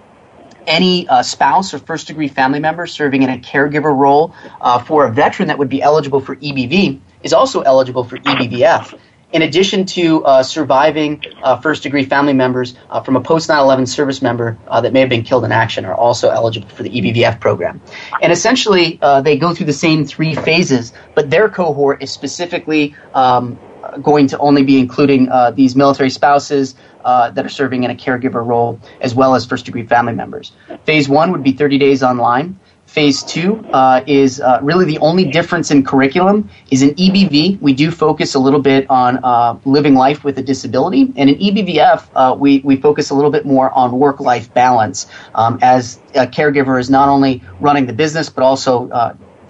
any 0.70 1.08
uh, 1.10 1.24
spouse 1.24 1.74
or 1.74 1.80
first 1.80 2.08
degree 2.08 2.30
family 2.30 2.60
member 2.60 2.86
serving 2.86 3.24
in 3.24 3.30
a 3.30 3.38
caregiver 3.38 3.94
role 3.96 4.34
uh, 4.62 4.80
for 4.80 5.06
a 5.06 5.12
veteran 5.12 5.48
that 5.48 5.58
would 5.58 5.70
be 5.70 5.82
eligible 5.82 6.22
for 6.22 6.36
EBV 6.38 7.02
is 7.24 7.34
also 7.34 7.62
eligible 7.62 8.04
for 8.04 8.18
EBVF. 8.18 8.98
In 9.32 9.44
addition 9.44 9.86
to 9.88 10.26
uh, 10.26 10.42
surviving 10.42 11.24
uh, 11.44 11.60
first 11.60 11.84
degree 11.84 12.04
family 12.04 12.34
members 12.34 12.74
uh, 12.90 13.02
from 13.02 13.16
a 13.16 13.22
post 13.22 13.48
9 13.50 13.60
11 13.60 13.86
service 13.86 14.24
member 14.24 14.58
uh, 14.68 14.82
that 14.82 14.92
may 14.92 15.02
have 15.02 15.10
been 15.10 15.22
killed 15.22 15.46
in 15.46 15.52
action 15.52 15.86
are 15.86 15.94
also 15.94 16.30
eligible 16.30 16.68
for 16.70 16.82
the 16.82 16.90
EBVF 16.90 17.40
program. 17.40 17.80
And 18.24 18.32
essentially, 18.32 19.00
they 19.24 19.38
go 19.38 19.54
through 19.54 19.68
the 19.68 19.74
same 19.74 20.06
three 20.06 20.34
phases, 20.34 20.94
but 21.14 21.30
their 21.30 21.48
cohort 21.48 22.02
is 22.02 22.12
specifically 22.12 22.96
um, 23.14 23.60
going 23.98 24.28
to 24.28 24.38
only 24.40 24.64
be 24.64 24.80
including 24.80 25.30
uh, 25.30 25.52
these 25.52 25.76
military 25.76 26.10
spouses 26.10 26.76
uh, 27.06 27.32
that 27.32 27.46
are 27.46 27.50
serving 27.50 27.84
in 27.84 27.92
a 27.92 27.96
caregiver 27.96 28.46
role, 28.46 28.80
as 29.02 29.16
well 29.16 29.36
as 29.36 29.46
first 29.46 29.66
degree 29.66 29.86
family 29.86 30.14
members. 30.14 30.52
Phase 30.86 31.08
one 31.10 31.32
would 31.32 31.44
be 31.44 31.52
30 31.52 31.78
days 31.78 32.04
online. 32.04 32.60
Phase 32.88 33.22
two 33.22 33.64
uh, 33.72 34.04
is 34.08 34.42
uh, 34.42 34.60
really 34.64 34.84
the 34.84 34.98
only 34.98 35.24
difference 35.24 35.70
in 35.70 35.86
curriculum 35.86 36.50
is 36.72 36.82
in 36.82 36.90
EBV. 36.96 37.62
We 37.62 37.72
do 37.72 37.92
focus 37.92 38.34
a 38.34 38.40
little 38.40 38.60
bit 38.60 38.90
on 38.90 39.20
uh, 39.24 39.60
living 39.66 39.94
life 39.94 40.24
with 40.24 40.40
a 40.40 40.42
disability, 40.42 41.14
and 41.16 41.30
in 41.30 41.36
EBVF 41.36 42.08
uh, 42.16 42.36
we 42.36 42.62
we 42.62 42.78
focus 42.78 43.12
a 43.12 43.14
little 43.14 43.30
bit 43.30 43.46
more 43.46 43.70
on 43.72 43.92
work 43.92 44.20
life 44.20 44.52
balance, 44.56 45.06
um, 45.36 45.60
as 45.62 46.00
a 46.16 46.26
caregiver 46.26 46.80
is 46.80 46.90
not 46.90 47.10
only 47.10 47.44
running 47.60 47.86
the 47.86 47.94
business 47.94 48.28
but 48.28 48.44
also 48.44 48.90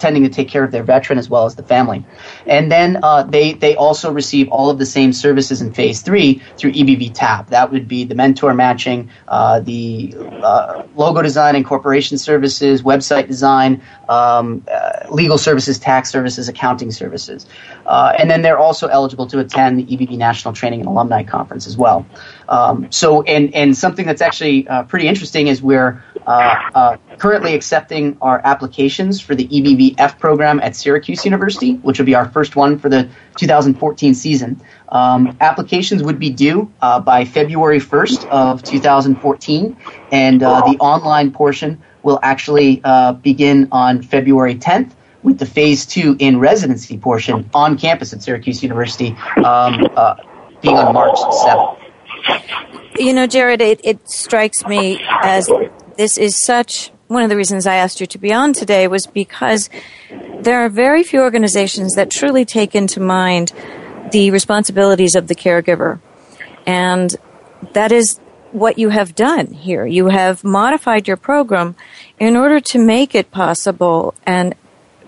tending 0.00 0.22
to 0.24 0.28
take 0.28 0.48
care 0.48 0.64
of 0.64 0.72
their 0.72 0.82
veteran 0.82 1.18
as 1.18 1.30
well 1.30 1.44
as 1.44 1.54
the 1.54 1.62
family. 1.62 2.04
And 2.46 2.70
then 2.72 2.98
uh, 3.02 3.22
they 3.22 3.52
they 3.52 3.76
also 3.76 4.12
receive 4.12 4.48
all 4.48 4.70
of 4.70 4.78
the 4.78 4.86
same 4.86 5.12
services 5.12 5.60
in 5.60 5.72
phase 5.72 6.02
three 6.02 6.42
through 6.56 6.72
EBV 6.72 7.12
TAP. 7.14 7.50
That 7.50 7.70
would 7.70 7.86
be 7.86 8.04
the 8.04 8.14
mentor 8.14 8.54
matching, 8.54 9.10
uh, 9.28 9.60
the 9.60 10.14
uh, 10.42 10.82
logo 10.96 11.22
design 11.22 11.56
and 11.56 11.64
corporation 11.64 12.18
services, 12.18 12.82
website 12.82 13.26
design, 13.26 13.82
um, 14.08 14.64
uh, 14.70 15.06
legal 15.10 15.38
services, 15.38 15.78
tax 15.78 16.10
services, 16.10 16.48
accounting 16.48 16.90
services. 16.90 17.46
Uh, 17.86 18.12
and 18.18 18.30
then 18.30 18.42
they're 18.42 18.58
also 18.58 18.88
eligible 18.88 19.26
to 19.26 19.38
attend 19.38 19.78
the 19.78 19.84
EBV 19.84 20.16
National 20.16 20.52
Training 20.54 20.80
and 20.80 20.88
Alumni 20.88 21.22
Conference 21.22 21.66
as 21.66 21.76
well. 21.76 22.06
Um, 22.48 22.90
so, 22.90 23.22
and, 23.22 23.54
and 23.54 23.76
something 23.76 24.06
that's 24.06 24.22
actually 24.22 24.66
uh, 24.68 24.82
pretty 24.84 25.06
interesting 25.06 25.46
is 25.48 25.62
we're 25.62 26.02
uh, 26.26 26.70
uh, 26.74 26.96
currently 27.18 27.54
accepting 27.54 28.16
our 28.20 28.40
applications 28.44 29.20
for 29.20 29.34
the 29.34 29.46
EBVF 29.48 30.18
program 30.18 30.60
at 30.60 30.76
Syracuse 30.76 31.24
University, 31.24 31.74
which 31.76 31.98
will 31.98 32.06
be 32.06 32.14
our 32.14 32.28
first 32.28 32.56
one 32.56 32.78
for 32.78 32.88
the 32.88 33.08
2014 33.36 34.14
season. 34.14 34.60
Um, 34.88 35.36
applications 35.40 36.02
would 36.02 36.18
be 36.18 36.30
due 36.30 36.72
uh, 36.80 37.00
by 37.00 37.24
February 37.24 37.80
1st 37.80 38.28
of 38.28 38.62
2014, 38.62 39.76
and 40.12 40.42
uh, 40.42 40.62
the 40.62 40.76
online 40.78 41.30
portion 41.32 41.80
will 42.02 42.18
actually 42.22 42.82
begin 43.22 43.68
on 43.72 44.02
February 44.02 44.54
10th 44.54 44.92
with 45.22 45.38
the 45.38 45.46
phase 45.46 45.86
two 45.86 46.16
in 46.18 46.38
residency 46.38 46.96
portion 46.98 47.48
on 47.52 47.76
campus 47.76 48.12
at 48.12 48.22
Syracuse 48.22 48.62
University 48.62 49.10
um, 49.36 49.86
uh, 49.96 50.16
being 50.62 50.76
on 50.76 50.94
March 50.94 51.16
7th. 51.16 51.76
You 52.98 53.12
know, 53.12 53.26
Jared, 53.26 53.60
it, 53.60 53.80
it 53.84 54.08
strikes 54.08 54.66
me 54.66 55.00
as 55.22 55.50
this 56.00 56.16
is 56.16 56.42
such 56.42 56.90
one 57.08 57.22
of 57.22 57.28
the 57.28 57.36
reasons 57.36 57.66
I 57.66 57.74
asked 57.74 58.00
you 58.00 58.06
to 58.06 58.16
be 58.16 58.32
on 58.32 58.54
today 58.54 58.88
was 58.88 59.06
because 59.06 59.68
there 60.38 60.64
are 60.64 60.70
very 60.70 61.02
few 61.02 61.20
organizations 61.20 61.94
that 61.94 62.10
truly 62.10 62.46
take 62.46 62.74
into 62.74 63.00
mind 63.00 63.52
the 64.10 64.30
responsibilities 64.30 65.14
of 65.14 65.28
the 65.28 65.34
caregiver. 65.34 66.00
And 66.66 67.14
that 67.74 67.92
is 67.92 68.18
what 68.52 68.78
you 68.78 68.88
have 68.88 69.14
done 69.14 69.48
here. 69.48 69.84
You 69.84 70.06
have 70.06 70.42
modified 70.42 71.06
your 71.06 71.18
program 71.18 71.76
in 72.18 72.34
order 72.34 72.60
to 72.60 72.78
make 72.78 73.14
it 73.14 73.30
possible 73.30 74.14
and 74.24 74.54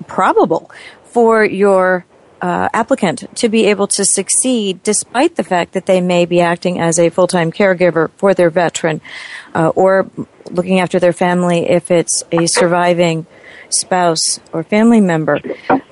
probable 0.07 0.71
for 1.05 1.43
your 1.43 2.05
uh, 2.43 2.69
applicant 2.75 3.25
to 3.37 3.49
be 3.49 3.67
able 3.67 3.87
to 3.87 4.05
succeed 4.05 4.83
despite 4.83 5.37
the 5.37 5.45
fact 5.45 5.73
that 5.73 5.87
they 5.87 6.01
may 6.01 6.27
be 6.27 6.41
acting 6.41 6.81
as 6.81 6.99
a 6.99 7.09
full-time 7.09 7.53
caregiver 7.53 8.11
for 8.17 8.35
their 8.35 8.51
veteran 8.51 9.01
uh, 9.55 9.69
or 9.69 10.11
looking 10.51 10.81
after 10.81 10.99
their 10.99 11.13
family 11.13 11.69
if 11.69 11.91
it's 11.91 12.25
a 12.33 12.47
surviving 12.47 13.27
spouse 13.71 14.41
or 14.53 14.63
family 14.63 15.01
member. 15.01 15.41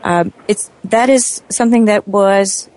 Um, 0.03 0.33
it's 0.49 0.71
that 0.85 1.11
is 1.11 1.43
something 1.51 1.87
that 1.87 2.07
was 2.07 2.69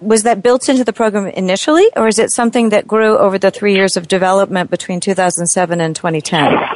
was 0.00 0.24
that 0.24 0.42
built 0.42 0.68
into 0.68 0.84
the 0.84 0.92
program 0.92 1.26
initially, 1.28 1.88
or 1.96 2.08
is 2.08 2.18
it 2.18 2.32
something 2.32 2.70
that 2.70 2.86
grew 2.86 3.16
over 3.16 3.38
the 3.38 3.50
three 3.50 3.74
years 3.74 3.96
of 3.96 4.08
development 4.08 4.70
between 4.70 5.00
2007 5.00 5.80
and 5.80 5.94
2010? 5.94 6.72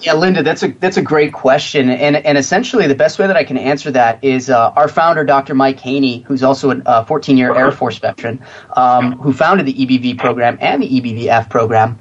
Yeah, 0.00 0.14
Linda, 0.14 0.42
that's 0.42 0.62
a 0.62 0.68
that's 0.68 0.96
a 0.96 1.02
great 1.02 1.32
question, 1.32 1.88
and 1.88 2.16
and 2.16 2.36
essentially 2.36 2.86
the 2.86 2.94
best 2.94 3.18
way 3.18 3.26
that 3.26 3.36
I 3.36 3.44
can 3.44 3.56
answer 3.56 3.90
that 3.92 4.22
is 4.22 4.50
uh, 4.50 4.70
our 4.76 4.88
founder, 4.88 5.24
Dr. 5.24 5.54
Mike 5.54 5.80
Haynie, 5.80 6.20
who's 6.26 6.42
also 6.42 6.82
a 6.84 7.06
14 7.06 7.38
year 7.38 7.54
Air 7.54 7.72
Force 7.72 7.98
veteran, 7.98 8.44
um, 8.76 9.12
who 9.18 9.32
founded 9.32 9.66
the 9.66 9.72
EBV 9.72 10.18
program 10.18 10.58
and 10.60 10.82
the 10.82 10.88
EBVF 10.88 11.48
program. 11.48 11.98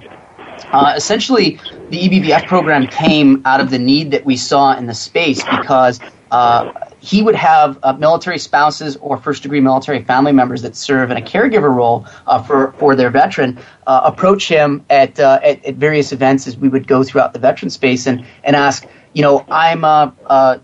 Uh, 0.71 0.93
essentially, 0.95 1.59
the 1.89 1.99
EBVF 1.99 2.47
program 2.47 2.87
came 2.87 3.41
out 3.45 3.59
of 3.59 3.69
the 3.69 3.79
need 3.79 4.11
that 4.11 4.25
we 4.25 4.37
saw 4.37 4.75
in 4.75 4.87
the 4.87 4.93
space 4.93 5.43
because 5.43 5.99
uh, 6.31 6.71
he 7.03 7.21
would 7.21 7.35
have 7.35 7.77
uh, 7.83 7.93
military 7.93 8.39
spouses 8.39 8.95
or 8.97 9.17
first 9.17 9.43
degree 9.43 9.59
military 9.59 10.01
family 10.03 10.31
members 10.31 10.61
that 10.61 10.75
serve 10.75 11.11
in 11.11 11.17
a 11.17 11.21
caregiver 11.21 11.73
role 11.73 12.07
uh, 12.27 12.41
for, 12.41 12.71
for 12.79 12.95
their 12.95 13.09
veteran 13.09 13.59
uh, 13.87 14.01
approach 14.05 14.47
him 14.47 14.83
at, 14.89 15.19
uh, 15.19 15.39
at, 15.43 15.63
at, 15.65 15.75
various 15.75 16.13
events 16.13 16.47
as 16.47 16.57
we 16.57 16.69
would 16.69 16.87
go 16.87 17.03
throughout 17.03 17.33
the 17.33 17.39
veteran 17.39 17.69
space 17.69 18.07
and, 18.07 18.25
and 18.45 18.55
ask, 18.55 18.87
you 19.11 19.21
know, 19.21 19.45
I'm 19.51 19.83
uh, 19.83 20.11
uh, 20.25 20.59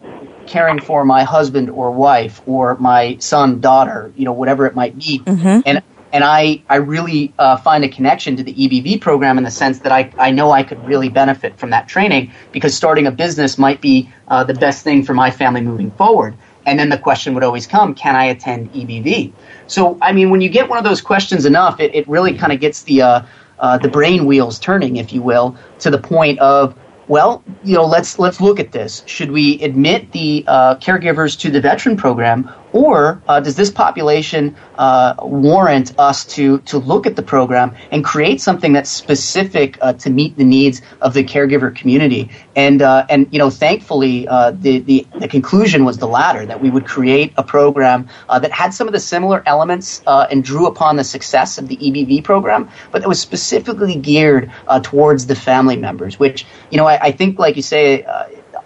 caring 0.47 0.79
for 0.79 1.03
my 1.03 1.23
husband 1.23 1.69
or 1.69 1.91
wife 1.91 2.41
or 2.45 2.75
my 2.77 3.17
son, 3.19 3.59
daughter, 3.59 4.11
you 4.15 4.23
know, 4.25 4.33
whatever 4.33 4.65
it 4.65 4.75
might 4.75 4.97
be. 4.97 5.19
Mm-hmm. 5.19 5.61
And 5.65 5.83
and 6.11 6.23
I, 6.23 6.61
I 6.69 6.77
really 6.77 7.33
uh, 7.37 7.57
find 7.57 7.83
a 7.83 7.89
connection 7.89 8.35
to 8.37 8.43
the 8.43 8.53
EBV 8.53 9.01
program 9.01 9.37
in 9.37 9.43
the 9.43 9.51
sense 9.51 9.79
that 9.79 9.91
I, 9.91 10.11
I 10.17 10.31
know 10.31 10.51
I 10.51 10.63
could 10.63 10.83
really 10.85 11.09
benefit 11.09 11.57
from 11.57 11.69
that 11.69 11.87
training 11.87 12.31
because 12.51 12.75
starting 12.75 13.05
a 13.07 13.11
business 13.11 13.57
might 13.57 13.79
be 13.81 14.11
uh, 14.27 14.43
the 14.43 14.53
best 14.53 14.83
thing 14.83 15.03
for 15.03 15.13
my 15.13 15.29
family 15.29 15.61
moving 15.61 15.91
forward. 15.91 16.35
And 16.65 16.79
then 16.79 16.89
the 16.89 16.97
question 16.97 17.33
would 17.33 17.43
always 17.43 17.67
come, 17.67 17.93
can 17.95 18.15
I 18.15 18.25
attend 18.25 18.73
EBV? 18.73 19.31
So, 19.67 19.97
I 20.01 20.11
mean, 20.11 20.29
when 20.29 20.41
you 20.41 20.49
get 20.49 20.67
one 20.69 20.77
of 20.77 20.83
those 20.83 21.01
questions 21.01 21.45
enough, 21.45 21.79
it, 21.79 21.93
it 21.93 22.07
really 22.07 22.33
kind 22.33 22.51
of 22.51 22.59
gets 22.59 22.83
the, 22.83 23.01
uh, 23.01 23.21
uh, 23.59 23.77
the 23.77 23.87
brain 23.87 24.25
wheels 24.25 24.59
turning, 24.59 24.97
if 24.97 25.13
you 25.13 25.21
will, 25.21 25.55
to 25.79 25.89
the 25.89 25.97
point 25.97 26.39
of, 26.39 26.75
well, 27.07 27.43
you 27.63 27.73
know, 27.73 27.85
let's 27.85 28.19
let's 28.19 28.39
look 28.39 28.59
at 28.59 28.71
this. 28.71 29.01
Should 29.07 29.31
we 29.31 29.59
admit 29.63 30.11
the 30.11 30.45
uh, 30.47 30.75
caregivers 30.75 31.37
to 31.39 31.49
the 31.49 31.59
veteran 31.59 31.97
program, 31.97 32.47
or 32.71 33.21
uh, 33.27 33.39
does 33.39 33.55
this 33.55 33.71
population 33.71 34.55
uh, 34.75 35.15
warrant 35.21 35.97
us 35.97 36.25
to, 36.25 36.59
to 36.59 36.77
look 36.77 37.07
at 37.07 37.15
the 37.15 37.21
program 37.21 37.75
and 37.91 38.03
create 38.03 38.41
something 38.41 38.73
that's 38.73 38.89
specific 38.89 39.77
uh, 39.81 39.93
to 39.93 40.09
meet 40.09 40.37
the 40.37 40.43
needs 40.43 40.81
of 41.01 41.13
the 41.13 41.23
caregiver 41.23 41.75
community? 41.75 42.29
And, 42.55 42.81
uh, 42.81 43.05
and 43.09 43.27
you 43.31 43.39
know, 43.39 43.49
thankfully, 43.49 44.27
uh, 44.27 44.51
the, 44.51 44.79
the, 44.79 45.07
the, 45.19 45.27
conclusion 45.27 45.85
was 45.85 45.97
the 45.97 46.07
latter, 46.07 46.45
that 46.45 46.61
we 46.61 46.69
would 46.69 46.85
create 46.85 47.33
a 47.37 47.43
program 47.43 48.09
uh, 48.27 48.39
that 48.39 48.51
had 48.51 48.73
some 48.73 48.87
of 48.87 48.93
the 48.93 48.99
similar 48.99 49.43
elements 49.45 50.01
and 50.05 50.43
drew 50.43 50.67
upon 50.67 50.95
the 50.95 51.03
success 51.03 51.57
of 51.57 51.67
the 51.67 51.77
EBV 51.77 52.23
program, 52.23 52.69
but 52.91 53.01
that 53.01 53.07
was 53.07 53.19
specifically 53.19 53.95
geared 53.95 54.51
towards 54.83 55.27
the 55.27 55.35
family 55.35 55.77
members, 55.77 56.19
which, 56.19 56.45
you 56.71 56.77
know, 56.77 56.85
I, 56.85 56.99
I 56.99 57.11
think, 57.11 57.39
like 57.39 57.55
you 57.55 57.61
say, 57.61 58.03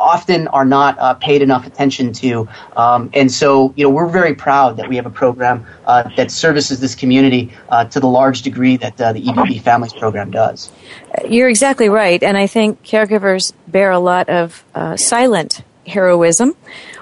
often 0.04 0.48
are 0.50 0.66
not 0.66 1.00
uh, 1.00 1.14
paid 1.16 1.42
enough 1.42 1.66
attention 1.66 2.12
to. 2.12 2.48
Um, 2.76 3.10
and 3.14 3.32
so, 3.32 3.74
you 3.78 3.86
know, 3.86 3.90
we're 3.90 4.10
very 4.10 4.36
proud 4.36 4.78
that 4.78 4.90
we 4.90 4.98
have 4.98 5.06
a 5.06 5.10
program 5.10 5.66
uh, 5.88 6.10
that 6.18 6.30
services 6.30 6.80
this 6.80 6.94
community 6.94 7.52
uh, 7.70 7.86
to 7.86 8.00
the 8.00 8.08
large 8.08 8.42
degree 8.42 8.76
that 8.78 9.00
uh, 9.00 9.14
the 9.14 9.22
EBV 9.22 9.62
Families 9.62 9.94
Program 9.94 10.30
does. 10.30 10.72
You're 11.28 11.50
exactly 11.50 11.88
right. 11.88 12.22
And 12.22 12.38
I 12.38 12.48
think 12.48 12.84
caregivers 12.84 13.54
bear 13.68 13.92
a 13.92 14.00
lot 14.00 14.30
of 14.30 14.64
uh, 14.76 14.98
silent 14.98 15.64
heroism 15.88 16.56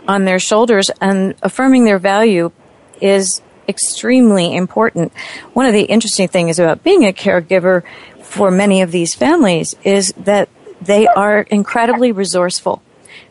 on 0.07 0.25
their 0.25 0.39
shoulders, 0.39 0.89
and 0.99 1.35
affirming 1.41 1.85
their 1.85 1.99
value 1.99 2.51
is 2.99 3.41
extremely 3.67 4.55
important. 4.55 5.11
One 5.53 5.65
of 5.65 5.73
the 5.73 5.83
interesting 5.83 6.27
things 6.27 6.59
about 6.59 6.83
being 6.83 7.05
a 7.05 7.13
caregiver 7.13 7.83
for 8.21 8.51
many 8.51 8.81
of 8.81 8.91
these 8.91 9.13
families 9.13 9.75
is 9.83 10.13
that 10.17 10.49
they 10.81 11.07
are 11.07 11.41
incredibly 11.41 12.11
resourceful. 12.11 12.81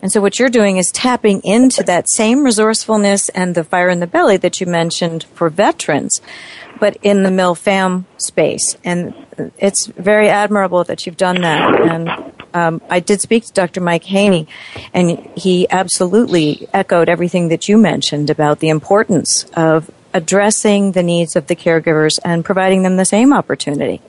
And 0.03 0.11
so 0.11 0.21
what 0.21 0.39
you're 0.39 0.49
doing 0.49 0.77
is 0.77 0.91
tapping 0.91 1.41
into 1.43 1.83
that 1.85 2.09
same 2.11 2.45
resourcefulness 2.45 3.29
and 3.31 3.55
the 3.55 3.65
fire 3.65 3.89
in 3.89 4.01
the 4.01 4.07
belly 4.07 4.37
that 4.39 4.61
you 4.61 4.67
mentioned 4.67 5.25
for 5.35 5.51
veterans, 5.51 6.21
but 6.79 6.97
in 7.03 7.23
the 7.23 7.31
MilFam 7.31 8.05
space. 8.17 8.77
And 8.85 9.15
it's 9.59 9.87
very 9.87 10.29
admirable 10.29 10.85
that 10.85 11.07
you've 11.07 11.17
done 11.17 11.43
that. 11.43 11.81
And 11.81 12.33
um, 12.55 12.81
I 12.89 13.01
did 13.01 13.21
speak 13.21 13.45
to 13.47 13.53
Dr. 13.53 13.81
Mike 13.81 14.05
Haynie, 14.05 14.49
and 14.93 15.19
he 15.37 15.69
absolutely 15.71 16.69
echoed 16.73 17.09
everything 17.09 17.49
that 17.49 17.69
you 17.69 17.79
mentioned 17.79 18.31
about 18.31 18.61
the 18.61 18.69
importance 18.69 19.45
of 19.55 19.91
addressing 20.13 20.93
the 20.93 21.03
needs 21.03 21.37
of 21.37 21.47
the 21.47 21.55
caregivers 21.55 22.19
and 22.25 22.45
providing 22.45 22.83
them 22.83 22.97
the 22.97 23.05
same 23.05 23.33
opportunity. 23.33 24.01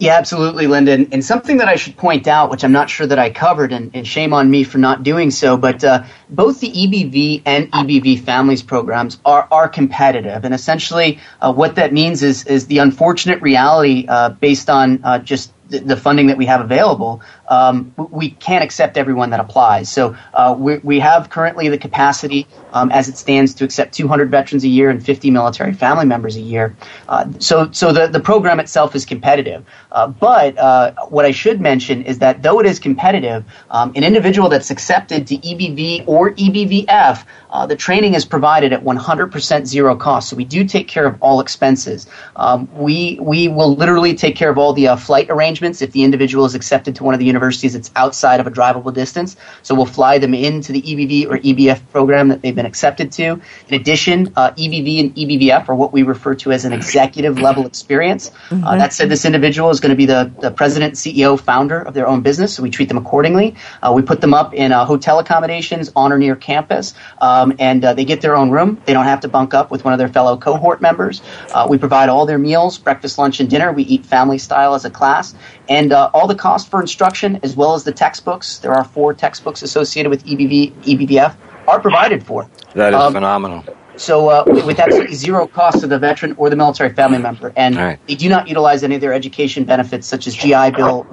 Yeah, 0.00 0.16
absolutely, 0.16 0.66
Linda. 0.66 0.92
And, 0.92 1.22
something 1.22 1.58
that 1.58 1.68
I 1.68 1.76
should 1.76 1.94
point 1.94 2.26
out, 2.26 2.50
which 2.50 2.64
I'm 2.64 2.72
not 2.72 2.88
sure 2.88 3.06
that 3.06 3.18
I 3.18 3.28
covered, 3.28 3.70
and, 3.70 3.90
and 3.94 4.06
shame 4.06 4.32
on 4.32 4.50
me 4.50 4.64
for 4.64 4.78
not 4.78 5.02
doing 5.02 5.30
so, 5.30 5.58
but 5.58 5.84
uh, 5.84 6.04
both 6.30 6.58
the 6.60 6.70
EBV 6.72 7.42
and 7.44 7.70
EBV 7.70 8.20
families 8.20 8.62
programs 8.62 9.18
are, 9.26 9.46
are 9.50 9.68
competitive. 9.68 10.46
And 10.46 10.54
essentially, 10.54 11.20
uh, 11.42 11.52
what 11.52 11.74
that 11.74 11.92
means 11.92 12.22
is, 12.22 12.46
is 12.46 12.66
the 12.66 12.78
unfortunate 12.78 13.42
reality 13.42 14.06
uh, 14.08 14.30
based 14.30 14.70
on 14.70 15.04
uh, 15.04 15.18
just 15.18 15.52
the 15.68 15.96
funding 15.96 16.28
that 16.28 16.36
we 16.38 16.46
have 16.46 16.62
available, 16.62 17.20
um, 17.50 17.92
we 17.96 18.30
can't 18.30 18.62
accept 18.62 18.96
everyone 18.96 19.30
that 19.30 19.40
applies. 19.40 19.90
So 19.90 20.16
uh, 20.32 20.54
we, 20.56 20.78
we 20.78 21.00
have 21.00 21.28
currently 21.30 21.68
the 21.68 21.78
capacity 21.78 22.46
um, 22.72 22.90
as 22.92 23.08
it 23.08 23.18
stands 23.18 23.52
to 23.54 23.64
accept 23.64 23.92
200 23.92 24.30
veterans 24.30 24.62
a 24.62 24.68
year 24.68 24.88
and 24.88 25.04
50 25.04 25.30
military 25.32 25.74
family 25.74 26.06
members 26.06 26.36
a 26.36 26.40
year. 26.40 26.76
Uh, 27.08 27.26
so 27.40 27.70
so 27.72 27.92
the, 27.92 28.06
the 28.06 28.20
program 28.20 28.60
itself 28.60 28.94
is 28.94 29.04
competitive. 29.04 29.64
Uh, 29.90 30.06
but 30.06 30.56
uh, 30.58 30.92
what 31.08 31.24
I 31.24 31.32
should 31.32 31.60
mention 31.60 32.02
is 32.02 32.20
that 32.20 32.42
though 32.42 32.60
it 32.60 32.66
is 32.66 32.78
competitive, 32.78 33.44
um, 33.70 33.92
an 33.96 34.04
individual 34.04 34.48
that's 34.48 34.70
accepted 34.70 35.26
to 35.26 35.36
EBV 35.38 36.06
or 36.06 36.30
EBVF, 36.30 37.24
uh, 37.50 37.66
the 37.66 37.74
training 37.74 38.14
is 38.14 38.24
provided 38.24 38.72
at 38.72 38.84
100% 38.84 39.66
zero 39.66 39.96
cost. 39.96 40.28
So 40.28 40.36
we 40.36 40.44
do 40.44 40.64
take 40.64 40.86
care 40.86 41.04
of 41.04 41.20
all 41.20 41.40
expenses. 41.40 42.06
Um, 42.36 42.68
we, 42.76 43.18
we 43.20 43.48
will 43.48 43.74
literally 43.74 44.14
take 44.14 44.36
care 44.36 44.50
of 44.50 44.58
all 44.58 44.72
the 44.72 44.86
uh, 44.86 44.96
flight 44.96 45.28
arrangements 45.30 45.82
if 45.82 45.90
the 45.90 46.04
individual 46.04 46.44
is 46.44 46.54
accepted 46.54 46.94
to 46.96 47.04
one 47.04 47.12
of 47.12 47.18
the 47.18 47.26
universities 47.26 47.39
that's 47.40 47.90
outside 47.96 48.40
of 48.40 48.46
a 48.46 48.50
drivable 48.50 48.92
distance. 48.92 49.36
So 49.62 49.74
we'll 49.74 49.86
fly 49.86 50.18
them 50.18 50.34
into 50.34 50.72
the 50.72 50.82
EBV 50.82 51.26
or 51.26 51.38
EBF 51.38 51.80
program 51.90 52.28
that 52.28 52.42
they've 52.42 52.54
been 52.54 52.66
accepted 52.66 53.12
to. 53.12 53.40
In 53.68 53.74
addition, 53.74 54.32
uh, 54.36 54.50
EBV 54.52 55.00
and 55.00 55.14
EBVF 55.16 55.68
are 55.68 55.74
what 55.74 55.92
we 55.92 56.02
refer 56.02 56.34
to 56.36 56.52
as 56.52 56.64
an 56.64 56.72
executive 56.72 57.38
level 57.40 57.66
experience. 57.66 58.30
Uh, 58.30 58.32
mm-hmm. 58.32 58.64
Uh, 58.64 58.76
that 58.76 58.92
said, 58.92 59.08
this 59.08 59.24
individual 59.24 59.70
is 59.70 59.80
going 59.80 59.90
to 59.90 59.96
be 59.96 60.06
the, 60.06 60.30
the 60.40 60.50
president, 60.50 60.94
CEO, 60.94 61.38
founder 61.38 61.80
of 61.80 61.94
their 61.94 62.06
own 62.06 62.20
business, 62.20 62.54
so 62.54 62.62
we 62.62 62.70
treat 62.70 62.88
them 62.88 62.98
accordingly. 62.98 63.54
Uh, 63.82 63.92
we 63.94 64.02
put 64.02 64.20
them 64.20 64.34
up 64.34 64.54
in 64.54 64.72
uh, 64.72 64.84
hotel 64.84 65.18
accommodations 65.18 65.90
on 65.96 66.12
or 66.12 66.18
near 66.18 66.36
campus, 66.36 66.94
um, 67.20 67.54
and 67.58 67.84
uh, 67.84 67.94
they 67.94 68.04
get 68.04 68.20
their 68.20 68.36
own 68.36 68.50
room. 68.50 68.80
They 68.84 68.92
don't 68.92 69.04
have 69.04 69.20
to 69.20 69.28
bunk 69.28 69.54
up 69.54 69.70
with 69.70 69.84
one 69.84 69.92
of 69.92 69.98
their 69.98 70.08
fellow 70.08 70.36
cohort 70.36 70.80
members. 70.80 71.22
we 71.68 71.78
provide 71.78 72.08
all 72.08 72.26
their 72.26 72.38
meals, 72.38 72.78
breakfast, 72.78 73.18
lunch, 73.18 73.40
and 73.40 73.48
dinner. 73.48 73.72
We 73.72 73.84
eat 73.84 74.04
family 74.04 74.38
style 74.38 74.74
as 74.74 74.84
a 74.84 74.90
class, 74.90 75.34
and 75.68 75.92
all 75.92 76.26
the 76.26 76.34
cost 76.34 76.70
for 76.70 76.80
instruction 76.80 77.29
as 77.42 77.56
well 77.56 77.74
as 77.74 77.84
the 77.84 77.92
textbooks. 77.92 78.58
There 78.58 78.72
are 78.72 78.84
four 78.84 79.14
textbooks 79.14 79.62
associated 79.62 80.10
with 80.10 80.24
EBV, 80.24 80.72
EBVF 80.82 81.36
are 81.68 81.80
provided 81.80 82.24
for. 82.24 82.48
That 82.74 82.92
is 82.92 83.00
um, 83.00 83.12
phenomenal. 83.12 83.64
So, 83.96 84.28
uh, 84.30 84.44
with 84.46 84.78
absolutely 84.78 85.14
zero 85.14 85.46
cost 85.46 85.80
to 85.80 85.86
the 85.86 85.98
veteran 85.98 86.34
or 86.38 86.48
the 86.48 86.56
military 86.56 86.94
family 86.94 87.18
member, 87.18 87.52
and 87.54 87.76
right. 87.76 88.06
they 88.06 88.14
do 88.14 88.30
not 88.30 88.48
utilize 88.48 88.82
any 88.82 88.94
of 88.94 89.02
their 89.02 89.12
education 89.12 89.64
benefits, 89.64 90.06
such 90.06 90.26
as 90.26 90.34
GI 90.34 90.70
Bill. 90.70 91.06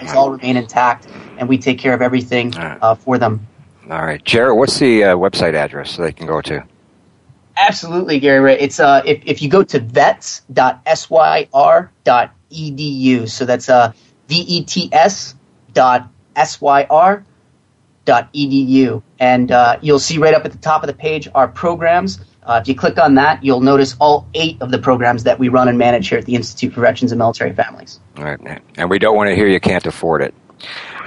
These 0.00 0.14
all 0.14 0.30
remain 0.30 0.56
intact, 0.56 1.06
and 1.36 1.48
we 1.48 1.58
take 1.58 1.78
care 1.78 1.92
of 1.92 2.00
everything 2.00 2.52
right. 2.52 2.78
uh, 2.80 2.94
for 2.94 3.18
them. 3.18 3.46
All 3.90 4.02
right, 4.02 4.24
Jared, 4.24 4.56
what's 4.56 4.78
the 4.78 5.04
uh, 5.04 5.16
website 5.16 5.52
address 5.52 5.90
so 5.90 6.02
they 6.02 6.12
can 6.12 6.26
go 6.26 6.40
to? 6.40 6.64
Absolutely, 7.56 8.18
Gary 8.20 8.40
Ray. 8.40 8.58
It's 8.58 8.80
uh, 8.80 9.02
if, 9.04 9.22
if 9.26 9.42
you 9.42 9.50
go 9.50 9.62
to 9.62 9.78
vets.syr.edu, 9.78 10.48
so 13.28 13.44
that's 13.44 13.68
uh, 13.68 13.92
V 14.28 14.36
E 14.36 14.64
T 14.64 14.88
S 14.92 15.34
dot 15.74 16.08
S 16.34 16.60
Y 16.60 16.86
R 16.88 17.24
dot 18.04 18.32
edu. 18.32 19.02
And 19.18 19.50
uh, 19.50 19.78
you'll 19.80 19.98
see 19.98 20.18
right 20.18 20.34
up 20.34 20.44
at 20.44 20.52
the 20.52 20.58
top 20.58 20.82
of 20.82 20.86
the 20.86 20.94
page 20.94 21.28
our 21.34 21.48
programs. 21.48 22.20
Uh, 22.42 22.60
if 22.60 22.68
you 22.68 22.74
click 22.74 22.98
on 22.98 23.14
that, 23.14 23.42
you'll 23.42 23.62
notice 23.62 23.96
all 23.98 24.28
eight 24.34 24.60
of 24.60 24.70
the 24.70 24.78
programs 24.78 25.24
that 25.24 25.38
we 25.38 25.48
run 25.48 25.68
and 25.68 25.78
manage 25.78 26.08
here 26.08 26.18
at 26.18 26.26
the 26.26 26.34
Institute 26.34 26.74
for 26.74 26.82
Veterans 26.82 27.10
and 27.10 27.18
Military 27.18 27.54
Families. 27.54 28.00
All 28.18 28.24
right, 28.24 28.62
and 28.76 28.90
we 28.90 28.98
don't 28.98 29.16
want 29.16 29.28
to 29.28 29.34
hear 29.34 29.48
you 29.48 29.60
can't 29.60 29.86
afford 29.86 30.20
it. 30.20 30.34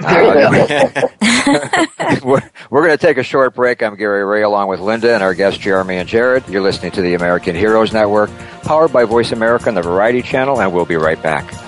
we're, 2.22 2.40
we're 2.70 2.86
going 2.86 2.96
to 2.96 2.98
take 2.98 3.18
a 3.18 3.22
short 3.22 3.54
break. 3.54 3.82
I'm 3.82 3.96
Gary 3.96 4.24
Ray 4.24 4.42
along 4.42 4.68
with 4.68 4.80
Linda 4.80 5.14
and 5.14 5.22
our 5.22 5.34
guests 5.34 5.58
Jeremy 5.58 5.96
and 5.96 6.08
Jared. 6.08 6.48
You're 6.48 6.62
listening 6.62 6.92
to 6.92 7.02
the 7.02 7.14
American 7.14 7.56
Heroes 7.56 7.92
Network, 7.92 8.30
powered 8.62 8.92
by 8.92 9.04
Voice 9.04 9.32
America 9.32 9.68
and 9.68 9.76
the 9.76 9.82
Variety 9.82 10.22
Channel, 10.22 10.60
and 10.60 10.72
we'll 10.72 10.86
be 10.86 10.96
right 10.96 11.20
back. 11.22 11.67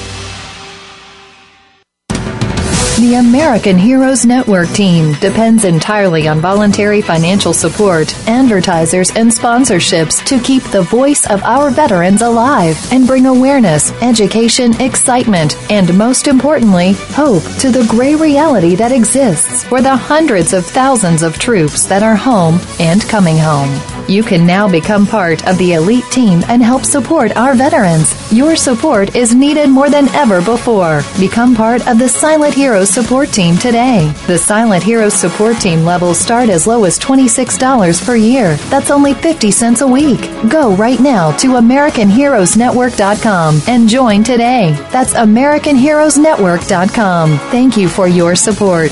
The 3.01 3.15
American 3.15 3.79
Heroes 3.79 4.27
Network 4.27 4.69
team 4.73 5.13
depends 5.13 5.65
entirely 5.65 6.27
on 6.27 6.39
voluntary 6.39 7.01
financial 7.01 7.51
support, 7.51 8.13
advertisers, 8.27 9.09
and 9.15 9.31
sponsorships 9.31 10.23
to 10.25 10.39
keep 10.39 10.61
the 10.65 10.83
voice 10.83 11.27
of 11.27 11.41
our 11.41 11.71
veterans 11.71 12.21
alive 12.21 12.77
and 12.93 13.07
bring 13.07 13.25
awareness, 13.25 13.91
education, 14.03 14.79
excitement, 14.79 15.57
and 15.71 15.97
most 15.97 16.27
importantly, 16.27 16.91
hope 17.15 17.41
to 17.57 17.71
the 17.71 17.87
gray 17.89 18.13
reality 18.13 18.75
that 18.75 18.91
exists 18.91 19.63
for 19.63 19.81
the 19.81 19.95
hundreds 19.95 20.53
of 20.53 20.63
thousands 20.63 21.23
of 21.23 21.39
troops 21.39 21.87
that 21.87 22.03
are 22.03 22.15
home 22.15 22.59
and 22.79 23.01
coming 23.09 23.39
home. 23.39 23.81
You 24.07 24.23
can 24.23 24.45
now 24.45 24.69
become 24.69 25.07
part 25.07 25.47
of 25.47 25.57
the 25.57 25.73
elite 25.73 26.03
team 26.11 26.43
and 26.49 26.61
help 26.61 26.83
support 26.83 27.35
our 27.37 27.55
veterans. 27.55 28.13
Your 28.31 28.55
support 28.55 29.15
is 29.15 29.33
needed 29.33 29.69
more 29.69 29.89
than 29.89 30.09
ever 30.09 30.41
before. 30.41 31.01
Become 31.19 31.55
part 31.55 31.87
of 31.87 31.97
the 31.97 32.09
Silent 32.09 32.53
Heroes 32.53 32.90
support 32.91 33.29
team 33.29 33.55
today. 33.57 34.11
The 34.27 34.37
Silent 34.37 34.83
Heroes 34.83 35.13
support 35.13 35.57
team 35.57 35.85
levels 35.85 36.19
start 36.19 36.49
as 36.49 36.67
low 36.67 36.83
as 36.83 36.99
$26 36.99 38.05
per 38.05 38.15
year. 38.15 38.55
That's 38.69 38.91
only 38.91 39.13
50 39.13 39.51
cents 39.51 39.81
a 39.81 39.87
week. 39.87 40.19
Go 40.49 40.75
right 40.75 40.99
now 40.99 41.31
to 41.37 41.47
AmericanHeroesNetwork.com 41.53 43.61
and 43.67 43.87
join 43.87 44.23
today. 44.23 44.73
That's 44.91 45.13
AmericanHeroesNetwork.com. 45.13 47.37
Thank 47.49 47.77
you 47.77 47.87
for 47.87 48.07
your 48.07 48.35
support. 48.35 48.91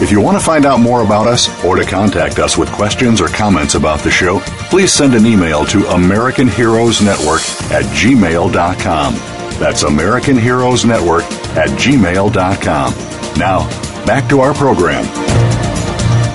If 0.00 0.10
you 0.10 0.20
want 0.20 0.36
to 0.36 0.44
find 0.44 0.66
out 0.66 0.80
more 0.80 1.02
about 1.02 1.28
us 1.28 1.48
or 1.64 1.76
to 1.76 1.84
contact 1.84 2.38
us 2.38 2.58
with 2.58 2.70
questions 2.72 3.20
or 3.20 3.28
comments 3.28 3.74
about 3.74 4.00
the 4.00 4.10
show, 4.10 4.40
please 4.68 4.92
send 4.92 5.14
an 5.14 5.24
email 5.24 5.64
to 5.66 5.86
American 5.90 6.48
Heroes 6.48 7.00
Network 7.00 7.40
at 7.70 7.84
gmail.com. 7.94 9.14
That's 9.58 9.84
American 9.84 10.36
Heroes 10.36 10.84
Network 10.84 11.22
at 11.56 11.68
gmail.com. 11.78 12.92
Now, 13.38 13.68
back 14.04 14.28
to 14.30 14.40
our 14.40 14.52
program. 14.52 15.04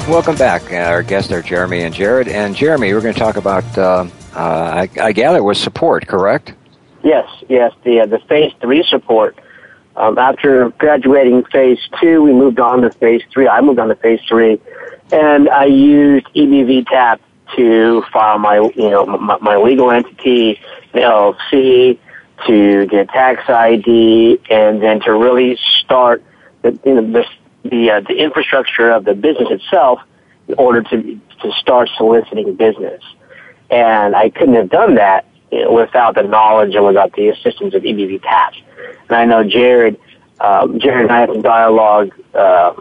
Welcome 0.10 0.38
back. 0.38 0.72
Uh, 0.72 0.78
our 0.78 1.04
guests 1.04 1.32
are 1.32 1.42
Jeremy 1.42 1.82
and 1.82 1.94
Jared. 1.94 2.30
And 2.30 2.56
Jeremy, 2.56 2.94
we're 2.94 3.02
going 3.02 3.14
to 3.14 3.20
talk 3.20 3.36
about, 3.36 3.78
uh, 3.78 4.08
uh, 4.36 4.40
I, 4.40 4.90
I, 5.00 5.12
gather, 5.12 5.44
was 5.44 5.60
support, 5.60 6.08
correct? 6.08 6.54
Yes, 7.04 7.30
yes. 7.48 7.74
The 7.84 8.02
uh, 8.02 8.06
the 8.06 8.20
phase 8.20 8.54
three 8.62 8.84
support 8.84 9.38
um, 10.00 10.18
after 10.18 10.70
graduating 10.78 11.44
phase 11.46 11.80
two, 12.02 12.24
we 12.24 12.32
moved 12.32 12.60
on 12.60 12.82
to 12.82 12.90
phase 12.92 13.22
three. 13.34 13.48
I 13.48 13.60
moved 13.60 13.80
on 13.80 13.90
to 13.90 13.96
phase 13.96 14.22
three, 14.28 14.60
and 15.12 15.50
I 15.50 15.66
used 15.66 16.26
EBV 16.28 16.88
TAP 16.88 17.22
to 17.58 18.04
file 18.14 18.40
my, 18.40 18.58
you 18.76 18.90
know, 18.90 19.06
my, 19.06 19.38
my 19.40 19.58
legal 19.58 19.92
entity, 19.92 20.60
the 20.94 21.00
LLC, 21.00 22.00
to 22.48 22.86
get 22.86 23.10
tax 23.10 23.50
ID, 23.50 24.40
and 24.50 24.82
then 24.82 25.02
to 25.02 25.14
really 25.14 25.60
start 25.82 26.24
the, 26.62 26.80
you 26.86 26.96
know, 26.96 27.12
the 27.12 27.26
the, 27.70 27.92
uh, 27.92 28.00
the 28.00 28.16
infrastructure 28.16 28.90
of 28.90 29.04
the 29.04 29.14
business 29.14 29.50
itself 29.52 30.00
in 30.48 30.56
order 30.56 30.82
to 30.82 31.20
to 31.42 31.52
start 31.60 31.90
soliciting 31.98 32.56
business. 32.56 33.04
And 33.70 34.16
I 34.16 34.30
couldn't 34.30 34.56
have 34.56 34.70
done 34.70 34.96
that 34.96 35.26
without 35.52 36.16
the 36.16 36.24
knowledge 36.24 36.74
and 36.76 36.86
without 36.86 37.14
the 37.14 37.30
assistance 37.30 37.74
of 37.74 37.84
EBV 37.84 38.22
TAP. 38.22 38.54
And 39.10 39.18
I 39.18 39.26
know 39.26 39.44
Jared, 39.44 40.00
um, 40.40 40.80
Jared 40.80 41.04
and 41.04 41.12
I 41.12 41.20
had 41.22 41.30
some 41.30 41.42
dialogue 41.42 42.14
uh, 42.34 42.74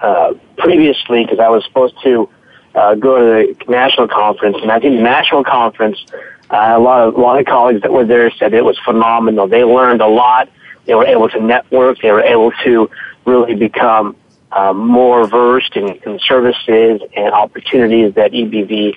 uh, 0.00 0.34
previously 0.58 1.24
because 1.24 1.38
I 1.38 1.48
was 1.48 1.64
supposed 1.64 1.94
to 2.02 2.28
uh, 2.74 2.94
go 2.94 3.18
to 3.18 3.54
the 3.54 3.72
national 3.72 4.08
conference, 4.08 4.58
and 4.60 4.70
I 4.70 4.78
think 4.78 4.96
the 4.96 5.02
national 5.02 5.44
conference, 5.44 6.04
uh, 6.50 6.74
a 6.76 6.78
lot 6.78 7.08
of 7.08 7.14
a 7.14 7.20
lot 7.20 7.40
of 7.40 7.46
colleagues 7.46 7.82
that 7.82 7.92
were 7.92 8.04
there 8.04 8.30
said 8.32 8.52
it 8.52 8.64
was 8.64 8.78
phenomenal. 8.84 9.48
They 9.48 9.64
learned 9.64 10.02
a 10.02 10.06
lot. 10.06 10.48
They 10.84 10.94
were 10.94 11.06
able 11.06 11.28
to 11.30 11.40
network. 11.40 11.98
They 12.00 12.12
were 12.12 12.22
able 12.22 12.52
to 12.64 12.90
really 13.24 13.54
become 13.54 14.16
uh, 14.52 14.72
more 14.72 15.26
versed 15.26 15.74
in, 15.76 15.88
in 16.06 16.18
services 16.20 17.00
and 17.16 17.32
opportunities 17.32 18.14
that 18.14 18.32
EBV 18.32 18.94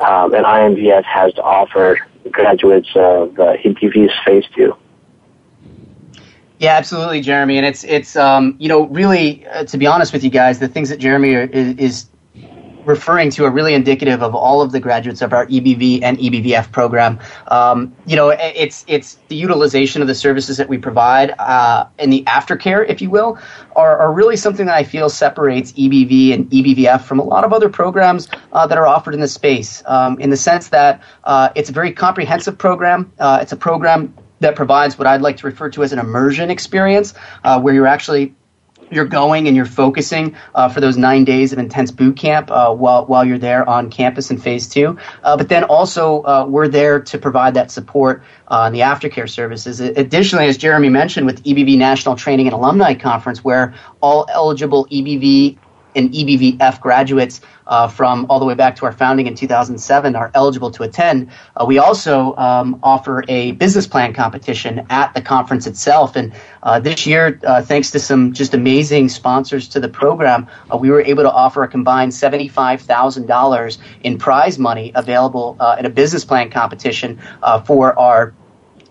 um, 0.00 0.34
and 0.34 0.44
IMVS 0.44 1.04
has 1.04 1.32
to 1.34 1.42
offer 1.42 1.98
graduates 2.30 2.88
of 2.94 3.38
uh, 3.38 3.56
EBV's 3.56 4.12
Phase 4.24 4.44
Two. 4.54 4.76
Yeah, 6.60 6.76
absolutely, 6.76 7.22
Jeremy. 7.22 7.56
And 7.56 7.66
it's 7.66 7.84
it's 7.84 8.16
um, 8.16 8.54
you 8.58 8.68
know 8.68 8.86
really 8.88 9.46
uh, 9.46 9.64
to 9.64 9.78
be 9.78 9.86
honest 9.86 10.12
with 10.12 10.22
you 10.22 10.28
guys, 10.28 10.58
the 10.58 10.68
things 10.68 10.90
that 10.90 10.98
Jeremy 10.98 11.34
are, 11.34 11.44
is, 11.44 11.76
is, 11.78 12.06
referring 12.84 13.30
to 13.30 13.44
are 13.44 13.50
really 13.50 13.74
indicative 13.74 14.22
of 14.22 14.34
all 14.34 14.62
of 14.62 14.72
the 14.72 14.80
graduates 14.80 15.22
of 15.22 15.32
our 15.32 15.46
EBV 15.46 16.02
and 16.02 16.18
EBVF 16.18 16.70
program. 16.72 17.18
Um, 17.48 17.94
you 18.06 18.14
know, 18.14 18.28
it's 18.28 18.84
it's 18.88 19.18
the 19.28 19.36
utilization 19.36 20.02
of 20.02 20.08
the 20.08 20.14
services 20.14 20.58
that 20.58 20.68
we 20.68 20.76
provide 20.76 21.30
uh, 21.38 21.86
and 21.98 22.12
the 22.12 22.24
aftercare, 22.24 22.86
if 22.86 23.00
you 23.00 23.08
will, 23.08 23.38
are, 23.74 23.98
are 23.98 24.12
really 24.12 24.36
something 24.36 24.66
that 24.66 24.74
I 24.74 24.84
feel 24.84 25.08
separates 25.08 25.72
EBV 25.72 26.34
and 26.34 26.50
EBVF 26.50 27.02
from 27.02 27.20
a 27.20 27.24
lot 27.24 27.44
of 27.44 27.54
other 27.54 27.70
programs 27.70 28.28
uh, 28.52 28.66
that 28.66 28.76
are 28.76 28.86
offered 28.86 29.14
in 29.14 29.20
the 29.20 29.28
space. 29.28 29.82
Um, 29.86 30.18
in 30.20 30.28
the 30.28 30.36
sense 30.36 30.68
that 30.68 31.02
uh, 31.24 31.50
it's 31.54 31.70
a 31.70 31.72
very 31.72 31.92
comprehensive 31.92 32.58
program. 32.58 33.12
Uh, 33.18 33.38
it's 33.40 33.52
a 33.52 33.56
program 33.56 34.14
that 34.40 34.56
provides 34.56 34.98
what 34.98 35.06
I'd 35.06 35.22
like 35.22 35.38
to 35.38 35.46
refer 35.46 35.70
to 35.70 35.82
as 35.82 35.92
an 35.92 35.98
immersion 35.98 36.50
experience, 36.50 37.14
uh, 37.44 37.60
where 37.60 37.74
you're 37.74 37.86
actually 37.86 38.34
you're 38.90 39.04
going 39.04 39.46
and 39.46 39.56
you're 39.56 39.66
focusing 39.66 40.36
uh, 40.54 40.68
for 40.68 40.80
those 40.80 40.96
nine 40.96 41.24
days 41.24 41.52
of 41.52 41.58
intense 41.58 41.90
boot 41.90 42.16
camp 42.16 42.50
uh, 42.50 42.74
while 42.74 43.06
while 43.06 43.24
you're 43.24 43.38
there 43.38 43.68
on 43.68 43.90
campus 43.90 44.30
in 44.30 44.38
phase 44.38 44.68
two. 44.68 44.98
Uh, 45.22 45.36
but 45.36 45.48
then 45.48 45.64
also 45.64 46.22
uh, 46.22 46.46
we're 46.48 46.68
there 46.68 47.00
to 47.00 47.18
provide 47.18 47.54
that 47.54 47.70
support 47.70 48.22
uh, 48.48 48.64
in 48.66 48.72
the 48.72 48.80
aftercare 48.80 49.28
services. 49.28 49.80
Additionally, 49.80 50.46
as 50.46 50.56
Jeremy 50.56 50.88
mentioned, 50.88 51.26
with 51.26 51.42
EBV 51.44 51.78
National 51.78 52.16
Training 52.16 52.46
and 52.46 52.54
Alumni 52.54 52.94
Conference, 52.94 53.44
where 53.44 53.74
all 54.00 54.26
eligible 54.28 54.86
EBV 54.86 55.58
and 55.94 56.12
EBVF 56.12 56.80
graduates 56.80 57.40
uh, 57.66 57.88
from 57.88 58.26
all 58.28 58.38
the 58.38 58.44
way 58.44 58.54
back 58.54 58.76
to 58.76 58.84
our 58.84 58.92
founding 58.92 59.26
in 59.26 59.34
2007 59.34 60.16
are 60.16 60.30
eligible 60.34 60.70
to 60.72 60.82
attend. 60.82 61.30
Uh, 61.56 61.64
we 61.64 61.78
also 61.78 62.34
um, 62.36 62.78
offer 62.82 63.24
a 63.28 63.52
business 63.52 63.86
plan 63.86 64.12
competition 64.12 64.84
at 64.90 65.14
the 65.14 65.22
conference 65.22 65.66
itself. 65.66 66.16
And 66.16 66.32
uh, 66.62 66.80
this 66.80 67.06
year, 67.06 67.40
uh, 67.46 67.62
thanks 67.62 67.90
to 67.92 68.00
some 68.00 68.32
just 68.32 68.54
amazing 68.54 69.08
sponsors 69.08 69.68
to 69.68 69.80
the 69.80 69.88
program, 69.88 70.48
uh, 70.72 70.76
we 70.76 70.90
were 70.90 71.00
able 71.00 71.22
to 71.22 71.30
offer 71.30 71.62
a 71.62 71.68
combined 71.68 72.12
$75,000 72.12 73.78
in 74.02 74.18
prize 74.18 74.58
money 74.58 74.90
available 74.94 75.56
uh, 75.60 75.76
in 75.78 75.86
a 75.86 75.90
business 75.90 76.24
plan 76.24 76.50
competition 76.50 77.20
for 77.64 77.98
our 77.98 78.34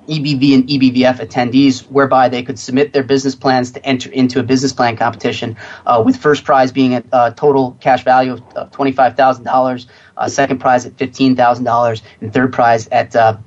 EBV 0.09 0.55
and 0.55 0.67
EBVF 0.67 1.19
attendees, 1.19 1.83
whereby 1.89 2.29
they 2.29 2.43
could 2.43 2.57
submit 2.57 2.93
their 2.93 3.03
business 3.03 3.35
plans 3.35 3.71
to 3.71 3.85
enter 3.85 4.11
into 4.11 4.39
a 4.39 4.43
business 4.43 4.73
plan 4.73 4.97
competition, 4.97 5.55
uh, 5.85 6.01
with 6.05 6.17
first 6.17 6.43
prize 6.43 6.71
being 6.71 6.95
a, 6.95 7.03
a 7.13 7.31
total 7.31 7.77
cash 7.79 8.03
value 8.03 8.33
of 8.33 8.41
uh, 8.55 8.67
$25,000, 8.67 9.85
uh, 10.17 10.27
second 10.27 10.59
prize 10.59 10.85
at 10.85 10.95
$15,000, 10.97 12.01
and 12.21 12.33
third 12.33 12.51
prize 12.51 12.87
at 12.87 13.15
uh, 13.15 13.37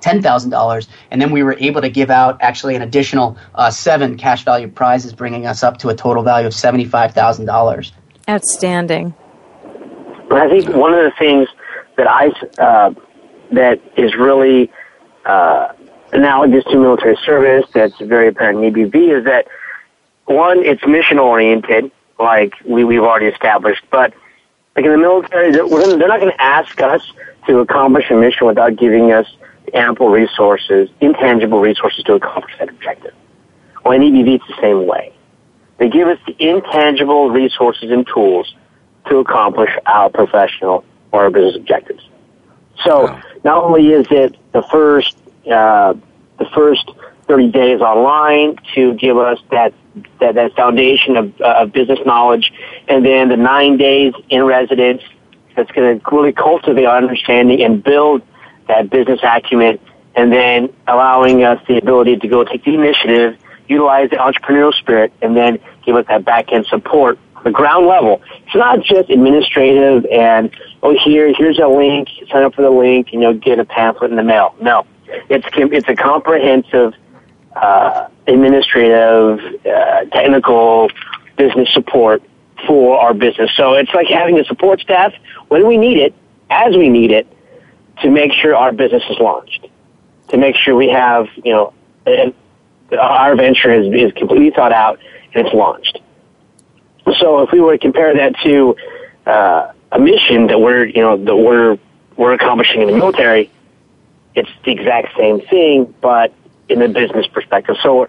$10,000. 0.00 0.88
And 1.10 1.22
then 1.22 1.30
we 1.30 1.42
were 1.42 1.56
able 1.58 1.80
to 1.80 1.88
give 1.88 2.10
out 2.10 2.38
actually 2.40 2.74
an 2.74 2.82
additional 2.82 3.36
uh, 3.54 3.70
seven 3.70 4.16
cash 4.16 4.44
value 4.44 4.68
prizes, 4.68 5.12
bringing 5.12 5.46
us 5.46 5.62
up 5.62 5.78
to 5.78 5.88
a 5.88 5.94
total 5.94 6.22
value 6.22 6.46
of 6.46 6.52
$75,000. 6.52 7.92
Outstanding. 8.28 9.14
I 10.30 10.48
think 10.48 10.68
one 10.74 10.94
of 10.94 11.04
the 11.04 11.12
things 11.18 11.48
that 11.96 12.08
I 12.08 12.28
uh, 12.58 12.94
that 13.52 13.80
is 13.96 14.14
really 14.16 14.70
uh, 15.26 15.72
analogous 16.12 16.64
to 16.64 16.78
military 16.78 17.16
service 17.24 17.66
that's 17.72 17.98
very 17.98 18.28
apparent 18.28 18.62
in 18.62 18.72
EBV 18.72 19.18
is 19.18 19.24
that 19.24 19.48
one, 20.26 20.64
it's 20.64 20.86
mission 20.86 21.18
oriented, 21.18 21.90
like 22.18 22.54
we, 22.64 22.84
we've 22.84 23.02
already 23.02 23.26
established, 23.26 23.82
but 23.90 24.14
like 24.76 24.84
in 24.84 24.92
the 24.92 24.98
military, 24.98 25.50
they're, 25.50 25.68
they're 25.68 26.08
not 26.08 26.20
going 26.20 26.32
to 26.32 26.42
ask 26.42 26.80
us 26.80 27.02
to 27.46 27.58
accomplish 27.58 28.10
a 28.10 28.14
mission 28.14 28.46
without 28.46 28.76
giving 28.76 29.12
us 29.12 29.26
ample 29.74 30.08
resources, 30.08 30.88
intangible 31.00 31.60
resources 31.60 32.04
to 32.04 32.14
accomplish 32.14 32.54
that 32.58 32.68
objective. 32.68 33.14
Well, 33.84 33.94
in 33.94 34.02
EBV, 34.02 34.36
it's 34.36 34.46
the 34.46 34.60
same 34.60 34.86
way. 34.86 35.12
They 35.78 35.88
give 35.88 36.06
us 36.08 36.18
the 36.26 36.36
intangible 36.38 37.30
resources 37.30 37.90
and 37.90 38.06
tools 38.06 38.54
to 39.08 39.16
accomplish 39.16 39.70
our 39.86 40.10
professional 40.10 40.84
or 41.10 41.24
our 41.24 41.30
business 41.30 41.56
objectives. 41.56 42.08
So 42.84 43.20
not 43.44 43.64
only 43.64 43.88
is 43.88 44.06
it 44.10 44.36
the 44.52 44.62
first 44.70 45.16
uh, 45.50 45.94
the 46.38 46.46
first 46.54 46.90
30 47.28 47.50
days 47.50 47.80
online 47.80 48.56
to 48.74 48.94
give 48.94 49.16
us 49.16 49.38
that 49.50 49.72
that, 50.20 50.36
that 50.36 50.54
foundation 50.54 51.16
of, 51.16 51.40
uh, 51.40 51.62
of 51.62 51.72
business 51.72 51.98
knowledge, 52.06 52.52
and 52.88 53.04
then 53.04 53.28
the 53.28 53.36
nine 53.36 53.76
days 53.76 54.14
in 54.30 54.42
residence 54.42 55.02
that's 55.54 55.70
going 55.72 56.00
to 56.00 56.10
really 56.10 56.32
cultivate 56.32 56.86
our 56.86 56.96
understanding 56.96 57.62
and 57.62 57.84
build 57.84 58.22
that 58.68 58.88
business 58.88 59.20
acumen, 59.22 59.78
and 60.14 60.32
then 60.32 60.72
allowing 60.86 61.44
us 61.44 61.62
the 61.68 61.76
ability 61.76 62.16
to 62.16 62.28
go 62.28 62.42
take 62.42 62.64
the 62.64 62.72
initiative, 62.72 63.36
utilize 63.68 64.08
the 64.08 64.16
entrepreneurial 64.16 64.72
spirit, 64.72 65.12
and 65.20 65.36
then 65.36 65.58
give 65.84 65.94
us 65.94 66.06
that 66.08 66.24
back 66.24 66.52
end 66.52 66.64
support 66.66 67.18
the 67.44 67.50
ground 67.50 67.86
level. 67.86 68.22
It's 68.46 68.54
not 68.54 68.82
just 68.82 69.10
administrative 69.10 70.06
and 70.06 70.54
oh 70.82 70.96
here 71.04 71.32
here's 71.36 71.58
a 71.58 71.66
link, 71.66 72.08
sign 72.30 72.44
up 72.44 72.54
for 72.54 72.62
the 72.62 72.70
link, 72.70 73.08
and 73.12 73.20
you'll 73.20 73.34
get 73.34 73.58
a 73.58 73.64
pamphlet 73.64 74.10
in 74.10 74.16
the 74.16 74.22
mail. 74.22 74.54
No, 74.60 74.86
it's 75.28 75.46
it's 75.52 75.88
a 75.88 75.94
comprehensive 75.94 76.94
uh, 77.54 78.08
administrative, 78.26 79.40
uh, 79.66 80.04
technical, 80.06 80.90
business 81.36 81.72
support 81.72 82.22
for 82.66 82.98
our 82.98 83.14
business. 83.14 83.50
So 83.56 83.74
it's 83.74 83.92
like 83.94 84.06
having 84.08 84.38
a 84.38 84.44
support 84.44 84.80
staff 84.80 85.12
when 85.48 85.66
we 85.66 85.76
need 85.76 85.98
it, 85.98 86.14
as 86.50 86.76
we 86.76 86.88
need 86.88 87.10
it, 87.10 87.26
to 88.00 88.10
make 88.10 88.32
sure 88.32 88.56
our 88.56 88.72
business 88.72 89.02
is 89.10 89.18
launched, 89.18 89.68
to 90.28 90.38
make 90.38 90.56
sure 90.56 90.74
we 90.74 90.88
have 90.88 91.28
you 91.44 91.52
know 91.52 91.72
our 92.98 93.36
venture 93.36 93.72
is 93.72 93.92
is 93.92 94.12
completely 94.12 94.50
thought 94.50 94.72
out 94.72 94.98
and 95.34 95.46
it's 95.46 95.54
launched. 95.54 95.98
So 97.18 97.42
if 97.42 97.52
we 97.52 97.60
were 97.60 97.72
to 97.72 97.78
compare 97.78 98.14
that 98.14 98.34
to 98.44 98.76
uh, 99.26 99.72
a 99.90 99.98
mission 99.98 100.46
that 100.48 100.60
we're 100.60 100.86
you 100.86 101.02
know 101.02 101.16
that 101.16 101.36
we're 101.36 101.78
we're 102.16 102.32
accomplishing 102.32 102.82
in 102.82 102.88
the 102.88 102.94
military 102.94 103.50
it's 104.34 104.50
the 104.64 104.72
exact 104.72 105.16
same 105.16 105.40
thing, 105.42 105.94
but 106.00 106.32
in 106.68 106.80
the 106.80 106.88
business 106.88 107.26
perspective. 107.26 107.76
So, 107.82 108.06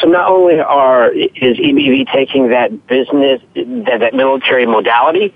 so 0.00 0.08
not 0.08 0.30
only 0.30 0.58
are 0.60 1.12
is 1.12 1.58
EBV 1.58 2.12
taking 2.12 2.48
that 2.48 2.86
business 2.86 3.42
that, 3.54 3.98
that 4.00 4.14
military 4.14 4.66
modality, 4.66 5.34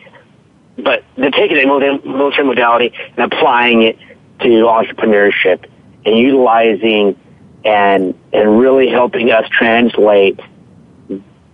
but 0.79 1.05
they're 1.17 1.31
taking 1.31 1.57
that 1.57 2.05
military 2.05 2.47
modality 2.47 2.93
and 3.17 3.33
applying 3.33 3.83
it 3.83 3.99
to 4.41 4.49
entrepreneurship 4.49 5.69
and 6.07 6.17
utilizing 6.17 7.19
and 7.65 8.15
and 8.33 8.59
really 8.59 8.89
helping 8.89 9.31
us 9.31 9.47
translate 9.51 10.41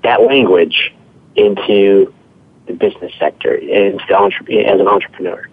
that 0.03 0.22
language 0.22 0.95
into 1.34 2.12
the 2.66 2.72
business 2.72 3.12
sector 3.18 3.55
into 3.55 3.99
as 4.64 4.80
an 4.80 4.87
entrepreneur. 4.87 5.49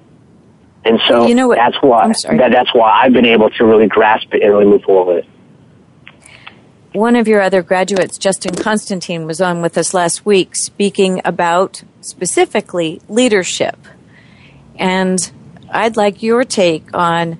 And 0.85 0.99
so 1.07 1.27
you 1.27 1.35
know 1.35 1.47
what? 1.47 1.55
that's 1.57 1.77
why 1.81 2.07
that, 2.07 2.51
that's 2.51 2.73
why 2.73 3.03
I've 3.03 3.13
been 3.13 3.25
able 3.25 3.49
to 3.51 3.65
really 3.65 3.87
grasp 3.87 4.33
it 4.33 4.43
and 4.43 4.51
really 4.51 4.65
move 4.65 4.83
forward 4.83 5.15
with 5.15 5.25
it. 5.25 5.29
One 6.93 7.15
of 7.15 7.27
your 7.27 7.41
other 7.41 7.63
graduates, 7.63 8.19
Justin 8.19 8.53
Constantine, 8.53 9.25
was 9.25 9.41
on 9.41 9.61
with 9.61 9.77
us 9.79 9.93
last 9.95 10.25
week 10.25 10.55
speaking 10.55 11.21
about 11.25 11.83
specifically 12.01 13.01
leadership. 13.09 13.77
And 14.75 15.31
I'd 15.71 15.97
like 15.97 16.21
your 16.21 16.43
take 16.43 16.93
on 16.93 17.39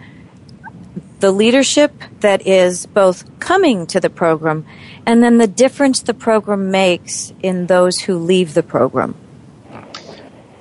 the 1.20 1.32
leadership 1.32 1.94
that 2.22 2.48
is 2.48 2.86
both 2.88 3.40
coming 3.40 3.86
to 3.88 4.00
the 4.00 4.10
program 4.10 4.66
and 5.06 5.24
then 5.24 5.38
the 5.38 5.48
difference 5.48 6.02
the 6.02 6.14
program 6.14 6.72
makes 6.72 7.32
in 7.42 7.68
those 7.68 8.00
who 8.00 8.18
leave 8.18 8.54
the 8.54 8.64
program. 8.64 9.16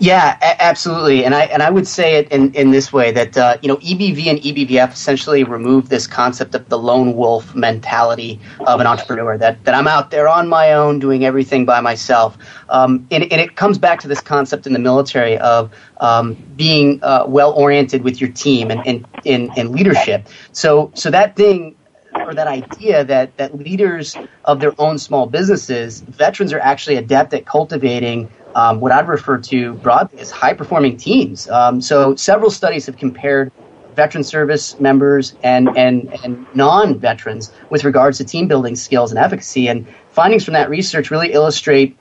Yeah, 0.02 0.36
a- 0.42 0.60
absolutely, 0.60 1.24
and 1.24 1.32
I 1.32 1.42
and 1.44 1.62
I 1.62 1.70
would 1.70 1.86
say 1.86 2.16
it 2.16 2.32
in, 2.32 2.52
in 2.54 2.72
this 2.72 2.92
way 2.92 3.12
that 3.12 3.38
uh, 3.38 3.58
you 3.62 3.68
know 3.68 3.76
EBV 3.76 4.26
and 4.26 4.40
EBVF 4.40 4.92
essentially 4.92 5.44
remove 5.44 5.90
this 5.90 6.08
concept 6.08 6.56
of 6.56 6.68
the 6.68 6.76
lone 6.76 7.14
wolf 7.14 7.54
mentality 7.54 8.40
of 8.66 8.80
an 8.80 8.88
entrepreneur 8.88 9.38
that 9.38 9.64
that 9.64 9.76
I'm 9.76 9.86
out 9.86 10.10
there 10.10 10.28
on 10.28 10.48
my 10.48 10.72
own 10.72 10.98
doing 10.98 11.24
everything 11.24 11.64
by 11.64 11.80
myself, 11.80 12.36
um, 12.68 13.06
and, 13.12 13.22
and 13.30 13.40
it 13.40 13.54
comes 13.54 13.78
back 13.78 14.00
to 14.00 14.08
this 14.08 14.20
concept 14.20 14.66
in 14.66 14.72
the 14.72 14.80
military 14.80 15.38
of 15.38 15.72
um, 16.00 16.34
being 16.56 16.98
uh, 17.04 17.24
well 17.28 17.52
oriented 17.52 18.02
with 18.02 18.20
your 18.20 18.30
team 18.32 18.72
and 18.72 19.06
and, 19.24 19.56
and 19.56 19.70
leadership. 19.70 20.26
So 20.50 20.90
so 20.96 21.12
that 21.12 21.36
thing 21.36 21.76
or 22.14 22.34
that 22.34 22.48
idea 22.48 23.04
that 23.04 23.36
that 23.36 23.56
leaders 23.56 24.16
of 24.44 24.60
their 24.60 24.74
own 24.80 24.98
small 24.98 25.26
businesses, 25.26 26.00
veterans 26.00 26.52
are 26.52 26.60
actually 26.60 26.96
adept 26.96 27.32
at 27.34 27.46
cultivating 27.46 28.30
um, 28.54 28.80
what 28.80 28.92
I'd 28.92 29.08
refer 29.08 29.38
to 29.38 29.74
broadly 29.74 30.20
as 30.20 30.30
high 30.30 30.54
performing 30.54 30.96
teams. 30.96 31.48
Um, 31.48 31.80
so 31.80 32.14
several 32.16 32.50
studies 32.50 32.86
have 32.86 32.96
compared 32.96 33.52
veteran 33.94 34.24
service 34.24 34.78
members 34.80 35.34
and, 35.42 35.68
and, 35.76 36.12
and 36.24 36.46
non 36.54 36.98
veterans 36.98 37.52
with 37.70 37.84
regards 37.84 38.18
to 38.18 38.24
team 38.24 38.48
building 38.48 38.76
skills 38.76 39.12
and 39.12 39.18
efficacy. 39.18 39.68
And 39.68 39.86
findings 40.10 40.44
from 40.44 40.54
that 40.54 40.70
research 40.70 41.10
really 41.10 41.32
illustrate 41.32 41.96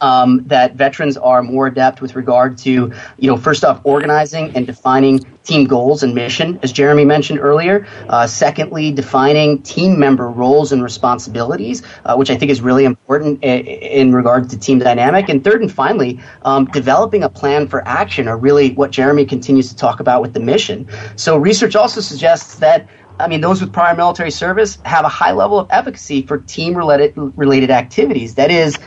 um, 0.00 0.44
that 0.46 0.74
veterans 0.74 1.16
are 1.16 1.42
more 1.42 1.66
adept 1.66 2.00
with 2.00 2.16
regard 2.16 2.58
to, 2.58 2.70
you 3.18 3.30
know, 3.30 3.36
first 3.36 3.64
off, 3.64 3.80
organizing 3.84 4.54
and 4.56 4.66
defining 4.66 5.20
team 5.44 5.66
goals 5.66 6.02
and 6.02 6.14
mission, 6.14 6.60
as 6.62 6.72
Jeremy 6.72 7.04
mentioned 7.06 7.40
earlier. 7.40 7.86
Uh, 8.08 8.26
secondly, 8.26 8.92
defining 8.92 9.62
team 9.62 9.98
member 9.98 10.28
roles 10.28 10.72
and 10.72 10.82
responsibilities, 10.82 11.82
uh, 12.04 12.14
which 12.16 12.30
I 12.30 12.36
think 12.36 12.50
is 12.50 12.60
really 12.60 12.84
important 12.84 13.42
in, 13.42 13.66
in 13.66 14.14
regard 14.14 14.50
to 14.50 14.58
team 14.58 14.78
dynamic. 14.78 15.28
And 15.28 15.42
third 15.42 15.62
and 15.62 15.72
finally, 15.72 16.20
um, 16.42 16.66
developing 16.66 17.22
a 17.22 17.30
plan 17.30 17.66
for 17.66 17.86
action, 17.88 18.28
or 18.28 18.36
really 18.36 18.74
what 18.74 18.90
Jeremy 18.90 19.24
continues 19.24 19.70
to 19.70 19.76
talk 19.76 20.00
about 20.00 20.20
with 20.20 20.34
the 20.34 20.40
mission. 20.40 20.86
So 21.16 21.38
research 21.38 21.74
also 21.76 22.00
suggests 22.00 22.56
that 22.56 22.86
I 23.20 23.26
mean, 23.26 23.40
those 23.40 23.60
with 23.60 23.72
prior 23.72 23.96
military 23.96 24.30
service 24.30 24.78
have 24.84 25.04
a 25.04 25.08
high 25.08 25.32
level 25.32 25.58
of 25.58 25.66
efficacy 25.70 26.22
for 26.22 26.38
team 26.38 26.76
related 26.76 27.14
related 27.16 27.70
activities. 27.70 28.36
That 28.36 28.50
is, 28.50 28.78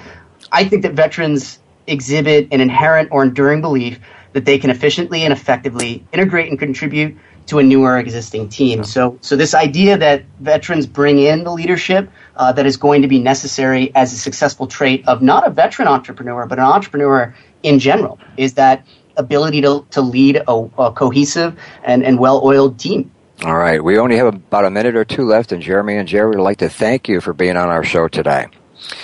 I 0.52 0.66
think 0.66 0.84
that 0.84 0.94
veterans 0.94 1.60
exhibit 1.88 2.48
an 2.52 2.62
inherent 2.62 3.10
or 3.12 3.24
enduring 3.24 3.62
belief 3.62 4.00
that 4.34 4.46
they 4.46 4.58
can 4.58 4.70
efficiently 4.70 5.24
and 5.24 5.34
effectively 5.34 6.06
integrate 6.14 6.50
and 6.50 6.58
contribute 6.58 7.18
to 7.48 7.60
a 7.60 7.64
newer 7.64 7.98
existing 7.98 8.48
team. 8.50 8.84
So, 8.84 9.18
so 9.22 9.36
this 9.36 9.54
idea 9.54 9.98
that 9.98 10.24
veterans 10.40 10.86
bring 10.88 11.20
in 11.20 11.44
the 11.44 11.52
leadership 11.52 12.10
uh, 12.36 12.54
that 12.54 12.66
is 12.66 12.78
going 12.78 13.02
to 13.02 13.08
be 13.08 13.20
necessary 13.20 13.94
as 13.96 14.14
a 14.14 14.18
successful 14.18 14.68
trait 14.68 15.06
of 15.08 15.22
not 15.22 15.46
a 15.46 15.50
veteran 15.50 15.88
entrepreneur, 15.88 16.46
but 16.46 16.60
an 16.60 16.66
entrepreneur 16.66 17.36
in 17.64 17.80
general, 17.80 18.20
is 18.38 18.54
that 18.54 18.86
ability 19.18 19.62
to, 19.62 19.86
to 19.92 20.02
lead 20.02 20.42
a, 20.48 20.70
a 20.78 20.94
cohesive 20.94 21.60
and, 21.84 22.04
and 22.04 22.20
well-oiled 22.20 22.80
team. 22.80 23.12
All 23.44 23.58
right. 23.58 23.84
We 23.84 23.98
only 23.98 24.18
have 24.18 24.28
about 24.28 24.66
a 24.66 24.70
minute 24.70 24.96
or 24.96 25.04
two 25.04 25.24
left, 25.24 25.52
and 25.52 25.62
Jeremy 25.62 25.98
and 25.98 26.08
Jerry 26.08 26.30
would 26.30 26.44
like 26.44 26.60
to 26.60 26.70
thank 26.70 27.10
you 27.10 27.20
for 27.22 27.34
being 27.34 27.58
on 27.58 27.70
our 27.70 27.84
show 27.84 28.08
today. 28.08 28.48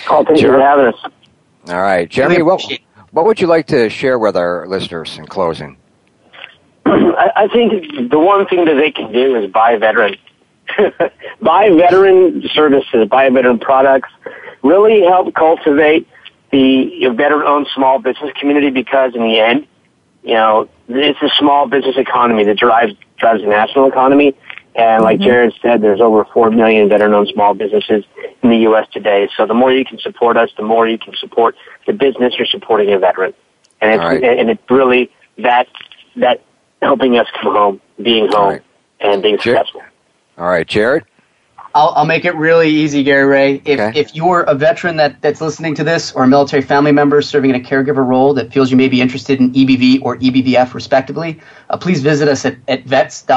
Oh, 0.08 0.24
thank 0.24 0.40
you 0.40 0.48
for 0.48 0.60
having 0.60 0.86
us. 0.86 1.12
All 1.68 1.80
right. 1.80 2.08
Jeremy, 2.08 2.42
what, 2.42 2.62
what 3.10 3.26
would 3.26 3.40
you 3.40 3.46
like 3.46 3.66
to 3.68 3.90
share 3.90 4.18
with 4.18 4.36
our 4.36 4.66
listeners 4.66 5.18
in 5.18 5.26
closing? 5.26 5.76
I, 6.86 7.30
I 7.36 7.48
think 7.48 8.10
the 8.10 8.18
one 8.18 8.46
thing 8.46 8.64
that 8.64 8.74
they 8.74 8.90
can 8.90 9.12
do 9.12 9.36
is 9.36 9.50
buy 9.50 9.76
veteran. 9.76 10.16
buy 11.42 11.70
veteran 11.70 12.42
services, 12.52 13.08
buy 13.08 13.28
veteran 13.30 13.58
products, 13.58 14.10
really 14.62 15.02
help 15.02 15.34
cultivate 15.34 16.06
the 16.50 17.06
veteran-owned 17.14 17.66
small 17.74 17.98
business 17.98 18.32
community 18.38 18.70
because 18.70 19.14
in 19.14 19.22
the 19.22 19.38
end, 19.38 19.66
you 20.22 20.34
know, 20.34 20.68
it's 20.88 21.20
a 21.22 21.28
small 21.38 21.68
business 21.68 21.96
economy 21.96 22.44
that 22.44 22.56
drives 22.56 22.94
drives 23.18 23.42
the 23.42 23.48
national 23.48 23.86
economy. 23.86 24.34
And 24.74 25.02
like 25.02 25.18
mm-hmm. 25.18 25.24
Jared 25.24 25.54
said, 25.60 25.82
there's 25.82 26.00
over 26.00 26.24
4 26.24 26.50
million 26.50 26.88
veteran-owned 26.88 27.28
small 27.34 27.54
businesses 27.54 28.04
in 28.42 28.50
the 28.50 28.58
U.S. 28.58 28.86
today. 28.92 29.28
So 29.36 29.46
the 29.46 29.54
more 29.54 29.72
you 29.72 29.84
can 29.84 29.98
support 29.98 30.36
us, 30.36 30.50
the 30.56 30.62
more 30.62 30.86
you 30.86 30.98
can 30.98 31.14
support 31.16 31.56
the 31.86 31.92
business 31.92 32.34
you're 32.36 32.46
supporting 32.46 32.92
a 32.92 32.98
veteran. 32.98 33.34
And 33.80 33.92
it's, 33.92 34.00
right. 34.00 34.38
and 34.38 34.50
it's 34.50 34.62
really 34.70 35.10
that, 35.38 35.68
that 36.16 36.42
helping 36.80 37.18
us 37.18 37.26
come 37.40 37.52
home, 37.52 37.80
being 38.00 38.28
home, 38.28 38.50
right. 38.50 38.62
and 39.00 39.22
being 39.22 39.38
successful. 39.38 39.82
All 40.36 40.48
right, 40.48 40.66
Jared? 40.66 41.04
I'll, 41.74 41.92
I'll 41.96 42.06
make 42.06 42.24
it 42.24 42.34
really 42.34 42.70
easy, 42.70 43.02
Gary 43.02 43.24
Ray. 43.26 43.62
If, 43.64 43.80
okay. 43.80 43.98
if 43.98 44.14
you're 44.14 44.42
a 44.42 44.54
veteran 44.54 44.96
that, 44.96 45.20
that's 45.20 45.40
listening 45.40 45.74
to 45.76 45.84
this 45.84 46.12
or 46.12 46.24
a 46.24 46.26
military 46.26 46.62
family 46.62 46.92
member 46.92 47.20
serving 47.22 47.50
in 47.50 47.56
a 47.56 47.60
caregiver 47.60 48.06
role 48.06 48.32
that 48.34 48.52
feels 48.52 48.70
you 48.70 48.76
may 48.76 48.88
be 48.88 49.00
interested 49.00 49.40
in 49.40 49.52
EBV 49.52 50.02
or 50.02 50.16
EBVF, 50.16 50.74
respectively, 50.74 51.40
uh, 51.70 51.76
please 51.76 52.02
visit 52.02 52.28
us 52.28 52.44
at, 52.44 52.56
at 52.68 52.84
vets.syr.edu 52.84 53.28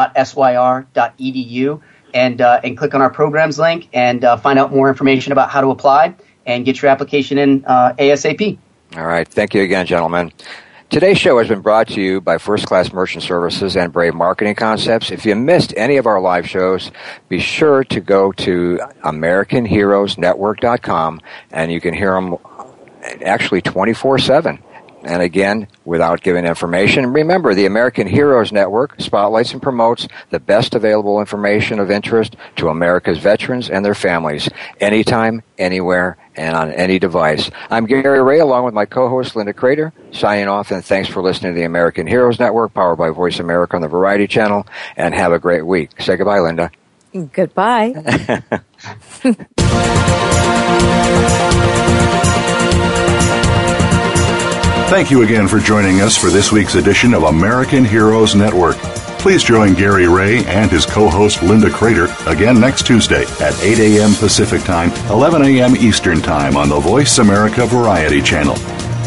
and, 2.14 2.42
uh, 2.42 2.62
and 2.64 2.78
click 2.78 2.94
on 2.94 3.02
our 3.02 3.10
programs 3.10 3.60
link 3.60 3.90
and 3.94 4.24
uh, 4.24 4.38
find 4.38 4.60
out 4.60 4.72
more 4.74 4.90
information 4.90 5.32
about 5.32 5.50
how 5.50 5.62
to 5.62 5.68
apply 5.70 6.14
and 6.46 6.66
get 6.66 6.82
your 6.82 6.90
application 6.90 7.38
in 7.38 7.64
uh, 7.66 7.94
ASAP. 8.00 8.58
All 8.96 9.06
right. 9.06 9.28
Thank 9.28 9.54
you 9.54 9.62
again, 9.62 9.86
gentlemen. 9.86 10.32
Today's 10.92 11.18
show 11.18 11.39
has 11.39 11.48
been 11.48 11.62
brought 11.62 11.88
to 11.88 12.02
you 12.02 12.20
by 12.20 12.38
First 12.38 12.66
Class 12.66 12.92
Merchant 12.92 13.24
Services 13.24 13.78
and 13.78 13.94
Brave 13.94 14.14
Marketing 14.14 14.56
Concepts. 14.56 15.10
If 15.10 15.26
you 15.26 15.38
missed 15.38 15.74
any 15.78 15.96
of 15.96 16.06
our 16.06 16.20
live 16.20 16.50
shows, 16.50 16.92
be 17.30 17.39
sure 17.39 17.86
to 17.86 18.02
go 18.02 18.34
to 18.34 18.78
AmericanHeroesNetwork.com 19.06 21.22
and 21.52 21.72
you 21.72 21.80
can 21.80 21.94
hear 21.94 22.16
them 22.16 22.36
actually 23.24 23.62
24 23.62 24.20
7 24.20 24.62
and 25.04 25.22
again, 25.22 25.68
without 25.86 26.22
giving 26.22 26.45
information. 26.45 27.12
Remember, 27.12 27.54
the 27.54 27.66
American 27.66 28.08
Heroes 28.08 28.52
Network 28.52 28.99
spotlights 28.99 29.54
and 29.54 29.62
promotes 29.62 30.08
the 30.30 30.39
best 30.39 30.76
available 30.76 31.20
information 31.20 31.80
of 31.80 31.91
interest 31.91 32.36
to 32.58 32.70
America's 32.70 33.18
veterans 33.20 33.70
and 33.70 33.84
their 33.84 33.95
families, 33.95 34.49
anytime, 34.80 35.43
anywhere, 35.58 36.18
and 36.36 36.56
on 36.56 36.72
any 36.72 36.99
device. 36.99 37.49
I'm 37.70 37.86
Gary 37.86 38.22
Ray, 38.22 38.39
along 38.39 38.66
with 38.66 38.74
my 38.74 38.86
co-host 38.86 39.36
Linda 39.36 39.54
Crater, 39.54 39.93
signing 40.12 40.47
off, 40.47 40.72
and 40.72 40.84
thanks 40.84 41.10
for 41.10 41.22
listening 41.22 41.54
to 41.54 41.60
the 41.60 41.66
American 41.66 42.08
Heroes 42.08 42.39
Network, 42.39 42.74
powered 42.74 42.97
by 42.97 43.10
Voice 43.10 43.39
America 43.39 43.76
on 43.76 43.82
the 43.82 43.88
Variety 43.88 44.28
Channel, 44.28 44.66
and 44.95 45.14
have 45.14 45.32
a 45.34 45.39
great 45.39 45.66
week. 45.66 45.99
Say 46.02 46.16
goodbye, 46.16 46.39
Linda. 46.39 46.72
Goodbye. 47.34 48.41
Thank 54.92 55.10
you 55.10 55.22
again 55.22 55.48
for 55.48 55.60
joining 55.60 56.02
us 56.02 56.18
for 56.18 56.30
this 56.30 56.52
week's 56.52 56.76
edition 56.76 57.14
of 57.14 57.24
American 57.24 57.86
Heroes 57.86 58.36
Network. 58.36 58.76
Please 59.24 59.42
join 59.42 59.74
Gary 59.74 60.06
Ray 60.06 60.44
and 60.48 60.70
his 60.70 60.86
co-host 60.86 61.42
Linda 61.42 61.70
Crater 61.70 62.14
again 62.28 62.60
next 62.60 62.86
Tuesday 62.86 63.24
at 63.39 63.58
8 63.64 63.80
a.m. 63.80 64.14
Pacific 64.16 64.62
Time, 64.64 64.92
11 65.10 65.44
a.m. 65.44 65.78
Eastern 65.78 66.22
Time 66.22 66.58
on 66.58 66.68
the 66.68 66.78
Voice 66.78 67.20
America 67.20 67.66
Variety 67.66 68.22
Channel. 68.22 68.58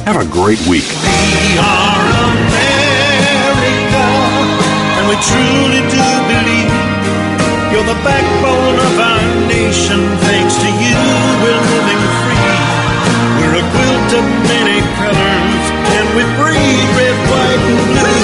Have 0.08 0.16
a 0.16 0.24
great 0.24 0.58
week. 0.66 0.88
We 0.88 1.60
are 1.60 2.00
America, 2.32 4.08
and 4.88 5.04
we 5.04 5.20
truly 5.20 5.84
do 5.92 6.00
believe 6.32 6.72
you're 7.68 7.84
the 7.84 8.00
backbone 8.00 8.80
of 8.88 8.98
our 9.04 9.20
nation. 9.52 10.00
Thanks 10.24 10.56
to 10.64 10.68
you, 10.80 10.96
we're 11.44 11.60
living 11.76 12.00
free. 12.24 12.34
We're 13.36 13.60
a 13.60 14.63
red, 16.96 17.16
white, 17.30 17.62
and 17.68 17.78
blue. 17.92 18.23